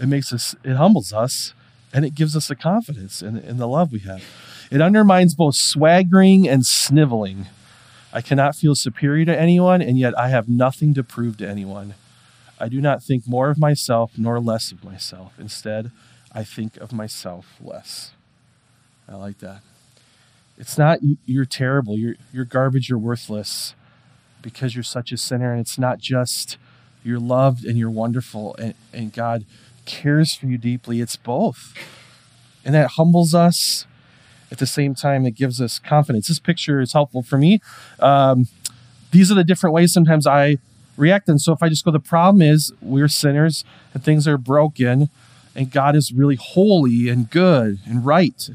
it 0.00 0.06
makes 0.06 0.32
us, 0.32 0.56
it 0.64 0.74
humbles 0.74 1.12
us 1.12 1.52
and 1.92 2.04
it 2.04 2.14
gives 2.14 2.34
us 2.34 2.48
the 2.48 2.56
confidence 2.56 3.22
in, 3.22 3.38
in 3.38 3.58
the 3.58 3.68
love 3.68 3.92
we 3.92 4.00
have. 4.00 4.24
It 4.70 4.80
undermines 4.80 5.34
both 5.34 5.54
swaggering 5.54 6.48
and 6.48 6.66
sniveling. 6.66 7.46
I 8.12 8.20
cannot 8.20 8.56
feel 8.56 8.74
superior 8.74 9.24
to 9.26 9.38
anyone, 9.38 9.80
and 9.80 9.98
yet 9.98 10.18
I 10.18 10.28
have 10.28 10.48
nothing 10.48 10.94
to 10.94 11.04
prove 11.04 11.36
to 11.38 11.48
anyone. 11.48 11.94
I 12.64 12.68
do 12.68 12.80
not 12.80 13.02
think 13.02 13.28
more 13.28 13.50
of 13.50 13.58
myself 13.58 14.12
nor 14.16 14.40
less 14.40 14.72
of 14.72 14.82
myself. 14.82 15.34
Instead, 15.38 15.90
I 16.32 16.44
think 16.44 16.78
of 16.78 16.94
myself 16.94 17.58
less. 17.60 18.12
I 19.06 19.16
like 19.16 19.40
that. 19.40 19.60
It's 20.56 20.78
not 20.78 21.00
you're 21.26 21.44
terrible, 21.44 21.98
you're, 21.98 22.14
you're 22.32 22.46
garbage, 22.46 22.88
you're 22.88 22.98
worthless 22.98 23.74
because 24.40 24.74
you're 24.74 24.82
such 24.82 25.12
a 25.12 25.18
sinner. 25.18 25.52
And 25.52 25.60
it's 25.60 25.78
not 25.78 25.98
just 25.98 26.56
you're 27.02 27.20
loved 27.20 27.66
and 27.66 27.76
you're 27.76 27.90
wonderful 27.90 28.56
and, 28.58 28.72
and 28.94 29.12
God 29.12 29.44
cares 29.84 30.34
for 30.34 30.46
you 30.46 30.56
deeply. 30.56 31.02
It's 31.02 31.16
both. 31.16 31.74
And 32.64 32.74
that 32.74 32.92
humbles 32.92 33.34
us. 33.34 33.84
At 34.50 34.56
the 34.56 34.66
same 34.66 34.94
time, 34.94 35.26
it 35.26 35.32
gives 35.32 35.60
us 35.60 35.78
confidence. 35.78 36.28
This 36.28 36.38
picture 36.38 36.80
is 36.80 36.94
helpful 36.94 37.22
for 37.22 37.36
me. 37.36 37.60
Um, 38.00 38.48
these 39.10 39.30
are 39.30 39.34
the 39.34 39.44
different 39.44 39.74
ways 39.74 39.92
sometimes 39.92 40.26
I 40.26 40.56
react. 40.96 41.28
And 41.28 41.40
so 41.40 41.52
if 41.52 41.62
I 41.62 41.68
just 41.68 41.84
go, 41.84 41.90
the 41.90 42.00
problem 42.00 42.42
is 42.42 42.72
we're 42.80 43.08
sinners 43.08 43.64
and 43.92 44.02
things 44.02 44.26
are 44.28 44.38
broken, 44.38 45.08
and 45.54 45.70
God 45.70 45.96
is 45.96 46.12
really 46.12 46.36
holy 46.36 47.08
and 47.08 47.30
good 47.30 47.78
and 47.86 48.04
right 48.04 48.48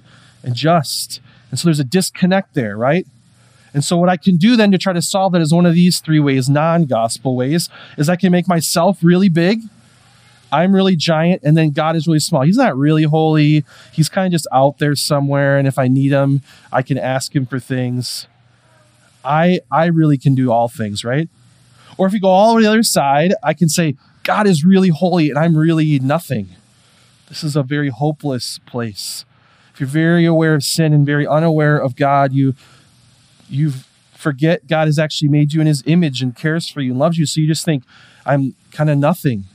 and 0.44 0.56
just. 0.56 1.22
And 1.50 1.60
so 1.60 1.68
there's 1.68 1.80
a 1.80 1.86
disconnect 1.86 2.54
there, 2.54 2.78
right? 2.78 3.06
And 3.74 3.84
so, 3.84 3.98
what 3.98 4.10
I 4.10 4.18
can 4.18 4.38
do 4.38 4.56
then 4.56 4.72
to 4.72 4.78
try 4.78 4.94
to 4.94 5.02
solve 5.02 5.34
that 5.34 5.42
is 5.42 5.54
one 5.54 5.66
of 5.66 5.76
these 5.76 6.00
three 6.00 6.20
ways, 6.20 6.50
non 6.50 6.86
gospel 6.86 7.36
ways, 7.36 7.70
is 7.98 8.10
I 8.10 8.16
can 8.16 8.32
make 8.32 8.48
myself 8.48 9.04
really 9.04 9.30
big. 9.30 9.62
I'm 10.52 10.74
really 10.74 10.96
giant, 10.96 11.44
and 11.44 11.56
then 11.56 11.70
God 11.70 11.96
is 11.96 12.08
really 12.08 12.20
small. 12.20 12.42
He's 12.42 12.58
not 12.58 12.76
really 12.76 13.04
holy. 13.04 13.64
He's 13.92 14.10
kind 14.10 14.26
of 14.26 14.32
just 14.32 14.48
out 14.52 14.80
there 14.80 14.96
somewhere. 14.96 15.60
And 15.60 15.68
if 15.68 15.78
I 15.78 15.88
need 15.88 16.12
him, 16.12 16.42
I 16.72 16.82
can 16.82 16.98
ask 16.98 17.36
him 17.36 17.46
for 17.46 17.60
things. 17.60 18.26
I 19.24 19.60
I 19.72 19.86
really 19.86 20.18
can 20.18 20.34
do 20.34 20.52
all 20.52 20.68
things, 20.68 21.04
right? 21.04 21.30
Or 22.00 22.08
if 22.08 22.14
you 22.14 22.22
go 22.22 22.30
all 22.30 22.56
the 22.56 22.66
other 22.66 22.82
side, 22.82 23.34
I 23.44 23.54
can 23.54 23.68
say, 23.68 23.98
God 24.24 24.48
is 24.48 24.64
really 24.64 24.88
holy 24.88 25.30
and 25.30 25.38
I'm 25.38 25.58
really 25.58 26.00
nothing. 26.00 26.48
This 27.28 27.44
is 27.44 27.58
a 27.58 27.62
very 27.62 27.90
hopeless 27.90 28.58
place. 28.66 29.26
If 29.74 29.82
you're 29.82 29.88
very 29.88 30.26
aware 30.26 30.56
of 30.56 30.64
sin 30.64 30.94
and 30.94 31.06
very 31.06 31.28
unaware 31.28 31.78
of 31.78 31.98
God, 31.98 32.32
you 32.32 32.56
you 33.50 33.74
forget 34.14 34.68
God 34.68 34.88
has 34.88 34.98
actually 34.98 35.28
made 35.28 35.52
you 35.52 35.60
in 35.60 35.68
his 35.68 35.84
image 35.86 36.22
and 36.22 36.34
cares 36.34 36.70
for 36.70 36.80
you 36.80 36.92
and 36.92 37.00
loves 37.00 37.18
you. 37.18 37.26
So 37.26 37.42
you 37.42 37.48
just 37.48 37.66
think, 37.66 37.84
I'm 38.26 38.56
kind 38.72 38.90
of 38.90 38.98
nothing. 38.98 39.46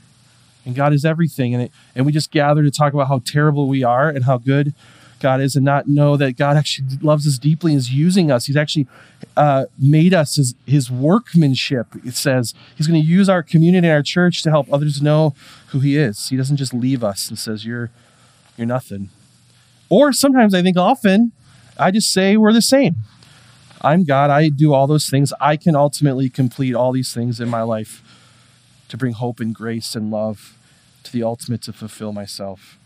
And 0.66 0.74
God 0.74 0.92
is 0.92 1.04
everything. 1.04 1.54
And, 1.54 1.64
it, 1.64 1.72
and 1.94 2.04
we 2.04 2.12
just 2.12 2.30
gather 2.30 2.62
to 2.62 2.70
talk 2.70 2.92
about 2.92 3.08
how 3.08 3.20
terrible 3.20 3.68
we 3.68 3.82
are 3.82 4.10
and 4.10 4.24
how 4.24 4.36
good 4.36 4.74
God 5.24 5.40
is 5.40 5.56
and 5.56 5.64
not 5.64 5.88
know 5.88 6.18
that 6.18 6.36
God 6.36 6.58
actually 6.58 6.98
loves 7.00 7.26
us 7.26 7.38
deeply 7.38 7.72
and 7.72 7.78
is 7.78 7.90
using 7.90 8.30
us. 8.30 8.44
He's 8.44 8.58
actually 8.58 8.86
uh, 9.38 9.64
made 9.78 10.12
us 10.12 10.38
as 10.38 10.54
his 10.66 10.90
workmanship. 10.90 11.86
It 12.04 12.14
says 12.14 12.52
he's 12.76 12.86
going 12.86 13.00
to 13.00 13.08
use 13.08 13.30
our 13.30 13.42
community 13.42 13.88
and 13.88 13.96
our 13.96 14.02
church 14.02 14.42
to 14.42 14.50
help 14.50 14.70
others 14.70 15.00
know 15.00 15.34
who 15.68 15.80
he 15.80 15.96
is. 15.96 16.28
He 16.28 16.36
doesn't 16.36 16.58
just 16.58 16.74
leave 16.74 17.02
us 17.02 17.30
and 17.30 17.38
says, 17.38 17.64
you're, 17.64 17.90
you're 18.58 18.66
nothing. 18.66 19.08
Or 19.88 20.12
sometimes 20.12 20.52
I 20.52 20.60
think 20.60 20.76
often 20.76 21.32
I 21.78 21.90
just 21.90 22.12
say 22.12 22.36
we're 22.36 22.52
the 22.52 22.60
same. 22.60 22.96
I'm 23.80 24.04
God. 24.04 24.28
I 24.28 24.50
do 24.50 24.74
all 24.74 24.86
those 24.86 25.08
things. 25.08 25.32
I 25.40 25.56
can 25.56 25.74
ultimately 25.74 26.28
complete 26.28 26.74
all 26.74 26.92
these 26.92 27.14
things 27.14 27.40
in 27.40 27.48
my 27.48 27.62
life 27.62 28.02
to 28.88 28.98
bring 28.98 29.14
hope 29.14 29.40
and 29.40 29.54
grace 29.54 29.94
and 29.94 30.10
love 30.10 30.58
to 31.04 31.12
the 31.12 31.22
ultimate 31.22 31.62
to 31.62 31.72
fulfill 31.72 32.12
myself. 32.12 32.78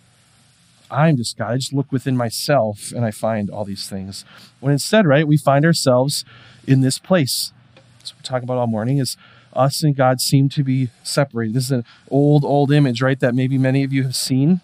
I'm 0.90 1.16
just 1.16 1.36
God. 1.36 1.52
I 1.52 1.56
just 1.56 1.72
look 1.72 1.92
within 1.92 2.16
myself 2.16 2.92
and 2.92 3.04
I 3.04 3.10
find 3.10 3.50
all 3.50 3.64
these 3.64 3.88
things. 3.88 4.24
When 4.60 4.72
instead, 4.72 5.06
right, 5.06 5.26
we 5.26 5.36
find 5.36 5.64
ourselves 5.64 6.24
in 6.66 6.80
this 6.80 6.98
place. 6.98 7.52
What 7.74 8.14
we're 8.16 8.22
talking 8.22 8.44
about 8.44 8.58
all 8.58 8.66
morning 8.66 8.98
is 8.98 9.16
us 9.52 9.82
and 9.82 9.96
God 9.96 10.20
seem 10.20 10.48
to 10.50 10.62
be 10.62 10.90
separated. 11.02 11.54
This 11.54 11.64
is 11.64 11.72
an 11.72 11.84
old, 12.10 12.44
old 12.44 12.72
image, 12.72 13.02
right, 13.02 13.18
that 13.20 13.34
maybe 13.34 13.58
many 13.58 13.84
of 13.84 13.92
you 13.92 14.02
have 14.04 14.16
seen. 14.16 14.60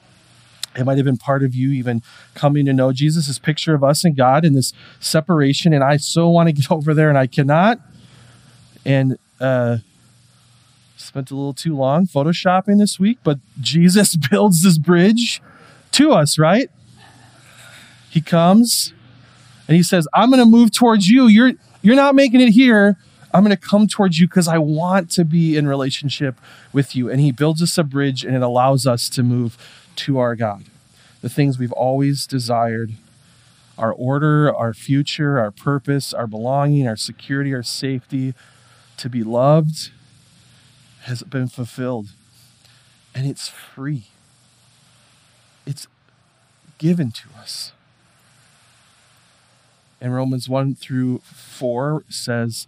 It 0.76 0.84
might 0.84 0.96
have 0.96 1.04
been 1.04 1.18
part 1.18 1.42
of 1.42 1.54
you 1.54 1.70
even 1.70 2.02
coming 2.34 2.66
to 2.66 2.72
know 2.72 2.92
Jesus, 2.92 3.26
this 3.26 3.38
picture 3.38 3.74
of 3.74 3.84
us 3.84 4.04
and 4.04 4.16
God 4.16 4.44
and 4.44 4.56
this 4.56 4.72
separation. 5.00 5.72
And 5.72 5.84
I 5.84 5.98
so 5.98 6.28
want 6.28 6.48
to 6.48 6.52
get 6.52 6.70
over 6.70 6.94
there 6.94 7.08
and 7.08 7.18
I 7.18 7.26
cannot. 7.26 7.80
And 8.84 9.18
uh, 9.40 9.78
spent 10.96 11.30
a 11.30 11.34
little 11.34 11.54
too 11.54 11.76
long 11.76 12.06
photoshopping 12.06 12.78
this 12.78 12.98
week, 12.98 13.18
but 13.22 13.38
Jesus 13.60 14.16
builds 14.30 14.62
this 14.62 14.78
bridge 14.78 15.42
to 15.94 16.12
us, 16.12 16.38
right? 16.38 16.70
He 18.10 18.20
comes 18.20 18.92
and 19.66 19.76
he 19.76 19.82
says, 19.82 20.06
I'm 20.12 20.30
going 20.30 20.40
to 20.40 20.50
move 20.50 20.72
towards 20.72 21.08
you. 21.08 21.26
You're, 21.26 21.52
you're 21.82 21.96
not 21.96 22.14
making 22.14 22.40
it 22.40 22.50
here. 22.50 22.96
I'm 23.32 23.42
going 23.42 23.56
to 23.56 23.60
come 23.60 23.88
towards 23.88 24.20
you 24.20 24.28
because 24.28 24.46
I 24.46 24.58
want 24.58 25.10
to 25.12 25.24
be 25.24 25.56
in 25.56 25.66
relationship 25.66 26.36
with 26.72 26.94
you. 26.94 27.10
And 27.10 27.20
he 27.20 27.32
builds 27.32 27.60
us 27.60 27.76
a 27.76 27.82
bridge 27.82 28.24
and 28.24 28.36
it 28.36 28.42
allows 28.42 28.86
us 28.86 29.08
to 29.10 29.22
move 29.22 29.56
to 29.96 30.18
our 30.18 30.36
God. 30.36 30.64
The 31.20 31.28
things 31.28 31.58
we've 31.58 31.72
always 31.72 32.26
desired 32.26 32.92
our 33.76 33.92
order, 33.92 34.54
our 34.54 34.72
future, 34.72 35.38
our 35.40 35.50
purpose, 35.50 36.14
our 36.14 36.28
belonging, 36.28 36.86
our 36.86 36.96
security, 36.96 37.52
our 37.52 37.62
safety, 37.64 38.32
to 38.96 39.08
be 39.08 39.24
loved 39.24 39.90
has 41.02 41.24
been 41.24 41.48
fulfilled. 41.48 42.10
And 43.14 43.26
it's 43.26 43.48
free, 43.48 44.04
given 46.78 47.10
to 47.12 47.28
us. 47.38 47.72
And 50.00 50.14
Romans 50.14 50.48
1 50.48 50.74
through 50.74 51.18
4 51.18 52.04
says, 52.08 52.66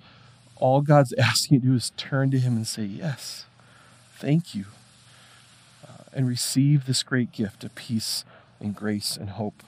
all 0.56 0.80
God's 0.80 1.12
asking 1.18 1.56
you 1.56 1.60
to 1.60 1.66
do 1.66 1.74
is 1.74 1.90
turn 1.96 2.30
to 2.30 2.38
Him 2.38 2.56
and 2.56 2.66
say, 2.66 2.84
Yes, 2.84 3.44
thank 4.18 4.54
you 4.54 4.66
and 6.16 6.26
receive 6.26 6.86
this 6.86 7.02
great 7.02 7.30
gift 7.30 7.62
of 7.62 7.74
peace 7.74 8.24
and 8.58 8.74
grace 8.74 9.18
and 9.18 9.30
hope 9.30 9.62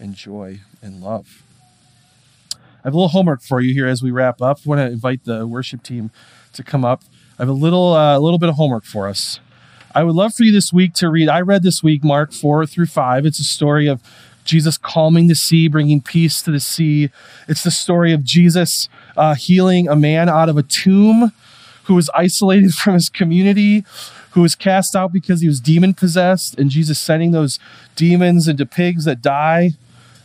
and 0.00 0.16
joy 0.16 0.60
and 0.82 1.00
love. 1.00 1.44
I 2.54 2.88
have 2.88 2.92
a 2.92 2.96
little 2.96 3.08
homework 3.08 3.40
for 3.40 3.60
you 3.60 3.72
here 3.72 3.86
as 3.86 4.02
we 4.02 4.10
wrap 4.10 4.42
up. 4.42 4.58
I 4.66 4.68
want 4.68 4.80
to 4.80 4.86
invite 4.86 5.24
the 5.24 5.46
worship 5.46 5.84
team 5.84 6.10
to 6.52 6.64
come 6.64 6.84
up. 6.84 7.04
I 7.38 7.42
have 7.42 7.48
a 7.48 7.52
little, 7.52 7.94
uh, 7.94 8.18
little 8.18 8.38
bit 8.38 8.48
of 8.48 8.56
homework 8.56 8.84
for 8.84 9.08
us. 9.08 9.38
I 9.96 10.04
would 10.04 10.14
love 10.14 10.34
for 10.34 10.44
you 10.44 10.52
this 10.52 10.74
week 10.74 10.92
to 10.96 11.08
read. 11.08 11.30
I 11.30 11.40
read 11.40 11.62
this 11.62 11.82
week 11.82 12.04
Mark 12.04 12.30
4 12.30 12.66
through 12.66 12.84
5. 12.84 13.24
It's 13.24 13.40
a 13.40 13.44
story 13.44 13.86
of 13.86 14.02
Jesus 14.44 14.76
calming 14.76 15.26
the 15.26 15.34
sea, 15.34 15.68
bringing 15.68 16.02
peace 16.02 16.42
to 16.42 16.50
the 16.50 16.60
sea. 16.60 17.08
It's 17.48 17.62
the 17.62 17.70
story 17.70 18.12
of 18.12 18.22
Jesus 18.22 18.90
uh, 19.16 19.36
healing 19.36 19.88
a 19.88 19.96
man 19.96 20.28
out 20.28 20.50
of 20.50 20.58
a 20.58 20.62
tomb 20.62 21.32
who 21.84 21.94
was 21.94 22.10
isolated 22.10 22.72
from 22.74 22.92
his 22.92 23.08
community, 23.08 23.86
who 24.32 24.42
was 24.42 24.54
cast 24.54 24.94
out 24.94 25.14
because 25.14 25.40
he 25.40 25.48
was 25.48 25.60
demon 25.60 25.94
possessed, 25.94 26.58
and 26.58 26.68
Jesus 26.68 26.98
sending 26.98 27.30
those 27.30 27.58
demons 27.94 28.48
into 28.48 28.66
pigs 28.66 29.06
that 29.06 29.22
die. 29.22 29.70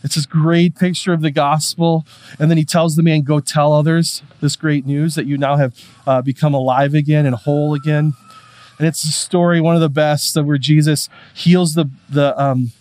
It's 0.03 0.15
this 0.15 0.25
great 0.25 0.75
picture 0.75 1.13
of 1.13 1.21
the 1.21 1.31
gospel. 1.31 2.05
And 2.37 2.51
then 2.51 2.57
he 2.57 2.65
tells 2.65 2.97
the 2.97 3.03
man, 3.03 3.21
Go 3.21 3.39
tell 3.39 3.71
others 3.71 4.21
this 4.41 4.57
great 4.57 4.85
news 4.85 5.15
that 5.15 5.27
you 5.27 5.37
now 5.37 5.55
have 5.55 5.73
uh, 6.05 6.21
become 6.21 6.53
alive 6.53 6.93
again 6.93 7.25
and 7.25 7.35
whole 7.35 7.73
again. 7.73 8.15
And 8.81 8.87
it's 8.87 9.03
a 9.03 9.11
story, 9.11 9.61
one 9.61 9.75
of 9.75 9.81
the 9.81 9.89
best, 9.89 10.35
where 10.35 10.57
Jesus 10.57 11.07
heals 11.35 11.75
the, 11.75 11.85
the 12.09 12.35
um, 12.41 12.71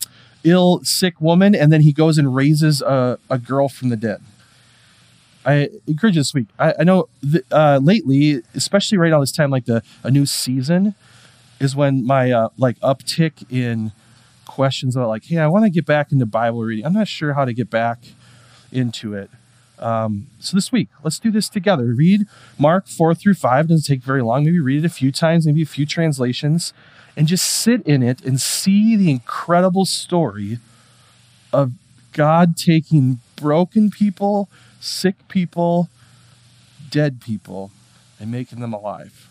ill, 0.44 0.80
sick 0.82 1.20
woman, 1.20 1.54
and 1.54 1.70
then 1.70 1.82
he 1.82 1.92
goes 1.92 2.16
and 2.16 2.34
raises 2.34 2.80
a, 2.80 3.18
a 3.28 3.36
girl 3.36 3.68
from 3.68 3.90
the 3.90 3.98
dead. 3.98 4.22
I 5.44 5.68
encourage 5.86 6.14
you 6.14 6.22
this 6.22 6.32
week. 6.32 6.46
I, 6.58 6.72
I 6.80 6.84
know 6.84 7.10
th- 7.20 7.44
uh, 7.52 7.80
lately, 7.82 8.42
especially 8.54 8.96
right 8.96 9.10
now 9.10 9.20
this 9.20 9.30
time, 9.30 9.50
like 9.50 9.66
the 9.66 9.82
a 10.02 10.10
new 10.10 10.24
season, 10.24 10.94
is 11.60 11.76
when 11.76 12.06
my 12.06 12.32
uh, 12.32 12.48
like 12.56 12.80
uptick 12.80 13.44
in 13.52 13.92
questions 14.46 14.96
about 14.96 15.10
like, 15.10 15.24
hey, 15.24 15.36
I 15.36 15.48
want 15.48 15.66
to 15.66 15.70
get 15.70 15.84
back 15.84 16.12
into 16.12 16.24
Bible 16.24 16.62
reading. 16.62 16.86
I'm 16.86 16.94
not 16.94 17.08
sure 17.08 17.34
how 17.34 17.44
to 17.44 17.52
get 17.52 17.68
back 17.68 17.98
into 18.72 19.12
it. 19.12 19.28
Um, 19.80 20.26
so 20.38 20.56
this 20.56 20.70
week, 20.70 20.88
let's 21.02 21.18
do 21.18 21.30
this 21.30 21.48
together. 21.48 21.86
Read 21.86 22.26
Mark 22.58 22.86
4 22.86 23.14
through 23.14 23.34
5. 23.34 23.64
It 23.64 23.68
doesn't 23.68 23.86
take 23.86 24.02
very 24.02 24.22
long. 24.22 24.44
Maybe 24.44 24.60
read 24.60 24.84
it 24.84 24.86
a 24.86 24.90
few 24.90 25.10
times, 25.10 25.46
maybe 25.46 25.62
a 25.62 25.66
few 25.66 25.86
translations, 25.86 26.72
and 27.16 27.26
just 27.26 27.46
sit 27.46 27.82
in 27.86 28.02
it 28.02 28.22
and 28.24 28.40
see 28.40 28.94
the 28.94 29.10
incredible 29.10 29.86
story 29.86 30.58
of 31.52 31.72
God 32.12 32.56
taking 32.56 33.20
broken 33.36 33.90
people, 33.90 34.48
sick 34.80 35.28
people, 35.28 35.88
dead 36.90 37.20
people, 37.20 37.70
and 38.18 38.30
making 38.30 38.60
them 38.60 38.74
alive. 38.74 39.28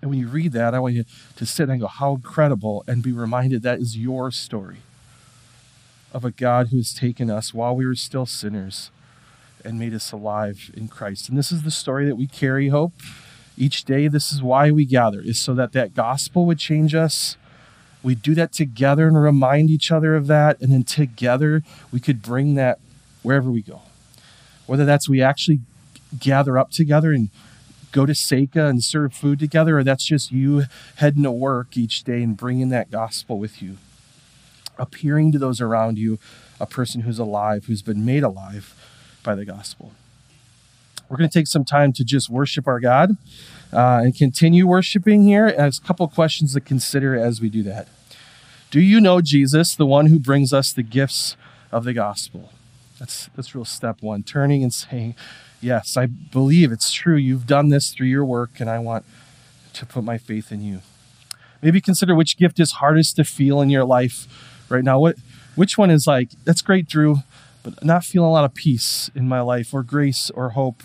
And 0.00 0.10
when 0.10 0.20
you 0.20 0.28
read 0.28 0.52
that, 0.52 0.72
I 0.72 0.78
want 0.78 0.94
you 0.94 1.04
to 1.36 1.44
sit 1.44 1.68
and 1.68 1.80
go, 1.80 1.86
How 1.88 2.14
incredible, 2.14 2.84
and 2.86 3.02
be 3.02 3.12
reminded 3.12 3.62
that 3.62 3.80
is 3.80 3.96
your 3.96 4.30
story 4.30 4.78
of 6.12 6.24
a 6.24 6.30
God 6.30 6.68
who 6.68 6.76
has 6.76 6.94
taken 6.94 7.30
us 7.30 7.52
while 7.52 7.74
we 7.74 7.86
were 7.86 7.94
still 7.94 8.26
sinners 8.26 8.90
and 9.64 9.78
made 9.78 9.94
us 9.94 10.12
alive 10.12 10.70
in 10.74 10.88
Christ. 10.88 11.28
And 11.28 11.38
this 11.38 11.52
is 11.52 11.62
the 11.62 11.70
story 11.70 12.06
that 12.06 12.16
we 12.16 12.26
carry 12.26 12.68
hope 12.68 12.92
each 13.56 13.84
day. 13.84 14.08
This 14.08 14.32
is 14.32 14.42
why 14.42 14.70
we 14.70 14.84
gather, 14.84 15.20
is 15.20 15.40
so 15.40 15.54
that 15.54 15.72
that 15.72 15.94
gospel 15.94 16.46
would 16.46 16.58
change 16.58 16.94
us. 16.94 17.36
We 18.02 18.14
do 18.14 18.34
that 18.34 18.52
together 18.52 19.06
and 19.06 19.22
remind 19.22 19.68
each 19.70 19.92
other 19.92 20.16
of 20.16 20.26
that. 20.28 20.60
And 20.60 20.72
then 20.72 20.84
together 20.84 21.62
we 21.92 22.00
could 22.00 22.22
bring 22.22 22.54
that 22.54 22.78
wherever 23.22 23.50
we 23.50 23.62
go. 23.62 23.82
Whether 24.66 24.84
that's 24.84 25.08
we 25.08 25.20
actually 25.20 25.60
gather 26.18 26.56
up 26.56 26.70
together 26.70 27.12
and 27.12 27.28
go 27.92 28.06
to 28.06 28.12
Seika 28.12 28.68
and 28.68 28.82
serve 28.82 29.12
food 29.12 29.38
together, 29.38 29.78
or 29.78 29.84
that's 29.84 30.06
just 30.06 30.32
you 30.32 30.64
heading 30.96 31.24
to 31.24 31.30
work 31.30 31.76
each 31.76 32.04
day 32.04 32.22
and 32.22 32.36
bringing 32.36 32.68
that 32.70 32.90
gospel 32.90 33.38
with 33.38 33.60
you. 33.60 33.76
Appearing 34.78 35.32
to 35.32 35.38
those 35.38 35.60
around 35.60 35.98
you, 35.98 36.18
a 36.58 36.66
person 36.66 37.02
who's 37.02 37.18
alive, 37.18 37.64
who's 37.66 37.82
been 37.82 38.04
made 38.04 38.22
alive 38.22 38.74
by 39.22 39.34
the 39.34 39.44
gospel. 39.44 39.92
We're 41.08 41.16
going 41.16 41.28
to 41.28 41.38
take 41.38 41.48
some 41.48 41.64
time 41.64 41.92
to 41.94 42.04
just 42.04 42.30
worship 42.30 42.68
our 42.68 42.78
God 42.78 43.16
uh, 43.72 44.00
and 44.04 44.16
continue 44.16 44.66
worshiping 44.66 45.24
here. 45.24 45.46
And 45.46 45.58
there's 45.58 45.78
a 45.78 45.82
couple 45.82 46.06
questions 46.08 46.54
to 46.54 46.60
consider 46.60 47.16
as 47.16 47.40
we 47.40 47.48
do 47.48 47.62
that. 47.64 47.88
Do 48.70 48.80
you 48.80 49.00
know 49.00 49.20
Jesus, 49.20 49.74
the 49.74 49.86
one 49.86 50.06
who 50.06 50.20
brings 50.20 50.52
us 50.52 50.72
the 50.72 50.84
gifts 50.84 51.36
of 51.72 51.84
the 51.84 51.92
gospel? 51.92 52.52
That's 53.00 53.28
that's 53.34 53.54
real 53.54 53.64
step 53.64 54.02
one. 54.02 54.22
Turning 54.22 54.62
and 54.62 54.72
saying, 54.72 55.16
Yes, 55.60 55.96
I 55.96 56.06
believe 56.06 56.70
it's 56.70 56.92
true. 56.92 57.16
You've 57.16 57.46
done 57.46 57.70
this 57.70 57.92
through 57.92 58.06
your 58.06 58.24
work, 58.24 58.60
and 58.60 58.70
I 58.70 58.78
want 58.78 59.04
to 59.74 59.86
put 59.86 60.04
my 60.04 60.16
faith 60.16 60.52
in 60.52 60.62
you. 60.62 60.80
Maybe 61.60 61.80
consider 61.80 62.14
which 62.14 62.38
gift 62.38 62.60
is 62.60 62.72
hardest 62.72 63.16
to 63.16 63.24
feel 63.24 63.60
in 63.60 63.68
your 63.68 63.84
life 63.84 64.26
right 64.68 64.84
now. 64.84 65.00
What 65.00 65.16
which 65.56 65.76
one 65.76 65.90
is 65.90 66.06
like, 66.06 66.30
that's 66.44 66.62
great, 66.62 66.88
Drew, 66.88 67.18
but 67.62 67.84
not 67.84 68.04
feeling 68.04 68.28
a 68.28 68.32
lot 68.32 68.44
of 68.44 68.54
peace 68.54 69.10
in 69.14 69.28
my 69.28 69.40
life, 69.40 69.74
or 69.74 69.82
grace, 69.82 70.30
or 70.30 70.50
hope, 70.50 70.82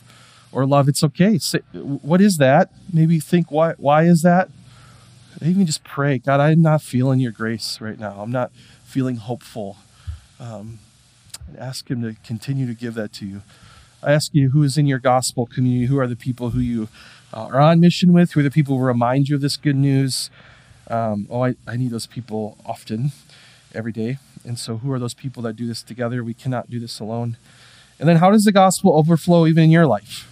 or 0.52 0.66
love. 0.66 0.88
It's 0.88 1.04
okay. 1.04 1.38
Say, 1.38 1.60
what 1.74 2.22
is 2.22 2.38
that? 2.38 2.72
Maybe 2.92 3.20
think 3.20 3.52
why 3.52 3.74
why 3.78 4.04
is 4.04 4.22
that? 4.22 4.50
Even 5.42 5.66
just 5.66 5.84
pray, 5.84 6.18
God, 6.18 6.40
I'm 6.40 6.62
not 6.62 6.82
feeling 6.82 7.20
your 7.20 7.34
grace 7.34 7.82
right 7.82 8.00
now. 8.00 8.22
I'm 8.22 8.32
not 8.32 8.52
feeling 8.86 9.18
hopeful. 9.18 9.78
Um, 10.40 10.80
ask 11.58 11.90
Him 11.90 12.02
to 12.02 12.16
continue 12.26 12.66
to 12.68 12.74
give 12.74 12.94
that 12.96 13.12
to 13.14 13.26
you. 13.26 13.42
I 14.02 14.14
ask 14.14 14.34
you 14.34 14.52
who 14.52 14.64
is 14.64 14.78
in 14.78 14.86
your 14.86 15.00
gospel 15.00 15.46
community, 15.46 15.88
who 15.88 16.00
are 16.00 16.08
the 16.08 16.16
people 16.16 16.52
who 16.52 16.60
you 16.60 16.88
uh, 17.34 17.48
are 17.48 17.60
on 17.60 17.80
mission 17.80 18.14
with, 18.14 18.32
who 18.32 18.40
are 18.40 18.44
the 18.44 18.52
people 18.52 18.78
who 18.78 18.84
remind 18.84 19.28
you 19.28 19.36
of 19.36 19.42
this 19.42 19.58
good 19.58 19.76
news. 19.76 20.30
Um, 20.88 21.28
oh, 21.30 21.44
I, 21.44 21.56
I 21.68 21.76
need 21.76 21.92
those 21.92 22.06
people 22.06 22.58
often, 22.66 23.12
every 23.74 23.92
day. 23.92 24.20
And 24.46 24.60
so, 24.60 24.78
who 24.78 24.92
are 24.92 25.00
those 25.00 25.14
people 25.14 25.42
that 25.44 25.56
do 25.56 25.68
this 25.68 25.82
together? 25.82 26.24
We 26.24 26.34
cannot 26.34 26.70
do 26.70 26.80
this 26.80 27.00
alone. 27.00 27.38
And 28.00 28.08
then, 28.08 28.18
how 28.18 28.32
does 28.32 28.44
the 28.44 28.52
gospel 28.52 28.96
overflow 28.98 29.48
even 29.48 29.64
in 29.66 29.72
your 29.72 29.88
life? 29.88 30.32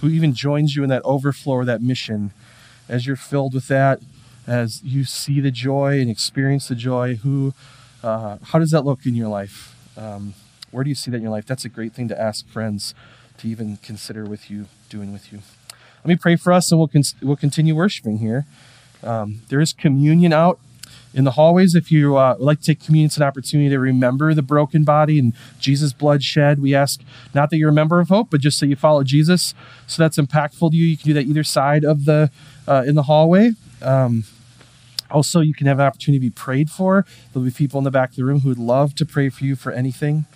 Who 0.00 0.08
even 0.08 0.34
joins 0.34 0.76
you 0.76 0.82
in 0.82 0.88
that 0.90 1.02
overflow 1.04 1.54
or 1.54 1.64
that 1.64 1.82
mission 1.82 2.32
as 2.88 3.06
you're 3.06 3.16
filled 3.16 3.54
with 3.54 3.68
that, 3.68 4.00
as 4.46 4.82
you 4.82 5.04
see 5.04 5.40
the 5.40 5.50
joy 5.50 6.00
and 6.00 6.10
experience 6.10 6.68
the 6.68 6.74
joy? 6.74 7.16
Who, 7.16 7.54
uh, 8.02 8.38
how 8.42 8.58
does 8.58 8.70
that 8.70 8.84
look 8.84 9.06
in 9.06 9.14
your 9.14 9.28
life? 9.28 9.74
Um, 9.96 10.34
where 10.70 10.84
do 10.84 10.90
you 10.90 10.96
see 10.96 11.10
that 11.10 11.18
in 11.18 11.22
your 11.22 11.32
life? 11.32 11.46
That's 11.46 11.64
a 11.64 11.68
great 11.68 11.92
thing 11.92 12.08
to 12.08 12.20
ask 12.20 12.46
friends 12.48 12.94
to 13.38 13.48
even 13.48 13.76
consider 13.78 14.24
with 14.24 14.50
you, 14.50 14.66
doing 14.88 15.12
with 15.12 15.32
you. 15.32 15.40
Let 16.04 16.08
me 16.08 16.16
pray 16.16 16.36
for 16.36 16.52
us 16.52 16.70
and 16.70 16.78
we'll, 16.78 16.88
con- 16.88 17.02
we'll 17.22 17.36
continue 17.36 17.74
worshiping 17.74 18.18
here. 18.18 18.44
Um, 19.02 19.40
there 19.48 19.60
is 19.60 19.72
communion 19.72 20.32
out 20.32 20.58
in 21.14 21.24
the 21.24 21.30
hallways. 21.32 21.74
If 21.74 21.90
you 21.90 22.16
uh, 22.16 22.34
would 22.38 22.44
like 22.44 22.60
to 22.60 22.66
take 22.66 22.84
communion, 22.84 23.06
it's 23.06 23.16
an 23.16 23.22
opportunity 23.22 23.70
to 23.70 23.78
remember 23.78 24.34
the 24.34 24.42
broken 24.42 24.84
body 24.84 25.18
and 25.18 25.32
Jesus' 25.58 25.92
blood 25.92 26.22
shed. 26.22 26.60
We 26.60 26.74
ask 26.74 27.00
not 27.32 27.50
that 27.50 27.56
you're 27.56 27.70
a 27.70 27.72
member 27.72 28.00
of 28.00 28.08
Hope, 28.08 28.30
but 28.30 28.40
just 28.40 28.60
that 28.60 28.66
you 28.66 28.76
follow 28.76 29.04
Jesus. 29.04 29.54
So 29.86 30.02
that's 30.02 30.18
impactful 30.18 30.70
to 30.70 30.76
you. 30.76 30.86
You 30.86 30.96
can 30.96 31.06
do 31.06 31.14
that 31.14 31.26
either 31.26 31.44
side 31.44 31.84
of 31.84 32.04
the 32.04 32.30
uh, 32.66 32.84
in 32.86 32.96
the 32.96 33.04
hallway. 33.04 33.52
Um, 33.80 34.24
also, 35.10 35.40
you 35.40 35.54
can 35.54 35.66
have 35.66 35.78
an 35.78 35.86
opportunity 35.86 36.18
to 36.18 36.30
be 36.30 36.34
prayed 36.34 36.70
for. 36.70 37.06
There'll 37.32 37.44
be 37.44 37.52
people 37.52 37.78
in 37.78 37.84
the 37.84 37.90
back 37.90 38.10
of 38.10 38.16
the 38.16 38.24
room 38.24 38.40
who 38.40 38.48
would 38.48 38.58
love 38.58 38.94
to 38.96 39.06
pray 39.06 39.28
for 39.28 39.44
you 39.44 39.54
for 39.54 39.70
anything. 39.70 40.26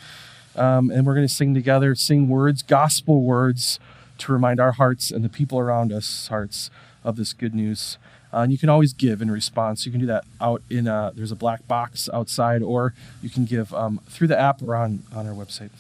Um, 0.54 0.90
and 0.90 1.06
we're 1.06 1.14
going 1.14 1.26
to 1.26 1.32
sing 1.32 1.54
together, 1.54 1.94
sing 1.94 2.28
words, 2.28 2.62
gospel 2.62 3.22
words, 3.22 3.80
to 4.18 4.32
remind 4.32 4.60
our 4.60 4.72
hearts 4.72 5.10
and 5.10 5.24
the 5.24 5.28
people 5.28 5.58
around 5.58 5.92
us 5.92 6.28
hearts 6.28 6.70
of 7.04 7.16
this 7.16 7.32
good 7.32 7.54
news. 7.54 7.96
Uh, 8.32 8.38
and 8.38 8.52
you 8.52 8.58
can 8.58 8.68
always 8.68 8.92
give 8.92 9.22
in 9.22 9.30
response. 9.30 9.86
You 9.86 9.92
can 9.92 10.00
do 10.00 10.06
that 10.06 10.24
out 10.40 10.62
in 10.68 10.86
a, 10.86 11.12
there's 11.14 11.32
a 11.32 11.36
black 11.36 11.66
box 11.66 12.08
outside, 12.12 12.62
or 12.62 12.94
you 13.22 13.30
can 13.30 13.44
give 13.44 13.72
um, 13.72 14.00
through 14.08 14.26
the 14.28 14.38
app 14.38 14.62
or 14.62 14.76
on, 14.76 15.02
on 15.14 15.26
our 15.26 15.34
website. 15.34 15.70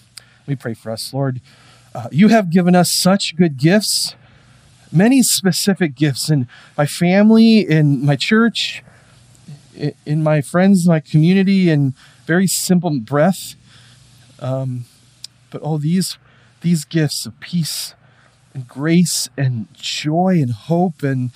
Let 0.40 0.48
me 0.48 0.56
pray 0.56 0.74
for 0.74 0.90
us. 0.90 1.12
Lord, 1.12 1.40
uh, 1.94 2.08
you 2.10 2.28
have 2.28 2.50
given 2.50 2.74
us 2.74 2.90
such 2.90 3.36
good 3.36 3.58
gifts, 3.58 4.14
many 4.90 5.22
specific 5.22 5.94
gifts 5.94 6.30
in 6.30 6.48
my 6.76 6.86
family, 6.86 7.58
in 7.58 8.04
my 8.04 8.16
church, 8.16 8.82
in 10.06 10.22
my 10.22 10.40
friends, 10.40 10.86
my 10.88 11.00
community, 11.00 11.70
and 11.70 11.94
very 12.26 12.46
simple 12.46 12.98
breath. 13.00 13.54
Um, 14.40 14.84
but 15.50 15.60
all 15.62 15.78
these 15.78 16.18
these 16.60 16.84
gifts 16.84 17.26
of 17.26 17.38
peace 17.40 17.94
and 18.54 18.66
grace 18.66 19.28
and 19.36 19.72
joy 19.74 20.38
and 20.40 20.52
hope 20.52 21.02
and 21.02 21.30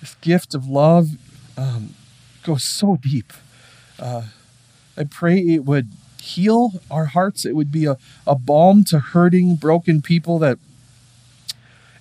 this 0.00 0.14
gift 0.16 0.54
of 0.54 0.66
love 0.66 1.10
um, 1.56 1.94
goes 2.42 2.64
so 2.64 2.96
deep. 2.96 3.32
Uh, 3.98 4.22
I 4.96 5.04
pray 5.04 5.38
it 5.38 5.64
would 5.64 5.88
heal 6.20 6.80
our 6.90 7.06
hearts. 7.06 7.44
It 7.44 7.54
would 7.54 7.70
be 7.72 7.86
a, 7.86 7.96
a 8.26 8.34
balm 8.34 8.84
to 8.84 8.98
hurting, 8.98 9.56
broken 9.56 10.02
people 10.02 10.38
that, 10.38 10.58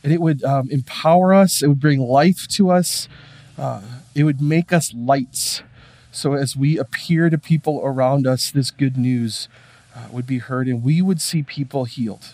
and 0.04 0.14
it 0.14 0.22
would 0.22 0.43
um, 0.43 0.70
empower 0.72 1.34
us. 1.34 1.62
It 1.62 1.68
would 1.68 1.80
bring 1.80 2.00
life 2.00 2.47
to 2.50 2.70
us. 2.70 3.08
Uh, 3.58 3.82
it 4.16 4.24
would 4.24 4.41
make 4.41 4.72
us 4.72 4.93
lights. 4.93 5.62
So 6.12 6.34
as 6.34 6.56
we 6.56 6.78
appear 6.78 7.30
to 7.30 7.38
people 7.38 7.82
around 7.84 8.26
us, 8.26 8.50
this 8.52 8.72
good 8.72 8.97
news 8.97 9.47
uh, 9.95 10.08
would 10.12 10.26
be 10.26 10.39
heard 10.39 10.68
and 10.68 10.84
we 10.84 11.02
would 11.02 11.22
see 11.22 11.43
people 11.43 11.86
healed 11.86 12.34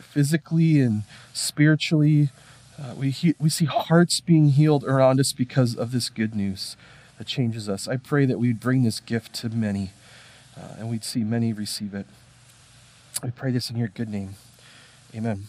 physically 0.00 0.80
and 0.80 1.02
spiritually. 1.32 2.30
Uh, 2.78 2.94
we, 2.94 3.10
he- 3.10 3.34
we 3.38 3.48
see 3.48 3.64
hearts 3.64 4.20
being 4.20 4.48
healed 4.50 4.84
around 4.84 5.18
us 5.18 5.32
because 5.32 5.74
of 5.74 5.92
this 5.92 6.08
good 6.10 6.34
news 6.34 6.76
that 7.18 7.26
changes 7.26 7.68
us. 7.68 7.88
I 7.88 7.96
pray 7.96 8.26
that 8.26 8.38
we'd 8.38 8.60
bring 8.60 8.82
this 8.82 9.00
gift 9.00 9.32
to 9.36 9.48
many 9.48 9.90
uh, 10.56 10.74
and 10.78 10.90
we'd 10.90 11.04
see 11.04 11.24
many 11.24 11.52
receive 11.52 11.94
it. 11.94 12.06
We 13.22 13.30
pray 13.30 13.50
this 13.50 13.70
in 13.70 13.76
your 13.76 13.88
good 13.88 14.10
name. 14.10 14.34
Amen. 15.14 15.44